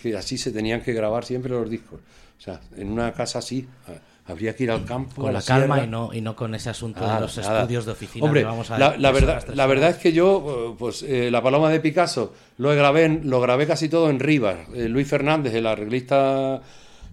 que 0.00 0.16
así 0.16 0.36
se 0.36 0.50
tenían 0.50 0.80
que 0.82 0.92
grabar 0.92 1.24
siempre 1.24 1.52
los 1.52 1.70
discos. 1.70 2.00
O 2.38 2.40
sea, 2.42 2.60
en 2.76 2.88
una 2.90 3.12
casa 3.12 3.38
así 3.38 3.64
a- 3.86 4.32
habría 4.32 4.56
que 4.56 4.64
ir 4.64 4.70
al 4.72 4.84
campo. 4.84 5.12
a 5.22 5.24
Con 5.24 5.32
la, 5.32 5.38
la 5.38 5.44
calma 5.44 5.74
sierra. 5.76 5.86
y 5.86 5.90
no, 5.90 6.12
y 6.12 6.20
no 6.20 6.34
con 6.34 6.52
ese 6.56 6.70
asunto 6.70 7.00
de 7.06 7.20
los 7.20 7.36
nada. 7.38 7.60
estudios 7.60 7.86
de 7.86 7.92
oficina. 7.92 8.24
Hombre, 8.24 8.40
que 8.40 8.46
vamos 8.46 8.70
a 8.72 8.78
la, 8.78 8.96
la 8.96 9.12
verdad, 9.12 9.44
la 9.54 9.66
verdad 9.66 9.90
es 9.90 9.96
que 9.98 10.12
yo, 10.12 10.74
pues 10.78 11.04
eh, 11.04 11.30
la 11.30 11.40
paloma 11.42 11.70
de 11.70 11.78
Picasso 11.78 12.34
lo 12.58 12.70
grabé, 12.70 13.20
lo 13.22 13.40
grabé 13.40 13.68
casi 13.68 13.88
todo 13.88 14.10
en 14.10 14.18
Rivas. 14.18 14.56
Eh, 14.74 14.88
Luis 14.88 15.06
Fernández, 15.06 15.54
el 15.54 15.66
arreglista 15.66 16.60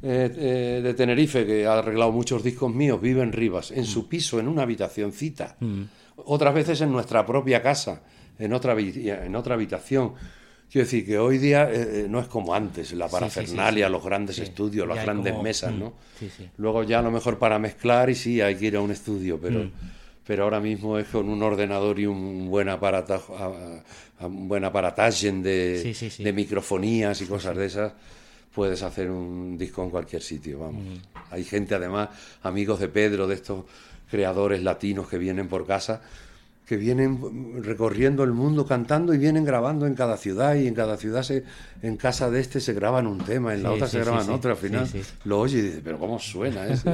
eh, 0.02 0.80
de 0.84 0.94
Tenerife, 0.96 1.46
que 1.46 1.68
ha 1.68 1.78
arreglado 1.78 2.12
muchos 2.12 2.42
discos 2.44 2.74
míos, 2.74 3.00
vive 3.00 3.22
en 3.22 3.32
Rivas, 3.32 3.70
en 3.70 3.86
su 3.86 4.08
piso, 4.08 4.40
en 4.40 4.48
una 4.48 4.64
habitacioncita. 4.64 5.56
Otras 6.26 6.54
veces 6.54 6.82
en 6.82 6.92
nuestra 6.92 7.26
propia 7.26 7.62
casa, 7.62 8.02
en 8.38 8.54
otra, 8.54 8.76
en 8.80 9.36
otra 9.36 9.56
habitación. 9.56 10.14
Quiero 10.72 10.86
decir 10.86 11.06
que 11.06 11.18
hoy 11.18 11.40
día 11.40 11.64
eh, 11.72 12.02
eh, 12.04 12.06
no 12.08 12.20
es 12.20 12.28
como 12.28 12.54
antes, 12.54 12.94
la 12.94 13.08
Sí, 13.10 13.16
sí, 13.16 13.18
sí, 13.18 13.20
parafernalia, 13.36 13.88
sí. 13.88 13.92
los 13.92 14.04
grandes 14.04 14.38
estudios, 14.40 14.88
las 14.88 15.04
grandes 15.04 15.32
como- 15.34 15.44
mesas, 15.44 15.74
Mm. 15.74 15.80
¿no? 15.80 15.94
Luego 16.58 16.84
ya 16.84 17.00
a 17.00 17.02
lo 17.02 17.10
mejor 17.10 17.40
para 17.40 17.58
mezclar 17.58 18.10
y 18.12 18.16
sí, 18.16 18.40
hay 18.40 18.56
que 18.56 18.68
ir 18.68 18.76
a 18.76 18.82
un 18.82 18.92
estudio, 18.92 19.40
pero, 19.42 19.64
Mm. 19.64 19.72
pero 20.28 20.44
ahora 20.44 20.60
mismo 20.60 21.00
es 21.00 21.08
con 21.08 21.28
un 21.28 21.42
ordenador 21.42 22.00
y 22.00 22.06
un 22.06 22.50
buen 22.52 22.70
aparataje, 22.70 23.34
un 24.22 24.48
buen 24.48 24.64
aparataje 24.64 25.32
de, 25.32 25.96
de 26.20 26.34
microfonías 26.34 27.20
y 27.22 27.26
cosas 27.26 27.58
de 27.58 27.66
esas, 27.66 27.94
puedes 28.54 28.84
hacer 28.84 29.10
un 29.10 29.58
disco 29.58 29.84
en 29.84 29.90
cualquier 29.90 30.22
sitio, 30.22 30.60
vamos. 30.60 30.84
Mm. 30.84 30.98
Hay 31.32 31.44
gente 31.46 31.74
además, 31.74 32.10
amigos 32.44 32.80
de 32.80 32.90
Pedro, 32.90 33.26
de 33.26 33.36
estos 33.36 33.66
creadores 34.10 34.64
latinos 34.64 35.08
que 35.08 35.18
vienen 35.18 35.48
por 35.48 35.66
casa, 35.68 36.02
que 36.66 36.78
vienen 36.78 37.64
recorriendo 37.64 38.24
el 38.24 38.32
mundo 38.32 38.66
cantando 38.66 39.14
y 39.14 39.18
vienen 39.18 39.44
grabando 39.44 39.88
en 39.88 39.96
cada 39.96 40.18
ciudad 40.18 40.54
y 40.56 40.68
en 40.68 40.76
cada 40.76 40.98
ciudad 40.98 41.24
se, 41.24 41.44
en 41.82 41.98
casa 41.98 42.30
de 42.30 42.40
este 42.42 42.60
se 42.60 42.74
graban 42.74 43.08
un 43.08 43.18
tema, 43.20 43.54
en 43.56 43.64
la 43.64 43.70
Sí, 43.70 43.76
otra 43.76 43.88
sí, 43.88 43.92
se 43.94 44.00
graban 44.04 44.26
sí. 44.26 44.32
otro, 44.32 44.52
al 44.52 44.58
final 44.58 44.88
lo 45.26 45.40
oye 45.40 45.58
y 45.58 45.62
dice, 45.62 45.82
pero 45.84 45.98
¿cómo 45.98 46.20
suena 46.20 46.68
eso? 46.68 46.92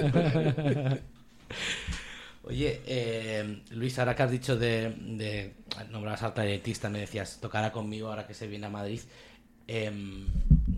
Oye, 2.43 2.81
eh, 2.85 3.61
Luis, 3.71 3.97
ahora 3.97 4.15
que 4.15 4.21
has 4.23 4.29
dicho 4.31 4.55
de, 4.55 4.93
de 4.99 5.53
nombrabas 5.89 6.21
al 6.23 6.33
clarinetista, 6.33 6.89
me 6.89 6.99
decías, 6.99 7.39
tocará 7.41 7.71
conmigo 7.71 8.09
ahora 8.09 8.27
que 8.27 8.35
se 8.35 8.45
viene 8.47 8.67
a 8.67 8.69
Madrid. 8.69 8.99
Em, 9.67 10.27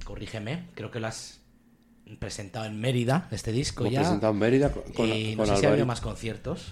corrígeme, 0.06 0.68
creo 0.76 0.90
que 0.90 1.02
lo 1.02 1.08
has 1.08 1.42
presentado 2.20 2.66
en 2.66 2.80
Mérida, 2.80 3.28
este 3.32 3.52
disco 3.52 3.84
Hemos 3.84 3.94
ya. 3.94 4.00
presentado 4.02 4.34
en 4.34 4.40
Mérida 4.40 4.72
con, 4.72 5.10
no 5.10 5.46
sé 5.46 5.58
si 5.58 5.66
ha 5.66 5.70
habido 5.70 5.86
más 5.86 6.02
conciertos. 6.02 6.68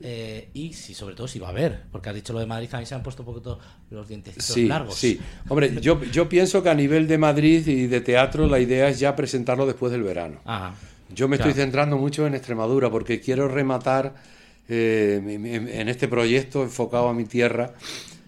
eh, 0.00 0.50
y 0.52 0.72
si 0.74 0.92
sobre 0.92 1.14
todo 1.14 1.26
si 1.28 1.38
va 1.38 1.46
a 1.46 1.50
haber, 1.50 1.82
porque 1.90 2.10
has 2.10 2.14
dicho 2.14 2.32
lo 2.34 2.40
de 2.40 2.46
Madrid, 2.46 2.68
a 2.72 2.78
mí 2.80 2.84
se 2.86 2.94
han 2.94 3.02
puesto 3.02 3.22
un 3.22 3.26
poquito 3.26 3.58
los 3.90 4.06
dientecitos 4.08 4.46
Sí, 4.46 4.66
largos. 4.66 4.96
sí. 4.96 5.18
Hombre, 5.48 5.80
yo, 5.80 6.02
yo 6.04 6.28
pienso 6.28 6.62
que 6.62 6.68
a 6.68 6.74
nivel 6.74 7.06
de 7.08 7.16
Madrid 7.16 7.66
y 7.66 7.86
de 7.86 8.00
teatro 8.02 8.46
la 8.46 8.58
idea 8.58 8.88
es 8.88 8.98
ya 8.98 9.16
presentarlo 9.16 9.64
después 9.66 9.92
del 9.92 10.02
verano. 10.02 10.40
Ajá. 10.44 10.74
Yo 11.14 11.28
me 11.28 11.36
estoy 11.36 11.52
centrando 11.52 11.96
mucho 11.96 12.26
en 12.26 12.34
Extremadura 12.34 12.90
porque 12.90 13.20
quiero 13.20 13.48
rematar 13.48 14.14
eh, 14.68 15.20
en- 15.24 15.88
este 15.88 16.08
proyecto 16.08 16.62
enfocado 16.62 17.08
a 17.08 17.14
mi 17.14 17.24
tierra. 17.24 17.72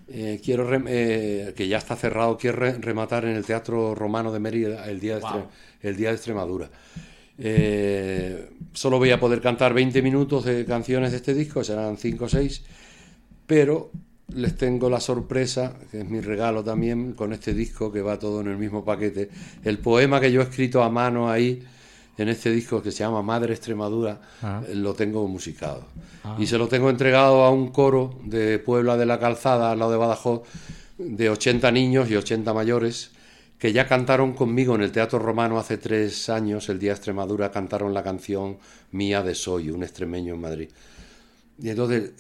eh, 0.09 0.41
quiero 0.43 0.69
eh, 0.87 1.53
que 1.57 1.67
ya 1.67 1.79
está 1.79 1.97
cerrado, 1.97 2.39
quiero 2.39 2.59
re- 2.59 2.79
rematar 2.79 3.25
en 3.25 3.35
el 3.35 3.45
Teatro 3.45 3.93
Romano 3.95 4.33
de 4.33 4.39
Mérida 4.39 4.89
el 4.89 5.01
día 5.01 5.19
Wow. 5.19 5.49
El 5.89 5.97
día 5.97 6.09
de 6.11 6.15
Extremadura. 6.17 6.71
Eh, 7.39 8.49
solo 8.73 8.99
voy 8.99 9.11
a 9.11 9.21
poder 9.21 9.41
cantar 9.41 9.75
20 9.75 10.01
minutos 10.03 10.45
de 10.45 10.65
canciones 10.65 11.11
de 11.11 11.19
este 11.19 11.35
disco, 11.35 11.63
serán 11.63 11.97
5 11.99 12.25
o 12.25 12.29
6, 12.29 12.63
pero 13.47 13.91
les 14.35 14.57
tengo 14.57 14.89
la 14.91 15.01
sorpresa, 15.01 15.75
que 15.91 16.01
es 16.01 16.09
mi 16.09 16.21
regalo 16.21 16.65
también 16.65 17.13
con 17.13 17.33
este 17.33 17.53
disco 17.55 17.93
que 17.93 18.01
va 18.03 18.19
todo 18.19 18.41
en 18.41 18.49
el 18.49 18.57
mismo 18.57 18.85
paquete. 18.85 19.29
El 19.65 19.79
poema 19.79 20.21
que 20.21 20.33
yo 20.33 20.41
he 20.41 20.45
escrito 20.45 20.83
a 20.83 20.91
mano 20.91 21.31
ahí 21.31 21.63
en 22.19 22.29
este 22.31 22.51
disco 22.51 22.83
que 22.83 22.91
se 22.91 23.01
llama 23.01 23.23
Madre 23.23 23.53
Extremadura, 23.53 24.21
Ah. 24.43 24.63
eh, 24.67 24.75
lo 24.75 24.95
tengo 24.95 25.27
musicado. 25.29 25.85
Y 26.39 26.47
se 26.47 26.59
lo 26.59 26.67
tengo 26.67 26.91
entregado 26.91 27.45
a 27.45 27.51
un 27.51 27.69
coro 27.69 28.19
de 28.25 28.59
Puebla 28.59 28.97
de 28.97 29.07
la 29.07 29.21
Calzada, 29.21 29.71
al 29.71 29.79
lado 29.79 29.93
de 29.93 29.97
Badajoz, 29.99 30.43
de 30.99 31.29
80 31.31 31.71
niños 31.71 32.11
y 32.11 32.17
80 32.17 32.53
mayores, 32.53 33.11
que 33.59 33.73
ya 33.73 33.87
cantaron 33.87 34.33
conmigo 34.35 34.75
en 34.75 34.83
el 34.83 34.93
Teatro 34.93 35.19
Romano 35.19 35.59
hace 35.59 35.79
tres 35.79 36.29
años, 36.29 36.69
el 36.69 36.79
día 36.79 36.91
de 36.91 36.97
Extremadura, 36.97 37.51
cantaron 37.51 37.95
la 37.95 38.03
canción 38.03 38.59
mía 38.93 39.23
de 39.23 39.35
Soy, 39.35 39.71
un 39.71 39.83
extremeño 39.83 40.35
en 40.35 40.41
Madrid. 40.41 40.69
Y 41.63 41.71
entonces 41.71 42.11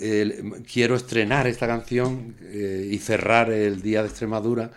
quiero 0.73 0.97
estrenar 0.97 1.47
esta 1.47 1.67
canción 1.67 2.35
eh, 2.41 2.89
y 2.91 2.97
cerrar 2.99 3.51
el 3.51 3.83
día 3.83 4.03
de 4.03 4.09
Extremadura 4.09 4.71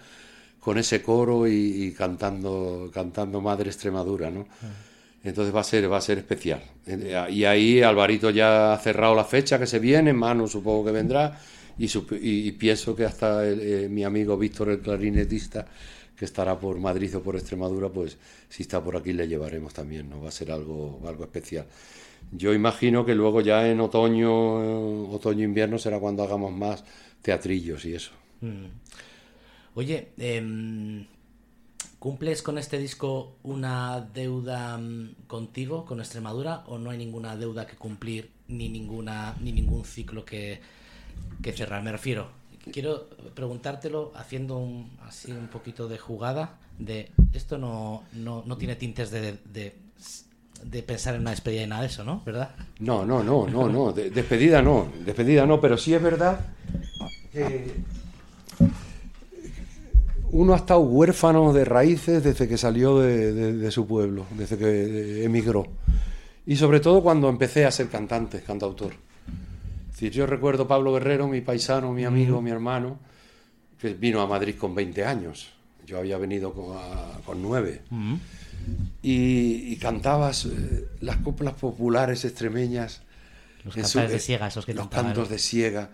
con 0.59 0.77
ese 0.77 1.01
coro 1.01 1.47
y, 1.47 1.53
y 1.85 1.91
cantando, 1.93 2.91
cantando 2.93 3.39
Madre 3.39 3.69
Extremadura, 3.69 4.29
¿no? 4.29 4.45
Entonces 5.23 5.55
va 5.55 5.61
a 5.61 5.63
ser, 5.63 5.89
va 5.91 5.97
a 5.97 6.01
ser 6.01 6.17
especial. 6.17 6.61
Eh, 6.85 7.27
Y 7.31 7.45
ahí 7.45 7.81
Alvarito 7.81 8.29
ya 8.31 8.73
ha 8.73 8.77
cerrado 8.79 9.15
la 9.15 9.23
fecha 9.23 9.57
que 9.57 9.65
se 9.67 9.79
viene, 9.79 10.11
Manu 10.11 10.47
supongo 10.47 10.85
que 10.85 10.91
vendrá, 10.91 11.39
y, 11.77 11.85
y- 11.85 12.47
y 12.47 12.51
pienso 12.51 12.93
que 12.95 13.05
hasta 13.05 13.47
el- 13.47 13.59
eh, 13.61 13.87
mi 13.89 14.03
amigo 14.03 14.37
Víctor, 14.37 14.69
el 14.69 14.79
clarinetista, 14.79 15.65
que 16.19 16.25
estará 16.25 16.59
por 16.59 16.77
Madrid 16.79 17.15
o 17.15 17.23
por 17.23 17.37
Extremadura, 17.37 17.87
pues 17.87 18.17
si 18.49 18.63
está 18.63 18.83
por 18.83 18.97
aquí 18.97 19.13
le 19.13 19.25
llevaremos 19.25 19.73
también, 19.73 20.09
¿no? 20.09 20.21
Va 20.21 20.27
a 20.27 20.31
ser 20.31 20.51
algo, 20.51 21.01
algo 21.07 21.23
especial. 21.23 21.65
Yo 22.33 22.53
imagino 22.53 23.05
que 23.05 23.15
luego 23.15 23.39
ya 23.39 23.65
en 23.65 23.79
otoño, 23.79 24.61
eh, 24.61 25.15
otoño-invierno 25.15 25.79
será 25.79 25.97
cuando 25.97 26.21
hagamos 26.23 26.51
más 26.51 26.83
teatrillos 27.21 27.85
y 27.85 27.95
eso. 27.95 28.11
Mm. 28.41 28.65
Oye, 29.75 30.09
em, 30.17 31.05
¿Cumples 31.99 32.41
con 32.41 32.57
este 32.57 32.77
disco 32.77 33.37
una 33.43 34.01
deuda 34.01 34.77
mm, 34.77 35.27
contigo, 35.27 35.85
con 35.85 35.99
Extremadura, 35.99 36.63
o 36.67 36.77
no 36.77 36.89
hay 36.89 36.97
ninguna 36.97 37.37
deuda 37.37 37.65
que 37.65 37.75
cumplir 37.77 38.29
ni 38.49 38.67
ninguna 38.67 39.35
ni 39.41 39.51
ningún 39.53 39.85
ciclo 39.85 40.25
que, 40.25 40.59
que 41.41 41.51
cerrar? 41.53 41.83
Me 41.83 41.91
refiero, 41.91 42.38
quiero 42.69 43.07
preguntártelo 43.33 44.11
haciendo 44.15 44.57
un, 44.57 44.91
así 45.05 45.31
un 45.31 45.47
poquito 45.47 45.87
de 45.87 45.97
jugada 45.97 46.57
de 46.77 47.11
esto 47.33 47.57
no, 47.57 48.03
no, 48.13 48.43
no 48.45 48.57
tiene 48.57 48.75
tintes 48.75 49.11
de, 49.11 49.37
de, 49.45 50.83
pensar 50.83 51.15
en 51.15 51.21
una 51.21 51.31
despedida 51.31 51.63
y 51.63 51.67
nada 51.67 51.81
de 51.81 51.87
eso, 51.87 52.03
¿no? 52.03 52.21
¿Verdad? 52.25 52.55
No, 52.79 53.05
no, 53.05 53.21
no, 53.23 53.47
no, 53.47 53.67
no. 53.67 53.91
de- 53.91 54.09
despedida 54.09 54.61
no, 54.61 54.87
despedida 55.05 55.45
no, 55.45 55.59
pero 55.59 55.77
sí 55.77 55.93
es 55.93 56.01
verdad 56.01 56.39
que 57.31 57.73
uno 60.31 60.53
ha 60.53 60.57
estado 60.57 60.79
huérfano 60.81 61.53
de 61.53 61.65
raíces 61.65 62.23
desde 62.23 62.47
que 62.47 62.57
salió 62.57 62.99
de 62.99 63.71
su 63.71 63.85
pueblo, 63.85 64.25
desde 64.37 64.57
que 64.57 65.23
emigró. 65.23 65.67
Y 66.45 66.55
sobre 66.55 66.79
todo 66.79 67.03
cuando 67.03 67.29
empecé 67.29 67.65
a 67.65 67.71
ser 67.71 67.89
cantante, 67.89 68.41
cantautor. 68.41 68.93
Es 69.99 70.03
decir, 70.03 70.11
yo 70.17 70.25
recuerdo 70.25 70.65
Pablo 70.65 70.93
Guerrero, 70.93 71.27
mi 71.27 71.41
paisano, 71.41 71.91
mi 71.91 72.05
amigo, 72.05 72.41
mi 72.41 72.51
hermano, 72.51 72.97
que 73.81 73.93
vino 73.95 74.21
a 74.21 74.27
Madrid 74.27 74.55
con 74.57 74.73
20 74.73 75.03
años. 75.03 75.49
Yo 75.85 75.97
había 75.97 76.17
venido 76.17 76.53
con, 76.53 76.77
a- 76.77 77.19
con 77.25 77.41
9 77.41 77.81
y, 79.03 79.73
y 79.73 79.75
cantabas 79.75 80.45
eh, 80.45 80.85
las 81.01 81.17
coplas 81.17 81.55
populares 81.55 82.23
extremeñas. 82.23 83.01
Los 83.65 83.73
su- 83.89 83.99
de 83.99 84.19
siega, 84.19 84.47
esos 84.47 84.65
que 84.65 84.73
Los 84.73 84.83
cantaban. 84.85 85.07
cantos 85.07 85.29
de 85.29 85.37
siega. 85.37 85.89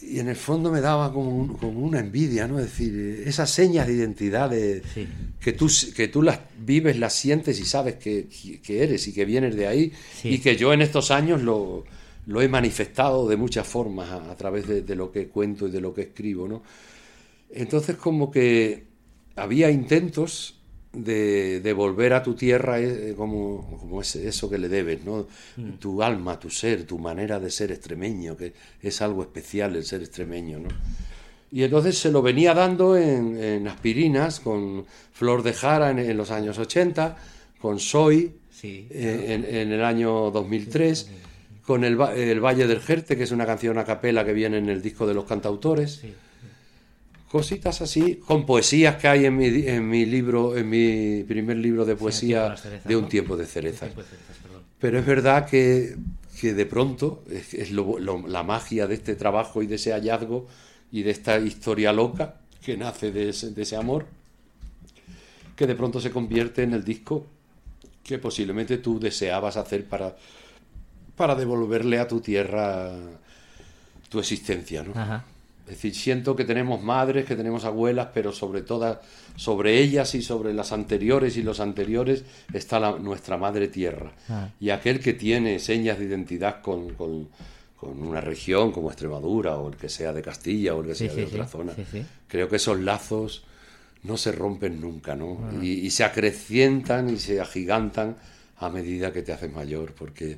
Y 0.00 0.20
en 0.20 0.28
el 0.28 0.36
fondo 0.36 0.70
me 0.70 0.80
daba 0.80 1.12
como, 1.12 1.30
un- 1.36 1.54
como 1.56 1.80
una 1.80 1.98
envidia, 1.98 2.46
¿no? 2.46 2.60
Es 2.60 2.66
decir, 2.66 2.92
eh, 2.94 3.24
esas 3.28 3.50
señas 3.50 3.88
de 3.88 3.94
identidad 3.94 4.48
de- 4.50 4.80
Sí. 4.94 5.08
que, 5.40 5.52
tú, 5.52 5.68
que 5.96 6.06
tú 6.06 6.22
las 6.22 6.38
vives, 6.60 6.98
las 7.00 7.14
sientes 7.14 7.58
y 7.58 7.64
sabes 7.64 7.96
que, 7.96 8.28
que 8.62 8.82
eres 8.84 9.08
y 9.08 9.12
que 9.12 9.24
vienes 9.24 9.56
de 9.56 9.66
ahí. 9.66 9.92
Sí. 10.22 10.28
Y 10.28 10.38
que 10.38 10.56
yo 10.56 10.72
en 10.72 10.82
estos 10.82 11.10
años 11.10 11.42
lo, 11.42 11.84
lo 12.26 12.40
he 12.40 12.48
manifestado 12.48 13.28
de 13.28 13.36
muchas 13.36 13.66
formas 13.66 14.10
a, 14.10 14.30
a 14.30 14.36
través 14.36 14.66
de, 14.66 14.82
de 14.82 14.96
lo 14.96 15.10
que 15.12 15.28
cuento 15.28 15.68
y 15.68 15.70
de 15.70 15.80
lo 15.80 15.92
que 15.92 16.02
escribo, 16.02 16.48
¿no? 16.48 16.62
Entonces 17.50 17.96
como 17.96 18.30
que 18.30 18.84
había 19.36 19.70
intentos 19.70 20.58
de, 20.92 21.60
de 21.60 21.72
volver 21.72 22.12
a 22.12 22.22
tu 22.22 22.34
tierra 22.34 22.80
eh, 22.80 23.14
como, 23.16 23.78
como 23.80 24.00
ese- 24.00 24.26
eso 24.28 24.48
que 24.48 24.58
le 24.58 24.68
debes, 24.68 25.04
¿no? 25.04 25.26
Tu 25.78 26.02
alma, 26.02 26.38
tu 26.38 26.50
ser, 26.50 26.84
tu 26.86 26.98
manera 26.98 27.38
de 27.40 27.50
ser 27.50 27.72
extremeño, 27.72 28.36
que 28.36 28.52
es 28.80 29.02
algo 29.02 29.22
especial 29.22 29.74
el 29.76 29.84
ser 29.84 30.02
extremeño, 30.02 30.60
¿no? 30.60 30.68
Y 31.50 31.62
entonces 31.62 31.98
se 31.98 32.10
lo 32.10 32.22
venía 32.22 32.54
dando 32.54 32.96
en, 32.96 33.36
en 33.42 33.68
aspirinas, 33.68 34.40
con 34.40 34.86
Flor 35.12 35.42
de 35.44 35.52
Jara 35.52 35.90
en, 35.90 35.98
en 36.00 36.16
los 36.16 36.30
años 36.30 36.58
80, 36.58 37.16
con 37.60 37.78
Soy 37.78 38.32
Sí. 38.50 38.86
eh, 38.90 39.26
en, 39.28 39.44
en 39.44 39.72
el 39.72 39.84
año 39.84 40.30
2003, 40.30 41.10
con 41.66 41.84
el, 41.84 41.98
el 42.00 42.40
Valle 42.40 42.66
del 42.66 42.80
Jerte, 42.80 43.16
que 43.16 43.22
es 43.24 43.30
una 43.32 43.46
canción 43.46 43.78
a 43.78 43.84
capela 43.84 44.24
que 44.24 44.32
viene 44.32 44.58
en 44.58 44.68
el 44.68 44.82
disco 44.82 45.06
de 45.06 45.14
los 45.14 45.24
cantautores. 45.24 45.96
Sí. 46.02 46.12
Cositas 47.30 47.80
así, 47.80 48.16
con 48.16 48.46
poesías 48.46 48.96
que 48.96 49.08
hay 49.08 49.24
en 49.26 49.36
mi, 49.36 49.46
en 49.66 49.88
mi 49.88 50.06
libro, 50.06 50.56
en 50.56 50.68
mi 50.68 51.24
primer 51.24 51.56
libro 51.56 51.84
de 51.84 51.96
poesía 51.96 52.56
cerezas, 52.56 52.86
de 52.86 52.96
un 52.96 53.08
tiempo 53.08 53.36
de 53.36 53.46
cerezas. 53.46 53.80
Tiempo 53.92 54.02
de 54.02 54.08
cerezas. 54.08 54.36
Pero 54.78 54.98
es 55.00 55.06
verdad 55.06 55.46
que, 55.48 55.96
que 56.40 56.54
de 56.54 56.66
pronto 56.66 57.24
es, 57.28 57.54
es 57.54 57.70
lo- 57.72 57.98
lo- 57.98 58.28
la 58.28 58.42
magia 58.44 58.86
de 58.86 58.94
este 58.94 59.16
trabajo 59.16 59.62
y 59.62 59.66
de 59.66 59.76
ese 59.76 59.90
hallazgo 59.92 60.46
y 60.92 61.02
de 61.02 61.10
esta 61.10 61.38
historia 61.38 61.92
loca 61.92 62.36
que 62.64 62.76
nace 62.76 63.10
de 63.10 63.30
ese, 63.30 63.50
de 63.50 63.62
ese 63.62 63.74
amor, 63.76 64.06
que 65.56 65.66
de 65.66 65.74
pronto 65.74 66.00
se 66.00 66.10
convierte 66.10 66.62
en 66.62 66.72
el 66.72 66.84
disco 66.84 67.26
que 68.04 68.18
posiblemente 68.18 68.78
tú 68.78 69.00
deseabas 69.00 69.56
hacer 69.56 69.86
para, 69.86 70.14
para 71.16 71.34
devolverle 71.34 71.98
a 71.98 72.08
tu 72.08 72.20
tierra 72.20 72.92
tu 74.08 74.18
existencia. 74.18 74.82
¿no? 74.82 74.92
Ajá. 74.94 75.24
Es 75.64 75.70
decir, 75.76 75.94
siento 75.94 76.36
que 76.36 76.44
tenemos 76.44 76.82
madres, 76.82 77.24
que 77.24 77.36
tenemos 77.36 77.64
abuelas, 77.64 78.08
pero 78.12 78.32
sobre 78.32 78.60
todas, 78.62 78.98
sobre 79.36 79.78
ellas 79.80 80.14
y 80.14 80.20
sobre 80.22 80.52
las 80.52 80.72
anteriores 80.72 81.36
y 81.38 81.42
los 81.42 81.58
anteriores 81.58 82.22
está 82.52 82.78
la- 82.78 82.98
nuestra 82.98 83.38
madre 83.38 83.68
tierra. 83.68 84.12
Ah. 84.28 84.48
Y 84.60 84.70
aquel 84.70 85.00
que 85.00 85.14
tiene 85.14 85.58
señas 85.58 85.98
de 85.98 86.04
identidad 86.04 86.60
con, 86.60 86.92
con- 86.94 87.28
con 87.80 88.02
una 88.02 88.20
región 88.20 88.72
como 88.72 88.88
Extremadura 88.90 89.56
o 89.56 89.68
el 89.70 89.76
que 89.76 89.88
sea 89.88 90.12
de 90.12 90.22
Castilla 90.22 90.74
o 90.74 90.80
el 90.82 90.88
que 90.88 90.94
Sí, 90.94 91.06
sea 91.06 91.14
sí, 91.14 91.20
de 91.20 91.26
otra 91.26 91.46
zona, 91.46 91.72
sí, 91.90 92.04
creo 92.28 92.48
que 92.48 92.56
esos 92.56 92.78
lazos 92.80 93.44
no 94.04 94.16
se 94.18 94.32
rompen 94.32 94.80
nunca, 94.80 95.14
¿no? 95.16 95.38
Y, 95.62 95.70
y 95.86 95.90
se 95.90 96.04
acrecientan 96.04 97.08
y 97.10 97.18
se 97.18 97.40
agigantan 97.40 98.16
a 98.58 98.68
medida 98.68 99.12
que 99.12 99.22
te 99.22 99.32
haces 99.32 99.50
mayor, 99.52 99.92
porque 99.98 100.36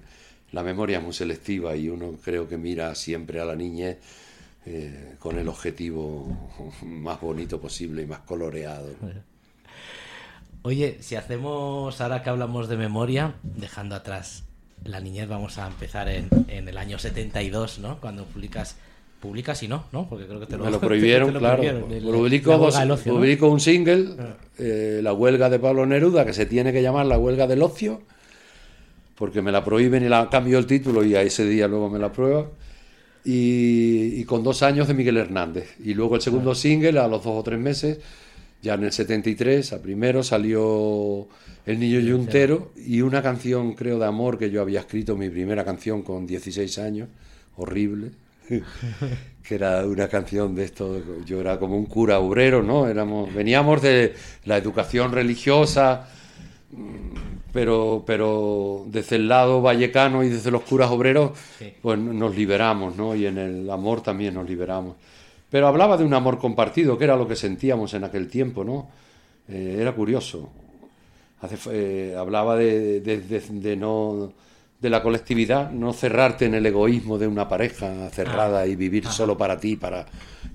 la 0.56 0.62
memoria 0.62 0.96
es 0.96 1.04
muy 1.04 1.12
selectiva 1.12 1.76
y 1.76 1.90
uno 1.90 2.14
creo 2.24 2.48
que 2.48 2.56
mira 2.56 2.94
siempre 2.94 3.40
a 3.40 3.44
la 3.44 3.54
niñez 3.54 3.98
eh, 4.64 5.16
con 5.18 5.38
el 5.38 5.48
objetivo 5.48 6.50
más 6.82 7.20
bonito 7.20 7.60
posible 7.60 8.02
y 8.02 8.06
más 8.06 8.20
coloreado. 8.20 8.88
Oye, 10.62 10.96
si 11.00 11.14
hacemos, 11.14 12.00
ahora 12.00 12.22
que 12.22 12.30
hablamos 12.30 12.68
de 12.70 12.78
memoria, 12.78 13.34
dejando 13.42 13.96
atrás 13.96 14.44
la 14.82 14.98
niñez, 15.00 15.28
vamos 15.28 15.58
a 15.58 15.66
empezar 15.66 16.08
en, 16.08 16.30
en 16.48 16.66
el 16.66 16.78
año 16.78 16.98
72, 16.98 17.78
¿no? 17.80 18.00
Cuando 18.00 18.24
publicas, 18.24 18.76
publicas 19.20 19.62
y 19.62 19.68
no, 19.68 19.84
¿no? 19.92 20.08
Porque 20.08 20.26
creo 20.26 20.40
que 20.40 20.46
te 20.46 20.56
lo, 20.56 20.64
Me 20.64 20.70
lo 20.70 20.80
prohibieron, 20.88 21.34
lo 21.34 21.38
claro. 21.38 21.86
publico. 21.86 23.46
Ah. 23.46 23.50
un 23.50 23.60
single, 23.60 24.16
eh, 24.58 25.00
La 25.02 25.12
huelga 25.12 25.50
de 25.50 25.58
Pablo 25.58 25.84
Neruda, 25.84 26.24
que 26.24 26.32
se 26.32 26.46
tiene 26.46 26.72
que 26.72 26.80
llamar 26.80 27.04
La 27.04 27.18
huelga 27.18 27.46
del 27.46 27.62
ocio, 27.62 28.00
porque 29.16 29.42
me 29.42 29.52
la 29.52 29.64
prohíben 29.64 30.04
y 30.04 30.08
la 30.08 30.28
cambio 30.28 30.58
el 30.58 30.66
título 30.66 31.04
y 31.04 31.14
a 31.14 31.22
ese 31.22 31.46
día 31.46 31.66
luego 31.68 31.88
me 31.90 31.98
la 31.98 32.12
prueba. 32.12 32.46
Y, 33.24 34.20
y 34.20 34.24
con 34.24 34.44
dos 34.44 34.62
años 34.62 34.86
de 34.86 34.94
Miguel 34.94 35.16
Hernández. 35.16 35.74
Y 35.84 35.94
luego 35.94 36.14
el 36.14 36.22
segundo 36.22 36.54
single, 36.54 37.00
a 37.00 37.08
los 37.08 37.24
dos 37.24 37.34
o 37.34 37.42
tres 37.42 37.58
meses, 37.58 37.98
ya 38.62 38.74
en 38.74 38.84
el 38.84 38.92
73, 38.92 39.72
a 39.72 39.82
primero, 39.82 40.22
salió 40.22 41.28
El 41.66 41.78
Niño 41.78 42.00
Yuntero 42.00 42.72
y 42.76 43.00
una 43.00 43.22
canción, 43.22 43.74
creo, 43.74 43.98
de 43.98 44.06
amor 44.06 44.38
que 44.38 44.50
yo 44.50 44.60
había 44.60 44.80
escrito, 44.80 45.16
mi 45.16 45.28
primera 45.28 45.64
canción 45.64 46.02
con 46.02 46.26
16 46.26 46.78
años, 46.78 47.08
horrible, 47.56 48.10
que 48.48 49.54
era 49.54 49.86
una 49.86 50.08
canción 50.08 50.54
de 50.54 50.64
esto, 50.64 51.00
yo 51.24 51.40
era 51.40 51.58
como 51.58 51.76
un 51.76 51.86
cura 51.86 52.18
obrero, 52.18 52.62
¿no? 52.62 52.88
Éramos, 52.88 53.32
veníamos 53.32 53.82
de 53.82 54.14
la 54.44 54.56
educación 54.56 55.12
religiosa, 55.12 56.08
pero, 57.56 58.04
pero 58.06 58.84
desde 58.88 59.16
el 59.16 59.28
lado 59.28 59.62
vallecano 59.62 60.22
y 60.22 60.28
desde 60.28 60.50
los 60.50 60.60
curas 60.62 60.90
obreros, 60.90 61.30
Sí. 61.58 61.72
pues 61.80 61.98
nos 61.98 62.36
liberamos, 62.36 62.94
¿no? 62.96 63.14
Y 63.16 63.24
en 63.24 63.38
el 63.38 63.70
amor 63.70 64.02
también 64.02 64.34
nos 64.34 64.46
liberamos. 64.46 64.96
Pero 65.48 65.66
hablaba 65.66 65.96
de 65.96 66.04
un 66.04 66.12
amor 66.12 66.38
compartido, 66.38 66.98
que 66.98 67.04
era 67.04 67.16
lo 67.16 67.26
que 67.26 67.34
sentíamos 67.34 67.94
en 67.94 68.04
aquel 68.04 68.28
tiempo, 68.28 68.62
¿no? 68.62 68.88
Eh, 69.48 69.78
era 69.80 69.92
curioso. 69.92 70.50
Hace- 71.40 71.56
eh, 71.72 72.14
hablaba 72.14 72.56
de, 72.56 73.00
de- 73.00 73.20
de- 73.20 73.40
de 73.40 73.76
no 73.76 74.32
de 74.78 74.90
la 74.90 75.02
colectividad, 75.02 75.70
no 75.70 75.94
cerrarte 75.94 76.44
en 76.44 76.54
el 76.54 76.66
egoísmo 76.66 77.16
de 77.16 77.26
una 77.26 77.48
pareja 77.48 78.10
cerrada 78.10 78.66
y 78.66 78.76
vivir 78.76 79.06
solo 79.06 79.38
para 79.38 79.58
ti 79.58 79.76
para, 79.76 80.04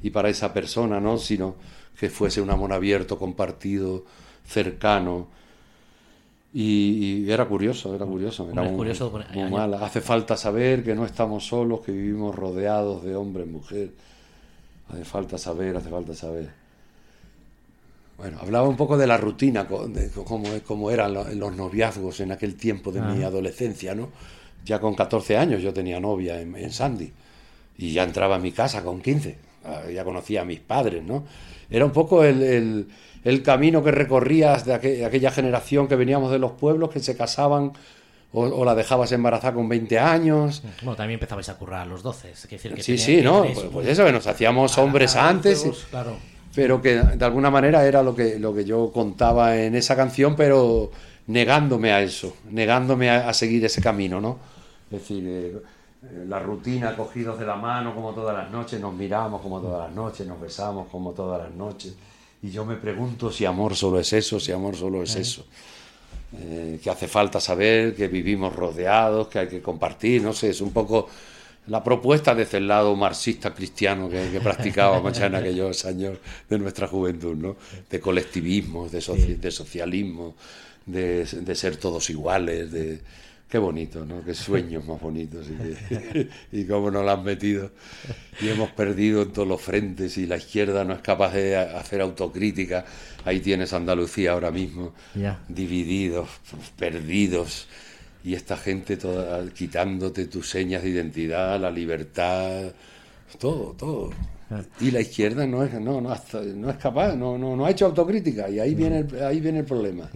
y 0.04 0.12
para 0.12 0.30
esa 0.30 0.54
persona, 0.54 1.00
¿no? 1.00 1.18
Sino 1.18 1.56
que 2.00 2.10
fuese 2.12 2.40
un 2.42 2.52
amor 2.52 2.72
abierto, 2.72 3.18
compartido, 3.18 4.06
cercano. 4.46 5.28
Y, 6.54 7.24
y 7.26 7.32
era 7.32 7.46
curioso, 7.46 7.96
era 7.96 8.06
curioso. 8.06 8.50
Era 8.52 8.62
muy, 8.64 8.78
curioso, 8.78 9.10
muy 9.34 9.50
mal. 9.52 9.74
Hace 9.76 10.02
falta 10.02 10.36
saber 10.38 10.84
que 10.84 10.96
no 10.96 11.06
estamos 11.06 11.46
solos, 11.48 11.82
que 11.82 11.92
vivimos 11.94 12.36
rodeados 12.36 13.04
de 13.04 13.16
hombre, 13.16 13.46
mujer. 13.46 13.92
Hace 14.90 15.06
falta 15.06 15.38
saber, 15.38 15.78
hace 15.78 15.90
falta 15.90 16.14
saber. 16.14 16.50
Bueno, 18.18 18.38
hablaba 18.40 18.68
un 18.68 18.78
poco 18.78 18.98
de 18.98 19.08
la 19.08 19.18
rutina, 19.18 19.64
de 19.64 20.10
cómo, 20.12 20.44
cómo 20.66 20.92
eran 20.92 21.14
lo- 21.14 21.28
los 21.34 21.56
noviazgos 21.56 22.20
en 22.20 22.32
aquel 22.32 22.56
tiempo 22.56 22.92
de 22.92 23.02
mi 23.02 23.24
adolescencia, 23.24 23.96
¿no? 23.96 24.10
Ya 24.64 24.80
con 24.80 24.94
14 24.94 25.38
años 25.38 25.62
yo 25.64 25.74
tenía 25.74 26.00
novia 26.00 26.40
en, 26.40 26.56
en 26.56 26.72
Sandy 26.72 27.12
y 27.80 27.94
ya 27.94 28.04
entraba 28.04 28.36
a 28.36 28.40
mi 28.40 28.52
casa 28.52 28.84
con 28.84 29.02
15, 29.02 29.38
ah, 29.66 29.84
ya 29.92 30.04
conocía 30.04 30.42
a 30.42 30.46
mis 30.46 30.60
padres, 30.60 31.04
¿no? 31.04 31.24
Era 31.70 31.86
un 31.86 31.92
poco 31.92 32.24
el, 32.24 32.44
el- 32.44 32.88
el 33.24 33.44
camino 33.44 33.84
que 33.84 33.92
recorrías 33.92 34.66
de 34.66 34.74
aqu- 34.74 35.06
aquella 35.06 35.32
generación 35.32 35.88
que 35.88 35.96
veníamos 35.96 36.32
de 36.32 36.40
los 36.40 36.52
pueblos, 36.54 36.90
que 36.90 37.00
se 37.00 37.16
casaban 37.16 37.74
o, 38.34 38.44
o 38.46 38.66
la 38.66 38.76
dejabas 38.76 39.12
embarazada 39.12 39.54
con 39.54 39.68
20 39.70 40.00
años. 40.00 40.64
Bueno, 40.82 40.96
también 40.96 41.16
empezabais 41.18 41.50
a 41.50 41.58
currar 41.58 41.82
a 41.82 41.86
los 41.86 42.02
12. 42.04 42.32
es 42.32 42.48
decir, 42.50 42.74
que 42.74 42.82
Sí, 42.84 42.98
sí, 42.98 43.22
¿no? 43.22 43.44
Pues, 43.44 43.60
pues 43.72 43.88
eso, 43.88 44.06
que 44.06 44.12
nos 44.12 44.26
hacíamos 44.28 44.78
hombres 44.78 45.16
antes. 45.16 45.66
Claro. 45.90 46.16
pero 46.56 46.82
que 46.82 46.96
de 46.96 47.26
alguna 47.26 47.50
manera 47.50 47.86
era 47.86 48.02
lo 48.04 48.14
que, 48.16 48.38
lo 48.40 48.54
que 48.54 48.66
yo 48.66 48.92
contaba 48.94 49.58
en 49.58 49.76
esa 49.76 49.96
canción, 49.96 50.36
pero 50.36 50.92
negándome 51.28 51.92
a 51.94 52.02
eso, 52.02 52.36
negándome 52.50 53.10
a, 53.10 53.30
a 53.30 53.34
seguir 53.34 53.64
ese 53.64 53.82
camino, 53.82 54.20
¿no? 54.20 54.38
Es 54.92 55.00
decir, 55.00 55.24
eh, 55.26 55.54
eh, 56.04 56.26
la 56.28 56.40
rutina, 56.40 56.96
cogidos 56.98 57.40
de 57.40 57.46
la 57.46 57.56
mano 57.56 57.94
como 57.96 58.12
todas 58.14 58.36
las 58.36 58.50
noches, 58.52 58.82
nos 58.82 58.94
miramos 58.94 59.42
como 59.42 59.62
todas 59.62 59.88
las 59.88 59.96
noches, 59.96 60.28
nos 60.28 60.42
besamos 60.42 60.88
como 60.92 61.12
todas 61.12 61.42
las 61.44 61.52
noches, 61.54 61.94
Y 62.44 62.50
yo 62.52 62.66
me 62.66 62.76
pregunto 62.76 63.32
si 63.32 63.46
amor 63.46 63.76
solo 63.76 64.00
es 64.00 64.14
eso, 64.14 64.40
si 64.40 64.52
amor 64.52 64.76
solo 64.76 65.04
es 65.04 65.16
eso. 65.16 65.46
Eh, 66.34 66.80
que 66.82 66.90
hace 66.90 67.08
falta 67.08 67.40
saber 67.42 67.94
que 67.96 68.08
vivimos 68.08 68.56
rodeados, 68.56 69.28
que 69.28 69.40
hay 69.40 69.48
que 69.50 69.62
compartir, 69.62 70.22
no 70.24 70.34
sé, 70.34 70.52
es 70.52 70.62
un 70.62 70.72
poco 70.72 71.10
la 71.68 71.84
propuesta 71.84 72.34
de 72.34 72.44
ese 72.44 72.62
lado 72.62 72.96
marxista 72.96 73.54
cristiano 73.54 74.10
que, 74.10 74.30
que 74.32 74.42
practicábamos 74.42 75.20
en 75.20 75.36
aquellos 75.36 75.86
años 75.92 76.18
de 76.50 76.58
nuestra 76.60 76.88
juventud, 76.88 77.36
¿no? 77.36 77.58
De 77.90 78.00
colectivismo, 78.00 78.90
de, 78.90 79.00
soci- 79.00 79.38
de 79.38 79.52
socialismo, 79.52 80.36
de, 80.86 81.26
de 81.26 81.56
ser 81.56 81.78
todos 81.78 82.10
iguales, 82.10 82.72
de... 82.72 83.02
Qué 83.52 83.58
bonito, 83.58 84.06
¿no? 84.06 84.24
Qué 84.24 84.34
sueños 84.34 84.86
más 84.86 85.02
bonitos 85.02 85.46
y, 85.50 85.56
que- 85.62 86.30
y 86.54 86.64
cómo 86.66 86.90
nos 86.90 87.04
lo 87.04 87.12
han 87.12 87.22
metido. 87.24 87.72
Y 88.42 88.48
hemos 88.48 88.70
perdido 88.72 89.24
en 89.24 89.34
todos 89.34 89.46
los 89.46 89.62
frentes 89.62 90.18
y 90.18 90.26
la 90.26 90.38
izquierda 90.38 90.86
no 90.86 90.94
es 90.94 91.02
capaz 91.02 91.34
de 91.34 91.58
hacer 91.58 92.00
autocrítica. 92.00 92.86
Ahí 93.26 93.42
tienes 93.42 93.74
Andalucía 93.74 94.32
ahora 94.32 94.52
mismo, 94.52 94.94
divididos, 95.50 96.30
perdidos. 96.78 97.68
Y 98.24 98.36
esta 98.36 98.56
gente 98.56 98.96
toda 98.96 99.46
quitándote 99.50 100.28
tus 100.28 100.48
señas 100.50 100.84
de 100.84 100.90
identidad, 100.90 101.60
la 101.60 101.72
libertad, 101.72 102.72
todo, 103.38 103.74
todo. 103.78 104.12
Y 104.80 104.92
la 104.92 105.02
izquierda 105.02 105.46
no 105.48 105.64
es, 105.64 105.74
no, 105.74 106.00
no, 106.02 106.14
es 106.14 106.78
capaz, 106.78 107.16
no, 107.16 107.38
no, 107.38 107.56
no 107.56 107.66
ha 107.66 107.72
hecho 107.72 107.86
autocrítica 107.86 108.50
y 108.50 108.60
ahí 108.60 108.76
viene 108.76 109.00
el, 109.00 109.24
ahí 109.24 109.40
viene 109.42 109.60
el 109.60 109.66
problema. 109.66 110.10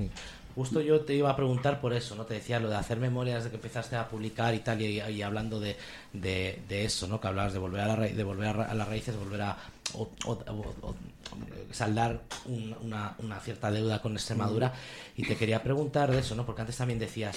Justo 0.56 0.80
yo 0.82 1.02
te 1.02 1.14
iba 1.14 1.30
a 1.30 1.36
preguntar 1.36 1.82
por 1.82 1.92
eso, 1.94 2.16
¿no? 2.16 2.26
Te 2.26 2.36
decía 2.36 2.60
lo 2.62 2.70
de 2.70 2.76
hacer 2.78 2.98
memorias 2.98 3.44
de 3.44 3.50
que 3.50 3.58
empezaste 3.58 3.98
a 3.98 4.08
publicar 4.08 4.56
y 4.56 4.60
tal, 4.60 4.82
y, 4.82 5.02
y 5.02 5.22
hablando 5.22 5.60
de, 5.60 5.76
de, 6.14 6.62
de 6.70 6.86
eso, 6.86 7.08
¿no? 7.08 7.20
Que 7.20 7.28
hablabas 7.28 7.52
de 7.54 7.60
volver 7.60 7.82
a, 7.82 7.88
la 7.88 8.08
de 8.08 8.24
volver 8.24 8.48
a, 8.62 8.74
las 8.74 8.88
raíces, 8.88 9.18
volver 9.18 9.42
a 9.42 9.58
o- 9.94 10.10
o- 10.26 10.32
o- 10.32 10.76
o- 10.88 10.96
saldar 11.72 12.22
un- 12.46 12.74
una, 12.82 13.16
una 13.20 13.40
cierta 13.42 13.70
deuda 13.70 14.02
con 14.02 14.14
Extremadura. 14.14 14.74
Y 15.18 15.24
te 15.24 15.36
quería 15.36 15.62
preguntar 15.62 16.10
de 16.12 16.20
eso, 16.20 16.36
¿no? 16.36 16.46
Porque 16.46 16.62
antes 16.62 16.78
también 16.78 17.00
decías, 17.00 17.36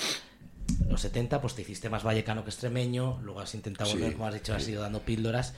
los 0.89 1.01
70, 1.01 1.41
pues 1.41 1.55
te 1.57 1.62
hiciste 1.62 1.91
más 1.91 2.05
vallecano 2.05 2.45
que 2.45 2.51
extremeño, 2.51 3.19
luego 3.25 3.41
has 3.41 3.55
intentado 3.55 3.91
Sí, 3.91 3.97
volver, 3.97 4.12
como 4.12 4.27
has 4.29 4.35
dicho, 4.35 4.55
has 4.55 4.69
ido 4.69 4.83
dando 4.83 5.01
píldoras. 5.01 5.55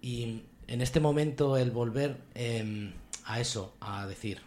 Y 0.00 0.42
en 0.68 0.80
este 0.80 1.00
momento 1.00 1.56
el 1.56 1.70
volver 1.72 2.18
em, 2.34 2.92
a 3.24 3.40
eso, 3.40 3.74
a 3.80 4.06
decir, 4.06 4.40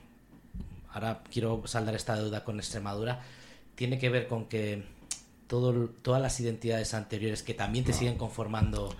ahora 0.94 1.22
quiero 1.32 1.64
saldar 1.66 1.96
esta 1.96 2.16
deuda 2.16 2.44
con 2.44 2.60
Extremadura, 2.60 3.22
tiene 3.76 3.98
que 4.00 4.10
ver 4.10 4.28
con 4.28 4.46
que 4.46 4.84
todo, 5.48 5.90
todas 6.02 6.22
las 6.22 6.40
identidades 6.40 6.94
anteriores 6.94 7.44
que 7.44 7.54
también 7.54 7.84
te 7.86 7.94
siguen 7.94 8.18
conformando, 8.18 8.94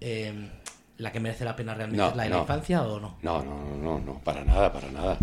em, 0.00 0.48
la 0.98 1.12
que 1.12 1.20
merece 1.20 1.44
la 1.44 1.56
pena 1.56 1.74
realmente 1.74 2.02
No, 2.02 2.10
es 2.10 2.16
la 2.16 2.24
de 2.24 2.30
la 2.30 2.38
infancia 2.40 2.82
o 2.82 3.00
no? 3.00 3.18
No, 3.22 3.42
no, 3.42 3.64
no, 3.64 3.76
no, 3.76 3.98
no, 4.00 4.20
para 4.22 4.44
nada, 4.44 4.72
para 4.72 4.90
nada. 4.90 5.18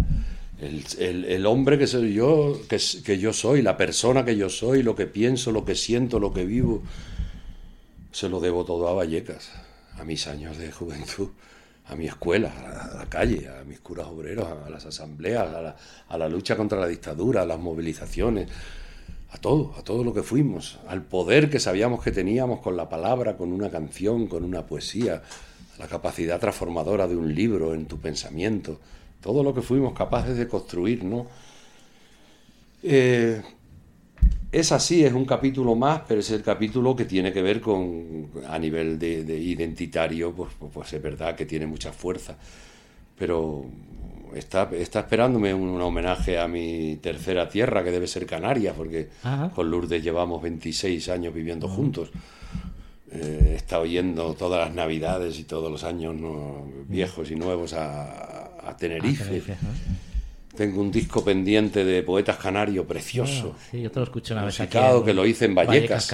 El, 0.59 0.83
el- 0.97 1.25
el 1.25 1.45
hombre 1.45 1.77
que 1.77 1.85
soy 1.85 2.13
yo, 2.13 2.59
que 2.67 3.19
yo 3.19 3.31
soy, 3.33 3.61
la 3.61 3.77
persona 3.77 4.25
que 4.25 4.35
yo 4.35 4.49
soy, 4.49 4.81
lo 4.81 4.95
que 4.95 5.05
pienso, 5.05 5.51
lo 5.51 5.63
que 5.65 5.75
siento, 5.75 6.19
lo 6.19 6.33
que 6.33 6.45
vivo, 6.45 6.81
se 8.11 8.29
lo 8.29 8.39
debo 8.39 8.65
todo 8.65 8.87
a 8.87 8.93
Vallecas, 8.93 9.51
a 9.99 10.03
mis 10.03 10.25
años 10.27 10.57
de 10.57 10.71
juventud, 10.71 11.29
a 11.89 11.95
mi 11.95 12.05
escuela, 12.05 12.51
a 12.93 12.97
la 12.97 13.05
calle, 13.05 13.47
a 13.47 13.63
mis 13.63 13.79
curas 13.79 14.07
obreros, 14.07 14.47
a 14.47 14.69
las 14.69 14.85
asambleas, 14.85 15.47
a 15.53 15.61
la, 15.61 15.75
a 16.09 16.17
la 16.17 16.27
lucha 16.29 16.55
contra 16.57 16.79
la 16.79 16.87
dictadura, 16.87 17.43
a 17.43 17.45
las 17.45 17.59
movilizaciones, 17.59 18.49
a 19.29 19.37
todo, 19.37 19.73
a 19.77 19.83
todo 19.83 20.03
lo 20.03 20.13
que 20.13 20.23
fuimos, 20.23 20.79
al 20.87 21.03
poder 21.03 21.49
que 21.49 21.59
sabíamos 21.59 22.03
que 22.03 22.11
teníamos 22.11 22.59
con 22.59 22.75
la 22.77 22.89
palabra, 22.89 23.37
con 23.37 23.51
una 23.51 23.69
canción, 23.69 24.27
con 24.27 24.43
una 24.43 24.65
poesía, 24.65 25.21
la 25.79 25.87
capacidad 25.87 26.39
transformadora 26.39 27.07
de 27.07 27.15
un 27.15 27.33
libro 27.33 27.73
en 27.73 27.85
tu 27.85 27.99
pensamiento, 27.99 28.79
todo 29.21 29.43
lo 29.43 29.53
que 29.53 29.61
fuimos 29.61 29.93
capaces 29.93 30.37
de 30.37 30.47
construir, 30.47 31.03
¿no? 31.03 31.27
Eh, 32.83 33.41
es 34.51 34.71
así, 34.71 35.03
es 35.03 35.13
un 35.13 35.25
capítulo 35.25 35.75
más, 35.75 36.01
pero 36.07 36.19
es 36.21 36.31
el 36.31 36.41
capítulo 36.41 36.95
que 36.95 37.05
tiene 37.05 37.33
que 37.33 37.41
ver 37.41 37.59
con, 37.61 38.27
a 38.47 38.57
nivel 38.57 38.97
de, 38.97 39.23
de 39.23 39.37
identitario, 39.37 40.31
pues, 40.33 40.51
pues, 40.57 40.71
pues 40.73 40.93
es 40.93 41.01
verdad 41.01 41.35
que 41.35 41.45
tiene 41.45 41.67
mucha 41.67 41.91
fuerza, 41.91 42.37
pero 43.17 43.65
está, 44.35 44.69
está 44.73 45.01
esperándome 45.01 45.53
un, 45.53 45.67
un 45.69 45.81
homenaje 45.81 46.39
a 46.39 46.47
mi 46.47 46.97
tercera 47.01 47.49
tierra, 47.49 47.83
que 47.83 47.91
debe 47.91 48.07
ser 48.07 48.25
Canarias, 48.25 48.73
porque 48.77 49.09
Ajá. 49.23 49.49
con 49.49 49.69
Lourdes 49.69 50.03
llevamos 50.03 50.41
26 50.41 51.09
años 51.09 51.33
viviendo 51.33 51.67
juntos. 51.67 52.09
Eh, 53.11 53.51
he 53.51 53.55
estado 53.55 53.85
yendo 53.85 54.33
todas 54.33 54.59
las 54.59 54.75
navidades 54.75 55.39
y 55.39 55.45
todos 55.45 55.71
los 55.71 55.83
años 55.83 56.15
¿no? 56.15 56.67
viejos 56.87 57.31
y 57.31 57.35
nuevos 57.35 57.73
a, 57.73 58.67
a 58.69 58.75
Tenerife. 58.75 59.23
Tenerife, 59.23 59.55
¿no? 59.61 59.69
Tengo 60.57 60.81
un 60.81 60.91
disco 60.91 61.23
pendiente 61.23 61.85
de 61.85 62.01
poetas 62.03 62.37
canarios 62.37 62.85
precioso. 62.85 63.55
Ah, 63.55 63.67
sí, 63.71 63.81
yo 63.81 63.91
te 63.91 63.99
lo 63.99 64.05
escuché 64.05 64.33
una 64.33 64.43
vez 64.45 64.59
aquí. 64.59 64.77
en 64.99 65.05
que 65.05 65.13
lo 65.13 65.25
hice 65.25 65.45
en 65.45 65.55
Vallecas, 65.55 66.07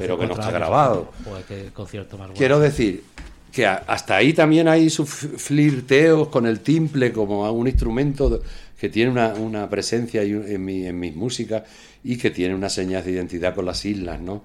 pero 0.00 0.18
que 0.18 0.26
no 0.26 0.32
está 0.32 0.50
grabado. 0.58 1.12
Joder, 1.24 1.44
qué 1.44 1.70
concierto 1.72 2.16
más 2.16 2.28
bueno. 2.28 2.38
Quiero 2.38 2.58
decir 2.58 3.04
que 3.52 3.66
a- 3.66 3.82
hasta 3.86 4.16
ahí 4.16 4.32
también 4.32 4.66
hay 4.68 4.88
sus 4.90 5.08
flirteos 5.10 6.28
con 6.28 6.46
el 6.46 6.60
timple 6.60 7.12
como 7.12 7.50
un 7.52 7.68
instrumento 7.68 8.40
que 8.78 8.88
tiene 8.88 9.10
una, 9.10 9.34
una 9.34 9.68
presencia 9.68 10.22
en, 10.22 10.64
mi, 10.64 10.86
en 10.86 10.98
mis 10.98 11.14
músicas 11.14 11.64
y 12.02 12.16
que 12.16 12.30
tiene 12.30 12.54
unas 12.54 12.72
señas 12.72 13.04
de 13.04 13.12
identidad 13.12 13.54
con 13.54 13.66
las 13.66 13.84
islas, 13.84 14.20
¿no? 14.20 14.42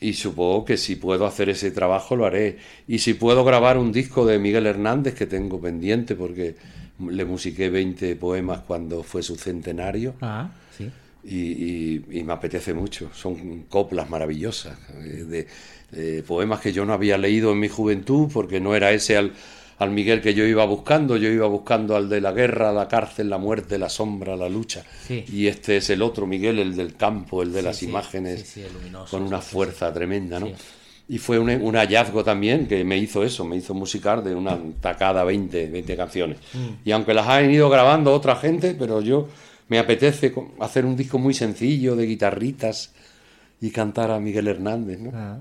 Y 0.00 0.14
supongo 0.14 0.64
que 0.64 0.76
si 0.76 0.96
puedo 0.96 1.26
hacer 1.26 1.48
ese 1.50 1.70
trabajo 1.70 2.16
lo 2.16 2.24
haré. 2.26 2.58
Y 2.88 2.98
si 2.98 3.14
puedo 3.14 3.44
grabar 3.44 3.76
un 3.78 3.92
disco 3.92 4.24
de 4.26 4.38
Miguel 4.38 4.66
Hernández 4.66 5.14
que 5.14 5.26
tengo 5.26 5.60
pendiente 5.60 6.14
porque 6.14 6.56
le 7.08 7.24
musiqué 7.24 7.70
20 7.70 8.16
poemas 8.16 8.60
cuando 8.60 9.02
fue 9.02 9.22
su 9.22 9.36
centenario 9.36 10.14
Ah, 10.20 10.48
sí. 10.76 10.90
y, 11.24 11.36
y- 11.38 12.04
y 12.20 12.22
me 12.24 12.32
apetece 12.32 12.72
mucho. 12.74 13.10
Son 13.14 13.62
coplas 13.68 14.08
maravillosas, 14.10 14.78
eh, 15.02 15.24
de, 15.24 15.46
de 15.90 16.22
poemas 16.22 16.60
que 16.60 16.72
yo 16.72 16.84
no 16.84 16.92
había 16.92 17.18
leído 17.18 17.52
en 17.52 17.60
mi 17.60 17.68
juventud 17.68 18.28
porque 18.32 18.60
no 18.60 18.74
era 18.76 18.92
ese 18.92 19.16
al, 19.16 19.32
al 19.78 19.90
Miguel 19.90 20.20
que 20.20 20.34
yo 20.34 20.44
iba 20.46 20.64
buscando, 20.66 21.16
yo 21.16 21.28
iba 21.28 21.48
buscando 21.48 21.96
al 21.96 22.08
de 22.08 22.20
la 22.20 22.30
guerra, 22.32 22.72
la 22.72 22.86
cárcel, 22.86 23.28
la 23.28 23.38
muerte, 23.38 23.76
la 23.76 23.88
sombra, 23.88 24.36
la 24.36 24.48
lucha. 24.48 24.84
Sí. 25.06 25.24
Y 25.32 25.48
este 25.48 25.78
es 25.78 25.90
el 25.90 26.00
otro 26.00 26.26
Miguel, 26.28 26.60
el 26.60 26.76
del 26.76 26.94
campo, 26.94 27.42
el 27.42 27.52
de 27.52 27.58
Sí, 27.60 27.64
las 27.66 27.76
sí, 27.78 27.86
imágenes, 27.86 28.56
luminoso, 28.72 29.16
con 29.16 29.26
una 29.26 29.40
fuerza 29.40 29.92
tremenda, 29.92 30.38
¿no? 30.38 30.50
Y 31.06 31.18
fue 31.18 31.38
un, 31.38 31.50
un 31.50 31.74
hallazgo 31.76 32.24
también 32.24 32.66
que 32.66 32.82
me 32.82 32.96
hizo 32.96 33.24
eso, 33.24 33.44
me 33.44 33.56
hizo 33.56 33.74
musicar 33.74 34.22
de 34.24 34.34
una 34.34 34.58
tacada 34.80 35.22
20, 35.24 35.66
20 35.68 35.96
canciones. 35.96 36.38
Mm. 36.54 36.88
Y 36.88 36.92
aunque 36.92 37.12
las 37.12 37.28
han 37.28 37.50
ido 37.50 37.68
grabando 37.68 38.12
otra 38.12 38.36
gente, 38.36 38.74
pero 38.78 39.02
yo 39.02 39.28
me 39.68 39.78
apetece 39.78 40.32
hacer 40.60 40.86
un 40.86 40.96
disco 40.96 41.18
muy 41.18 41.34
sencillo 41.34 41.94
de 41.94 42.06
guitarritas 42.06 42.92
y 43.60 43.70
cantar 43.70 44.10
a 44.10 44.18
Miguel 44.20 44.48
Hernández, 44.48 44.98
¿no? 45.00 45.10
Ah. 45.14 45.38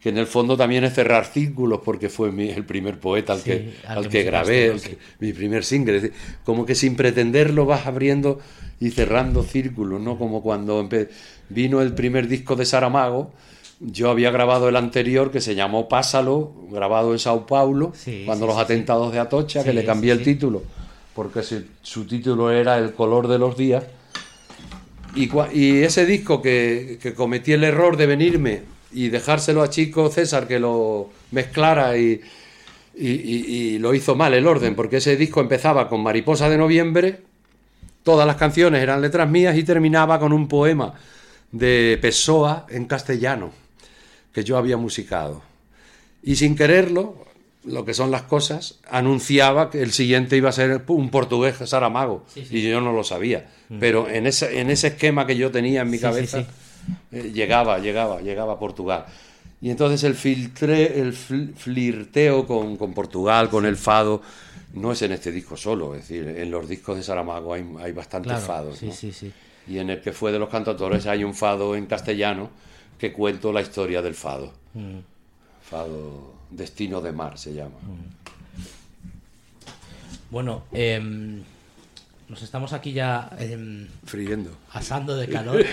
Que 0.00 0.10
en 0.10 0.18
el 0.18 0.26
fondo 0.26 0.56
también 0.56 0.84
es 0.84 0.94
cerrar 0.94 1.24
círculos 1.24 1.80
porque 1.84 2.10
fue 2.10 2.30
mi- 2.30 2.50
el 2.50 2.64
primer 2.64 2.98
poeta 2.98 3.32
al 3.34 3.40
Sí, 3.40 3.44
que, 3.50 3.74
al 3.86 4.08
que 4.08 4.22
grabé, 4.22 4.74
mi 5.18 5.32
primer 5.32 5.64
single. 5.64 5.94
Decir, 5.94 6.12
Como 6.44 6.66
que 6.66 6.74
sin 6.74 6.94
pretenderlo 6.94 7.64
vas 7.64 7.86
abriendo 7.86 8.38
y 8.80 8.90
cerrando 8.90 9.42
círculos, 9.42 10.00
¿no? 10.00 10.18
Como 10.18 10.42
cuando 10.42 10.86
vino 11.48 11.80
el 11.80 11.94
primer 11.94 12.28
disco 12.28 12.54
de 12.56 12.66
Saramago, 12.66 13.32
yo 13.86 14.10
había 14.10 14.30
grabado 14.30 14.68
el 14.68 14.76
anterior 14.76 15.30
que 15.30 15.40
se 15.40 15.54
llamó 15.54 15.88
Pásalo, 15.88 16.52
grabado 16.70 17.12
en 17.12 17.18
Sao 17.18 17.46
Paulo, 17.46 17.92
Sí, 17.96 18.22
cuando 18.26 18.44
sí, 18.44 18.48
los 18.48 18.56
sí, 18.56 18.62
atentados 18.62 19.12
de 19.12 19.18
Atocha, 19.20 19.62
que 19.64 19.72
le 19.72 19.84
cambié 19.84 20.12
el 20.12 20.22
título, 20.22 20.62
porque 21.14 21.42
su 21.82 22.04
título 22.06 22.50
era 22.50 22.78
El 22.78 22.92
color 22.94 23.28
de 23.28 23.38
los 23.38 23.56
días. 23.56 23.84
Y, 25.16 25.82
ese 25.82 26.06
disco 26.06 26.42
que, 26.42 26.98
que 27.00 27.14
cometí 27.14 27.52
el 27.52 27.62
error 27.62 27.96
de 27.96 28.06
venirme 28.06 28.62
y 28.92 29.08
dejárselo 29.10 29.62
a 29.62 29.70
Chico 29.70 30.08
César 30.10 30.48
que 30.48 30.58
lo 30.58 31.10
mezclara 31.30 31.96
y- 31.96 32.20
y 32.96 33.78
lo 33.78 33.92
hizo 33.94 34.14
mal 34.14 34.34
el 34.34 34.46
orden, 34.46 34.74
porque 34.76 34.96
ese 34.98 35.16
disco 35.16 35.40
empezaba 35.40 35.88
con 35.88 36.00
Mariposa 36.02 36.48
de 36.48 36.56
Noviembre, 36.58 37.22
todas 38.04 38.26
las 38.26 38.36
canciones 38.36 38.82
eran 38.82 39.00
letras 39.02 39.28
mías 39.28 39.56
y 39.56 39.64
terminaba 39.64 40.18
con 40.20 40.32
un 40.32 40.46
poema 40.46 40.94
de 41.50 41.98
Pessoa 42.00 42.66
en 42.70 42.84
castellano, 42.86 43.50
que 44.34 44.44
yo 44.44 44.58
había 44.58 44.76
musicado. 44.76 45.42
Y 46.22 46.36
sin 46.36 46.56
quererlo, 46.56 47.24
lo 47.64 47.84
que 47.86 47.94
son 47.94 48.10
las 48.10 48.22
cosas, 48.22 48.80
anunciaba 48.90 49.70
que 49.70 49.80
el 49.80 49.92
siguiente 49.92 50.36
iba 50.36 50.50
a 50.50 50.52
ser 50.52 50.82
un 50.88 51.08
portugués 51.10 51.56
Saramago, 51.64 52.24
Sí, 52.32 52.44
sí. 52.44 52.58
y 52.58 52.68
yo 52.68 52.80
no 52.82 52.92
lo 52.92 53.04
sabía. 53.04 53.48
Pero 53.80 54.08
en 54.08 54.26
ese, 54.26 54.60
en 54.60 54.68
ese 54.70 54.88
esquema 54.88 55.26
que 55.26 55.36
yo 55.36 55.50
tenía 55.50 55.80
en 55.82 55.90
mi 55.90 55.96
Sí, 55.96 56.02
cabeza, 56.02 56.44
eh, 57.12 57.30
llegaba, 57.32 57.78
llegaba, 57.78 58.20
llegaba 58.20 58.54
a 58.54 58.58
Portugal. 58.58 59.06
Y 59.62 59.70
entonces 59.70 60.04
el, 60.04 60.14
filtre, 60.14 61.00
el 61.00 61.14
fl- 61.14 61.54
flirteo 61.54 62.46
con, 62.46 62.76
con 62.76 62.92
Portugal, 62.92 63.48
con 63.48 63.64
el 63.64 63.76
fado, 63.78 64.20
no 64.74 64.92
es 64.92 65.00
en 65.02 65.12
este 65.12 65.30
disco 65.32 65.56
solo, 65.56 65.94
es 65.94 66.02
decir, 66.08 66.26
en 66.36 66.50
los 66.50 66.68
discos 66.68 66.96
de 66.96 67.02
Saramago 67.02 67.54
hay, 67.54 67.64
hay 67.80 67.92
bastantes 67.92 68.32
Claro, 68.32 68.44
fados. 68.46 68.78
sí, 68.78 68.86
¿no? 68.86 68.92
sí, 68.92 69.12
sí. 69.12 69.32
Y 69.68 69.78
en 69.78 69.88
el 69.88 70.02
que 70.02 70.12
fue 70.12 70.32
de 70.32 70.38
los 70.38 70.50
cantautores 70.50 71.06
hay 71.06 71.24
un 71.24 71.32
fado 71.34 71.74
en 71.76 71.86
castellano 71.86 72.50
que 72.98 73.12
cuento 73.12 73.52
la 73.52 73.60
historia 73.60 74.02
del 74.02 74.14
fado. 74.14 74.52
Mm. 74.74 74.98
Fado 75.62 76.34
Destino 76.50 77.00
de 77.00 77.12
Mar 77.12 77.38
se 77.38 77.54
llama. 77.54 77.76
Bueno, 80.30 80.64
em, 80.72 81.42
nos 82.28 82.42
estamos 82.42 82.72
aquí 82.72 82.92
ya 82.92 83.30
em, 83.38 83.86
Friendo. 84.04 84.50
asando 84.72 85.16
de 85.16 85.28
calor. 85.28 85.64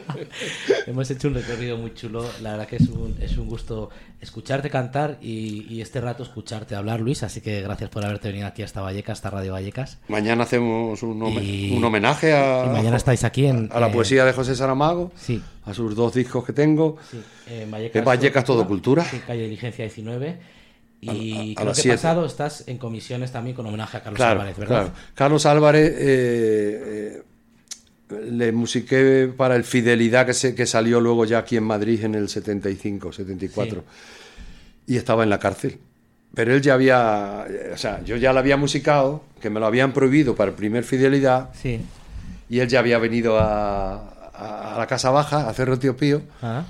Hemos 0.86 1.10
hecho 1.10 1.28
un 1.28 1.34
recorrido 1.34 1.76
muy 1.76 1.94
chulo. 1.94 2.24
La 2.42 2.52
verdad 2.52 2.66
que 2.66 2.76
es 2.76 2.88
un, 2.88 3.16
es 3.20 3.36
un 3.38 3.48
gusto 3.48 3.90
escucharte 4.20 4.68
cantar 4.70 5.18
y, 5.20 5.66
y 5.72 5.80
este 5.80 6.00
rato 6.00 6.22
escucharte 6.22 6.74
hablar, 6.74 7.00
Luis. 7.00 7.22
Así 7.22 7.40
que 7.40 7.60
gracias 7.62 7.88
por 7.90 8.04
haberte 8.04 8.28
venido 8.28 8.46
aquí 8.46 8.62
hasta 8.62 8.80
Vallecas, 8.80 9.18
hasta 9.18 9.30
Radio 9.30 9.52
Vallecas. 9.52 9.98
Mañana 10.08 10.42
hacemos 10.44 11.02
un, 11.02 11.22
home- 11.22 11.42
Y- 11.42 11.72
un 11.76 11.84
homenaje 11.84 12.32
a, 12.32 12.64
y 12.66 12.68
mañana 12.70 12.96
estáis 12.96 13.24
aquí 13.24 13.46
en, 13.46 13.68
a 13.72 13.80
la 13.80 13.88
eh, 13.88 13.92
poesía 13.92 14.24
de 14.24 14.32
José 14.32 14.54
Saramago, 14.56 15.12
Sí. 15.16 15.40
a 15.66 15.72
sus 15.74 15.94
dos 15.94 16.14
discos 16.14 16.44
que 16.44 16.52
tengo. 16.52 16.96
Sí, 17.10 17.20
en 17.48 17.70
Vallecas, 17.70 17.96
En 18.00 18.04
Vallecas 18.04 18.44
Todo 18.44 18.66
Cultura. 18.66 19.04
Sí, 19.04 19.18
calle 19.26 19.44
Diligencia 19.44 19.84
19. 19.84 20.59
Y 21.02 21.08
A- 21.08 21.52
a- 21.52 21.54
creo 21.62 21.68
que 21.74 21.80
siete. 21.80 21.96
pasado 21.96 22.26
estás 22.26 22.64
en 22.66 22.76
comisiones 22.78 23.32
también 23.32 23.56
con 23.56 23.64
homenaje 23.66 23.96
a 23.96 24.02
Carlos 24.02 24.16
Claro, 24.18 24.32
Álvarez, 24.40 24.58
¿verdad? 24.58 24.76
claro. 24.86 24.92
Carlos 25.14 25.46
Álvarez 25.46 25.94
eh, 25.98 27.22
eh, 28.10 28.20
le 28.30 28.52
musiqué 28.52 29.32
para 29.36 29.56
el 29.56 29.64
Fidelidad 29.64 30.26
que, 30.26 30.34
se, 30.34 30.54
que 30.54 30.66
salió 30.66 31.00
luego 31.00 31.24
ya 31.24 31.38
aquí 31.38 31.56
en 31.56 31.64
Madrid 31.64 32.04
en 32.04 32.14
el 32.16 32.28
75, 32.28 33.12
74. 33.12 33.84
Y 34.86 34.96
estaba 34.96 35.22
en 35.22 35.30
la 35.30 35.38
cárcel. 35.38 35.78
Pero 36.34 36.54
él 36.54 36.60
ya 36.60 36.74
había, 36.74 37.46
o 37.72 37.76
sea, 37.76 38.02
yo 38.04 38.16
ya 38.16 38.32
lo 38.32 38.38
había 38.38 38.56
musicado, 38.56 39.24
que 39.40 39.50
me 39.50 39.58
lo 39.58 39.66
habían 39.66 39.92
prohibido 39.92 40.34
para 40.36 40.50
el 40.50 40.56
primer 40.56 40.84
Fidelidad, 40.84 41.50
Sí. 41.60 41.80
y 42.48 42.58
él 42.60 42.68
ya 42.68 42.78
había 42.80 42.98
venido 42.98 43.38
a, 43.38 43.94
a- 44.34 44.76
la 44.78 44.86
Casa 44.86 45.10
Baja, 45.10 45.48
a 45.48 45.54
Cerro 45.54 45.78
Tío 45.78 45.96
Pío, 45.96 46.22
Ah, 46.42 46.64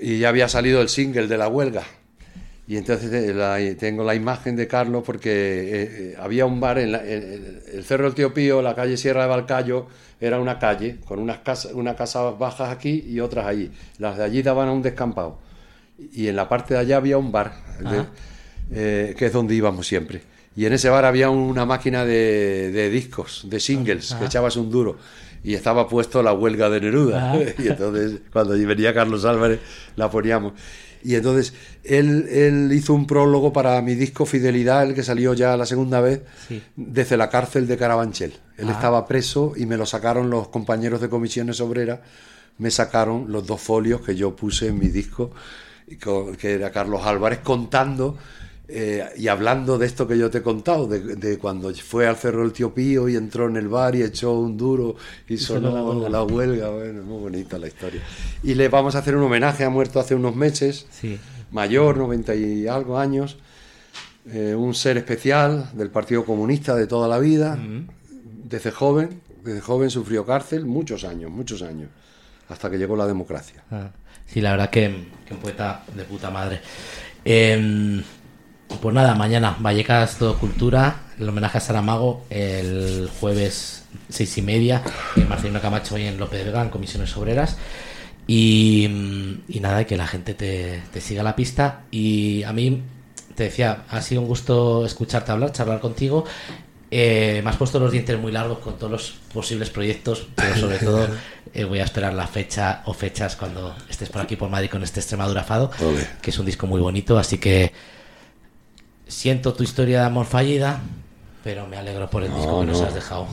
y 0.00 0.18
ya 0.18 0.28
había 0.30 0.48
salido 0.48 0.80
el 0.82 0.88
single 0.88 1.26
de 1.26 1.38
la 1.38 1.48
huelga. 1.48 1.84
Y 2.68 2.76
entonces 2.76 3.12
eh, 3.12 3.34
la- 3.34 3.58
tengo 3.76 4.04
la 4.04 4.14
imagen 4.14 4.54
de 4.56 4.68
Carlos 4.68 5.02
porque 5.04 5.30
eh, 5.30 5.72
eh, 5.82 6.16
había 6.18 6.46
un 6.46 6.60
bar 6.60 6.78
en, 6.78 6.92
la- 6.92 7.04
en- 7.04 7.60
el 7.72 7.84
Cerro 7.84 8.04
del 8.04 8.14
Tío 8.14 8.32
Pío, 8.32 8.62
la 8.62 8.74
calle 8.74 8.96
Sierra 8.96 9.22
de 9.22 9.28
Balcayo, 9.28 9.86
era 10.20 10.38
una 10.38 10.58
calle 10.60 10.98
con 11.04 11.18
unas 11.18 11.38
casas, 11.38 11.72
unas 11.72 11.96
casas 11.96 12.38
bajas 12.38 12.70
aquí 12.70 13.04
y 13.08 13.18
otras 13.20 13.46
allí. 13.46 13.70
Las 13.98 14.16
de 14.18 14.24
allí 14.24 14.42
daban 14.42 14.68
a 14.68 14.72
un 14.72 14.82
descampado. 14.82 15.38
Y 16.12 16.28
en 16.28 16.36
la 16.36 16.48
parte 16.48 16.74
de 16.74 16.80
allá 16.80 16.96
había 16.98 17.18
un 17.18 17.32
bar, 17.32 17.52
de- 17.80 18.04
eh, 18.74 19.14
que 19.16 19.26
es 19.26 19.32
donde 19.32 19.54
íbamos 19.54 19.86
siempre. 19.86 20.22
Y 20.54 20.66
en 20.66 20.72
ese 20.74 20.88
bar 20.88 21.04
había 21.04 21.30
una 21.30 21.64
máquina 21.66 22.04
de, 22.04 22.70
de 22.72 22.90
discos, 22.90 23.46
de 23.48 23.58
singles, 23.58 24.14
que 24.14 24.26
echabas 24.26 24.56
un 24.56 24.70
duro. 24.70 24.98
Y 25.44 25.54
estaba 25.54 25.88
puesto 25.88 26.22
la 26.22 26.32
huelga 26.32 26.70
de 26.70 26.80
Neruda. 26.80 27.32
Ah. 27.32 27.38
y 27.58 27.66
entonces, 27.68 28.20
cuando 28.32 28.52
venía 28.52 28.94
Carlos 28.94 29.24
Álvarez, 29.24 29.58
la 29.96 30.08
poníamos. 30.10 30.52
Y 31.04 31.14
entonces, 31.16 31.52
él, 31.84 32.28
él 32.30 32.70
hizo 32.72 32.94
un 32.94 33.06
prólogo 33.06 33.52
para 33.52 33.80
mi 33.82 33.94
disco 33.94 34.24
Fidelidad, 34.26 34.84
el 34.84 34.94
que 34.94 35.02
salió 35.02 35.34
ya 35.34 35.56
la 35.56 35.66
segunda 35.66 36.00
vez, 36.00 36.22
Sí. 36.48 36.62
desde 36.76 37.16
la 37.16 37.28
cárcel 37.28 37.66
de 37.66 37.76
Carabanchel. 37.76 38.34
Él 38.56 38.68
Ah. 38.68 38.72
estaba 38.72 39.06
preso 39.06 39.52
y 39.56 39.66
me 39.66 39.76
lo 39.76 39.86
sacaron 39.86 40.30
los 40.30 40.48
compañeros 40.48 41.00
de 41.00 41.08
comisiones 41.08 41.60
obreras, 41.60 42.00
me 42.58 42.70
sacaron 42.70 43.26
los 43.32 43.46
dos 43.46 43.60
folios 43.60 44.00
que 44.02 44.14
yo 44.14 44.36
puse 44.36 44.68
en 44.68 44.78
mi 44.78 44.88
disco, 44.88 45.32
que 46.38 46.52
era 46.52 46.70
Carlos 46.70 47.02
Álvarez 47.04 47.40
contando 47.42 48.16
eh, 48.74 49.04
y 49.18 49.28
hablando 49.28 49.76
de 49.76 49.84
esto 49.84 50.08
que 50.08 50.16
yo 50.16 50.30
te 50.30 50.38
he 50.38 50.42
contado, 50.42 50.86
de, 50.86 51.16
de 51.16 51.36
cuando 51.36 51.74
fue 51.74 52.06
al 52.06 52.16
Cerro 52.16 52.40
del 52.40 52.52
Tío 52.52 52.72
Pío 52.72 53.06
y 53.06 53.16
entró 53.16 53.46
en 53.46 53.56
el 53.58 53.68
bar 53.68 53.94
y 53.94 54.02
echó 54.02 54.32
un 54.32 54.56
duro 54.56 54.96
y 55.28 55.36
sonó 55.36 55.70
sonó 55.72 55.74
la 55.74 55.82
huelga. 55.84 56.08
la 56.08 56.24
huelga. 56.24 56.68
Bueno, 56.70 57.02
muy 57.02 57.20
bonita 57.20 57.58
la 57.58 57.66
historia. 57.68 58.00
Y 58.42 58.54
le 58.54 58.68
vamos 58.68 58.94
a 58.94 59.00
hacer 59.00 59.14
un 59.14 59.24
homenaje, 59.24 59.64
ha 59.64 59.68
muerto 59.68 60.00
hace 60.00 60.14
unos 60.14 60.34
meses, 60.34 60.86
sí. 60.90 61.18
mayor, 61.50 61.98
90 61.98 62.34
y 62.34 62.66
algo 62.66 62.98
años, 62.98 63.36
eh, 64.30 64.54
un 64.54 64.74
ser 64.74 64.96
especial 64.96 65.70
del 65.74 65.90
Partido 65.90 66.24
Comunista 66.24 66.74
de 66.74 66.86
toda 66.86 67.08
la 67.08 67.18
vida, 67.18 67.58
desde 68.24 68.70
joven, 68.70 69.20
desde 69.44 69.60
joven 69.60 69.90
sufrió 69.90 70.24
cárcel 70.24 70.64
muchos 70.64 71.04
años, 71.04 71.30
muchos 71.30 71.60
años, 71.60 71.90
hasta 72.48 72.70
que 72.70 72.78
llegó 72.78 72.96
la 72.96 73.06
democracia. 73.06 73.64
Ah, 73.70 73.90
Sí, 74.26 74.40
la 74.40 74.52
verdad 74.52 74.70
que, 74.70 75.08
que 75.26 75.34
un 75.34 75.40
poeta 75.40 75.84
de 75.94 76.04
puta 76.04 76.30
madre. 76.30 76.62
Em, 77.22 78.02
pues 78.80 78.94
nada, 78.94 79.14
mañana 79.14 79.56
Vallecas 79.60 80.18
Todo 80.18 80.38
Cultura, 80.38 81.02
el 81.18 81.28
homenaje 81.28 81.58
a 81.58 81.60
Saramago, 81.60 82.24
el 82.30 83.10
jueves 83.20 83.84
seis 84.08 84.36
y 84.38 84.42
media, 84.42 84.82
en 85.16 85.28
Marcelino 85.28 85.60
Camacho 85.60 85.98
y 85.98 86.06
en 86.06 86.18
López 86.18 86.40
de 86.40 86.46
Vega, 86.46 86.62
en 86.62 86.70
Comisiones 86.70 87.16
Obreras. 87.16 87.56
Y, 88.26 88.84
y 89.48 89.60
nada, 89.60 89.84
que 89.84 89.96
la 89.96 90.06
gente 90.06 90.34
te, 90.34 90.82
te 90.92 91.00
siga 91.00 91.22
la 91.22 91.34
pista. 91.34 91.82
Y 91.90 92.42
a 92.44 92.52
mí, 92.52 92.82
te 93.34 93.44
decía, 93.44 93.84
ha 93.88 94.00
sido 94.00 94.22
un 94.22 94.28
gusto 94.28 94.86
escucharte 94.86 95.32
hablar, 95.32 95.52
charlar 95.52 95.80
contigo. 95.80 96.24
Eh, 96.90 97.40
me 97.42 97.48
has 97.48 97.56
puesto 97.56 97.80
los 97.80 97.90
dientes 97.90 98.18
muy 98.18 98.32
largos 98.32 98.58
con 98.58 98.76
todos 98.76 98.92
los 98.92 99.14
posibles 99.32 99.70
proyectos, 99.70 100.26
pero 100.34 100.54
sobre 100.56 100.78
todo 100.78 101.08
eh, 101.54 101.64
voy 101.64 101.78
a 101.78 101.84
esperar 101.84 102.12
la 102.12 102.26
fecha 102.26 102.82
o 102.84 102.92
fechas 102.92 103.34
cuando 103.34 103.74
estés 103.88 104.10
por 104.10 104.20
aquí 104.20 104.36
por 104.36 104.50
Madrid 104.50 104.68
con 104.68 104.82
este 104.82 105.00
Extremadura 105.00 105.42
Fado, 105.42 105.70
que 106.20 106.30
es 106.30 106.38
un 106.38 106.44
disco 106.44 106.66
muy 106.66 106.82
bonito, 106.82 107.18
así 107.18 107.38
que 107.38 107.72
siento 109.12 109.54
tu 109.54 109.62
historia 109.62 110.00
de 110.00 110.06
amor 110.06 110.26
fallida, 110.26 110.80
pero 111.44 111.66
me 111.66 111.76
alegro 111.76 112.08
por 112.08 112.22
el 112.22 112.34
disco 112.34 112.60
que 112.60 112.66
nos 112.66 112.80
no. 112.80 112.86
has 112.86 112.94
dejado. 112.94 113.28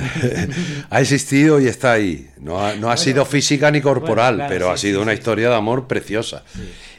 ha 0.90 1.00
existido 1.00 1.60
y 1.60 1.66
está 1.66 1.92
ahí. 1.92 2.30
No 2.38 2.64
ha, 2.64 2.74
no 2.74 2.90
ha 2.90 2.96
sido 2.96 3.24
física 3.24 3.70
ni 3.70 3.80
corporal, 3.80 4.36
bueno, 4.36 4.48
claro, 4.48 4.52
pero 4.52 4.66
sí, 4.66 4.72
ha 4.72 4.76
sido 4.76 5.00
sí, 5.00 5.02
una 5.02 5.12
sí. 5.12 5.18
historia 5.18 5.48
de 5.48 5.56
amor 5.56 5.86
preciosa. 5.86 6.44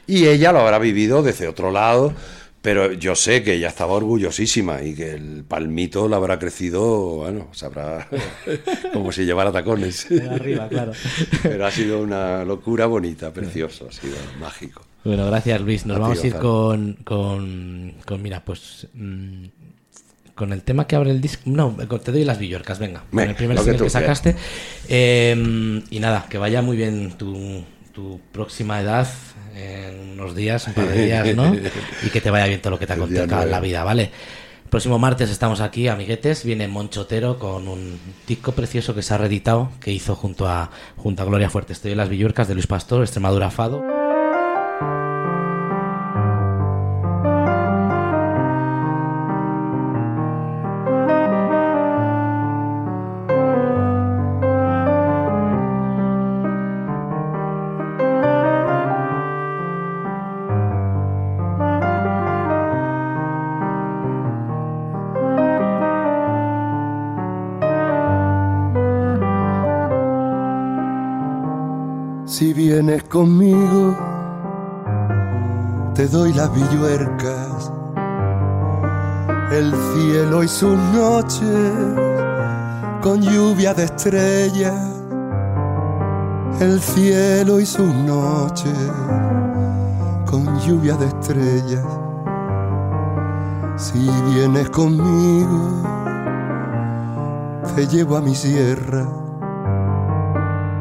Y 0.08 0.28
ella 0.28 0.52
lo 0.52 0.60
habrá 0.60 0.80
vivido 0.80 1.24
desde 1.24 1.48
otro 1.48 1.72
lado, 1.72 2.14
pero 2.62 2.92
yo 2.94 3.16
sé 3.16 3.44
que 3.44 3.54
ella 3.54 3.68
estaba 3.68 3.94
orgullosísima 3.94 4.82
y 4.82 4.96
que 4.96 5.12
el 5.12 5.44
palmito 5.48 6.10
le 6.10 6.16
habrá 6.16 6.40
crecido, 6.40 7.18
bueno, 7.18 7.50
sabrá 7.52 8.08
como 8.94 9.12
si 9.12 9.26
llevara 9.26 9.52
tacones. 9.52 10.08
arriba, 10.32 10.68
claro. 10.68 10.92
Pero 11.44 11.66
ha 11.66 11.72
sido 11.72 12.02
una 12.02 12.44
locura 12.44 12.88
bonita, 12.88 13.32
precioso, 13.32 13.88
ha 13.90 13.92
sido 13.92 14.16
mágico. 14.40 14.82
Bueno, 15.06 15.28
gracias 15.28 15.62
Luis. 15.62 15.86
Nos 15.86 15.98
A 15.98 16.00
vamos 16.00 16.24
a 16.24 16.28
ir 16.28 16.36
con, 16.36 16.94
con, 17.04 17.94
con, 18.06 18.22
mira, 18.22 18.44
pues 18.44 18.88
mm, 18.94 19.46
con 20.34 20.52
el 20.52 20.64
tema 20.64 20.88
que 20.88 20.96
abre 20.96 21.12
el 21.12 21.22
disco. 21.22 21.44
No, 21.46 21.76
te 22.04 22.12
doy 22.12 22.26
las 22.26 22.40
villorcas, 22.40 22.80
venga. 22.80 23.04
Con 23.12 23.22
el 23.22 23.36
primer 23.36 23.56
que 23.58 23.64
single 23.64 23.84
que, 23.84 23.90
sacaste. 23.90 24.36
Eh, 24.90 25.82
y 25.90 26.00
nada, 26.00 26.26
que 26.28 26.40
vaya 26.40 26.64
muy 26.64 26.76
bien 26.76 27.14
tu, 27.18 27.64
tu 27.94 28.20
próxima 28.32 28.82
edad 28.82 29.08
en 29.56 30.20
unos 30.20 30.36
días, 30.36 30.68
un 30.68 30.74
par 30.74 30.88
de 30.88 31.06
días, 31.06 31.36
¿no? 31.36 31.56
Y 32.04 32.10
que 32.10 32.20
te 32.20 32.32
vaya 32.32 32.48
bien 32.48 32.60
todo 32.60 32.72
lo 32.72 32.80
que 32.80 32.88
te 32.88 32.94
acontezca 32.94 33.44
en 33.44 33.52
la 33.52 33.60
vida, 33.60 33.84
¿vale? 33.84 34.12
Próximo 34.70 34.98
martes 34.98 35.30
estamos 35.30 35.62
aquí, 35.62 35.88
amiguetes. 35.88 36.44
Viene 36.44 36.68
Monchotero 36.68 37.38
con 37.38 37.68
un 37.68 38.00
disco 38.28 38.54
precioso 38.54 38.96
que 38.96 39.04
se 39.04 39.14
ha 39.14 39.18
reeditado, 39.20 39.70
que 39.80 39.92
hizo 39.92 40.16
junto 40.16 40.50
a, 40.50 40.72
junto 40.98 41.22
a 41.22 41.26
Gloria 41.26 41.50
Fuerte. 41.50 41.74
Estoy 41.74 41.92
en 41.92 41.98
las 41.98 42.10
Villurcas 42.10 42.48
de 42.48 42.56
Luis 42.56 42.68
Pastor, 42.68 43.04
Extremadura 43.04 43.52
Fado. 43.52 43.95
Conmigo, 73.16 73.96
te 75.94 76.06
doy 76.10 76.34
las 76.34 76.54
villuercas, 76.54 77.72
el 79.54 79.74
cielo 79.74 80.44
y 80.44 80.50
sus 80.50 80.78
noches 80.94 81.72
con 83.02 83.22
lluvia 83.22 83.74
de 83.74 83.86
estrellas, 83.86 84.76
el 86.60 86.82
cielo 86.82 87.62
y 87.62 87.66
sus 87.66 87.88
noches 87.88 88.92
con 90.26 90.60
lluvia 90.60 90.98
de 90.98 91.06
estrellas. 91.06 91.88
Si 93.78 94.10
vienes 94.34 94.70
conmigo, 94.72 95.84
te 97.78 97.88
llevo 97.88 98.18
a 98.18 98.22
mi 98.22 98.36
sierra 98.36 99.25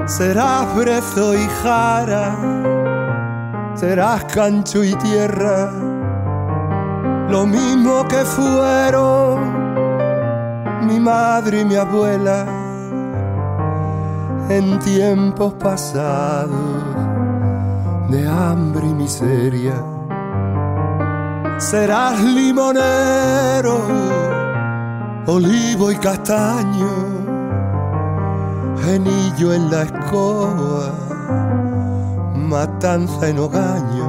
Serás 0.06 0.74
brezo 0.76 1.34
y 1.34 1.46
jara, 1.62 2.36
serás 3.74 4.24
cancho 4.24 4.84
y 4.84 4.94
tierra, 4.96 5.70
lo 7.30 7.46
mismo 7.46 8.06
que 8.06 8.24
fueron 8.24 9.64
mi 10.86 11.00
madre 11.00 11.60
y 11.60 11.64
mi 11.64 11.76
abuela 11.76 12.44
en 14.48 14.78
tiempos 14.80 15.54
pasados 15.54 16.50
de 18.10 18.28
hambre 18.28 18.86
y 18.86 18.94
miseria. 18.94 19.74
serás 21.58 22.20
limonero, 22.20 23.80
olivo 25.26 25.90
y 25.90 25.96
castaño, 25.96 27.13
genillo 28.84 29.54
en 29.54 29.70
la 29.70 29.82
escoba, 29.82 30.92
matanza 32.34 33.28
en 33.28 33.38
ogaño. 33.38 34.08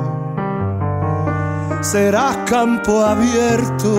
Serás 1.81 2.37
campo 2.49 3.03
abierto, 3.03 3.91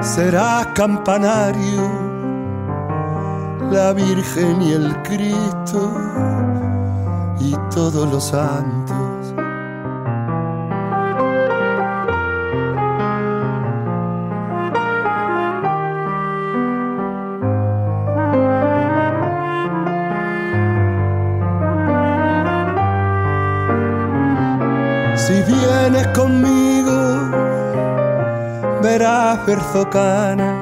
serás 0.00 0.66
campanario, 0.74 1.82
la 3.70 3.92
Virgen 3.92 4.62
y 4.62 4.72
el 4.72 5.02
Cristo 5.02 5.90
y 7.40 7.54
todos 7.74 8.10
los 8.10 8.24
santos. 8.24 9.03
Berzocana, 29.46 30.56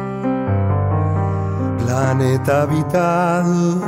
planeta 1.78 2.62
habitado 2.62 3.80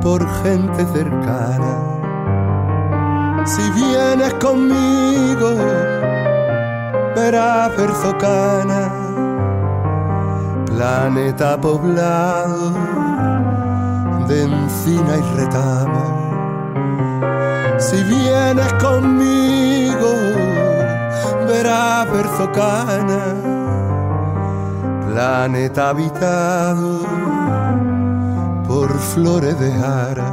por 0.00 0.20
gente 0.44 0.86
cercana. 0.86 1.74
Si 3.44 3.68
vienes 3.72 4.32
conmigo, 4.34 5.56
verás 7.16 7.76
Berzocana, 7.76 8.92
planeta 10.66 11.60
poblado 11.60 12.70
de 14.28 14.44
encina 14.44 15.16
y 15.16 15.36
retama. 15.36 16.04
Si 17.78 18.04
vienes 18.04 18.72
conmigo, 18.74 20.41
verás 21.52 22.10
Berzocana, 22.10 23.24
planeta 25.06 25.90
habitado 25.90 27.00
por 28.66 28.88
flores 28.98 29.58
de 29.60 29.70
jara. 29.72 30.31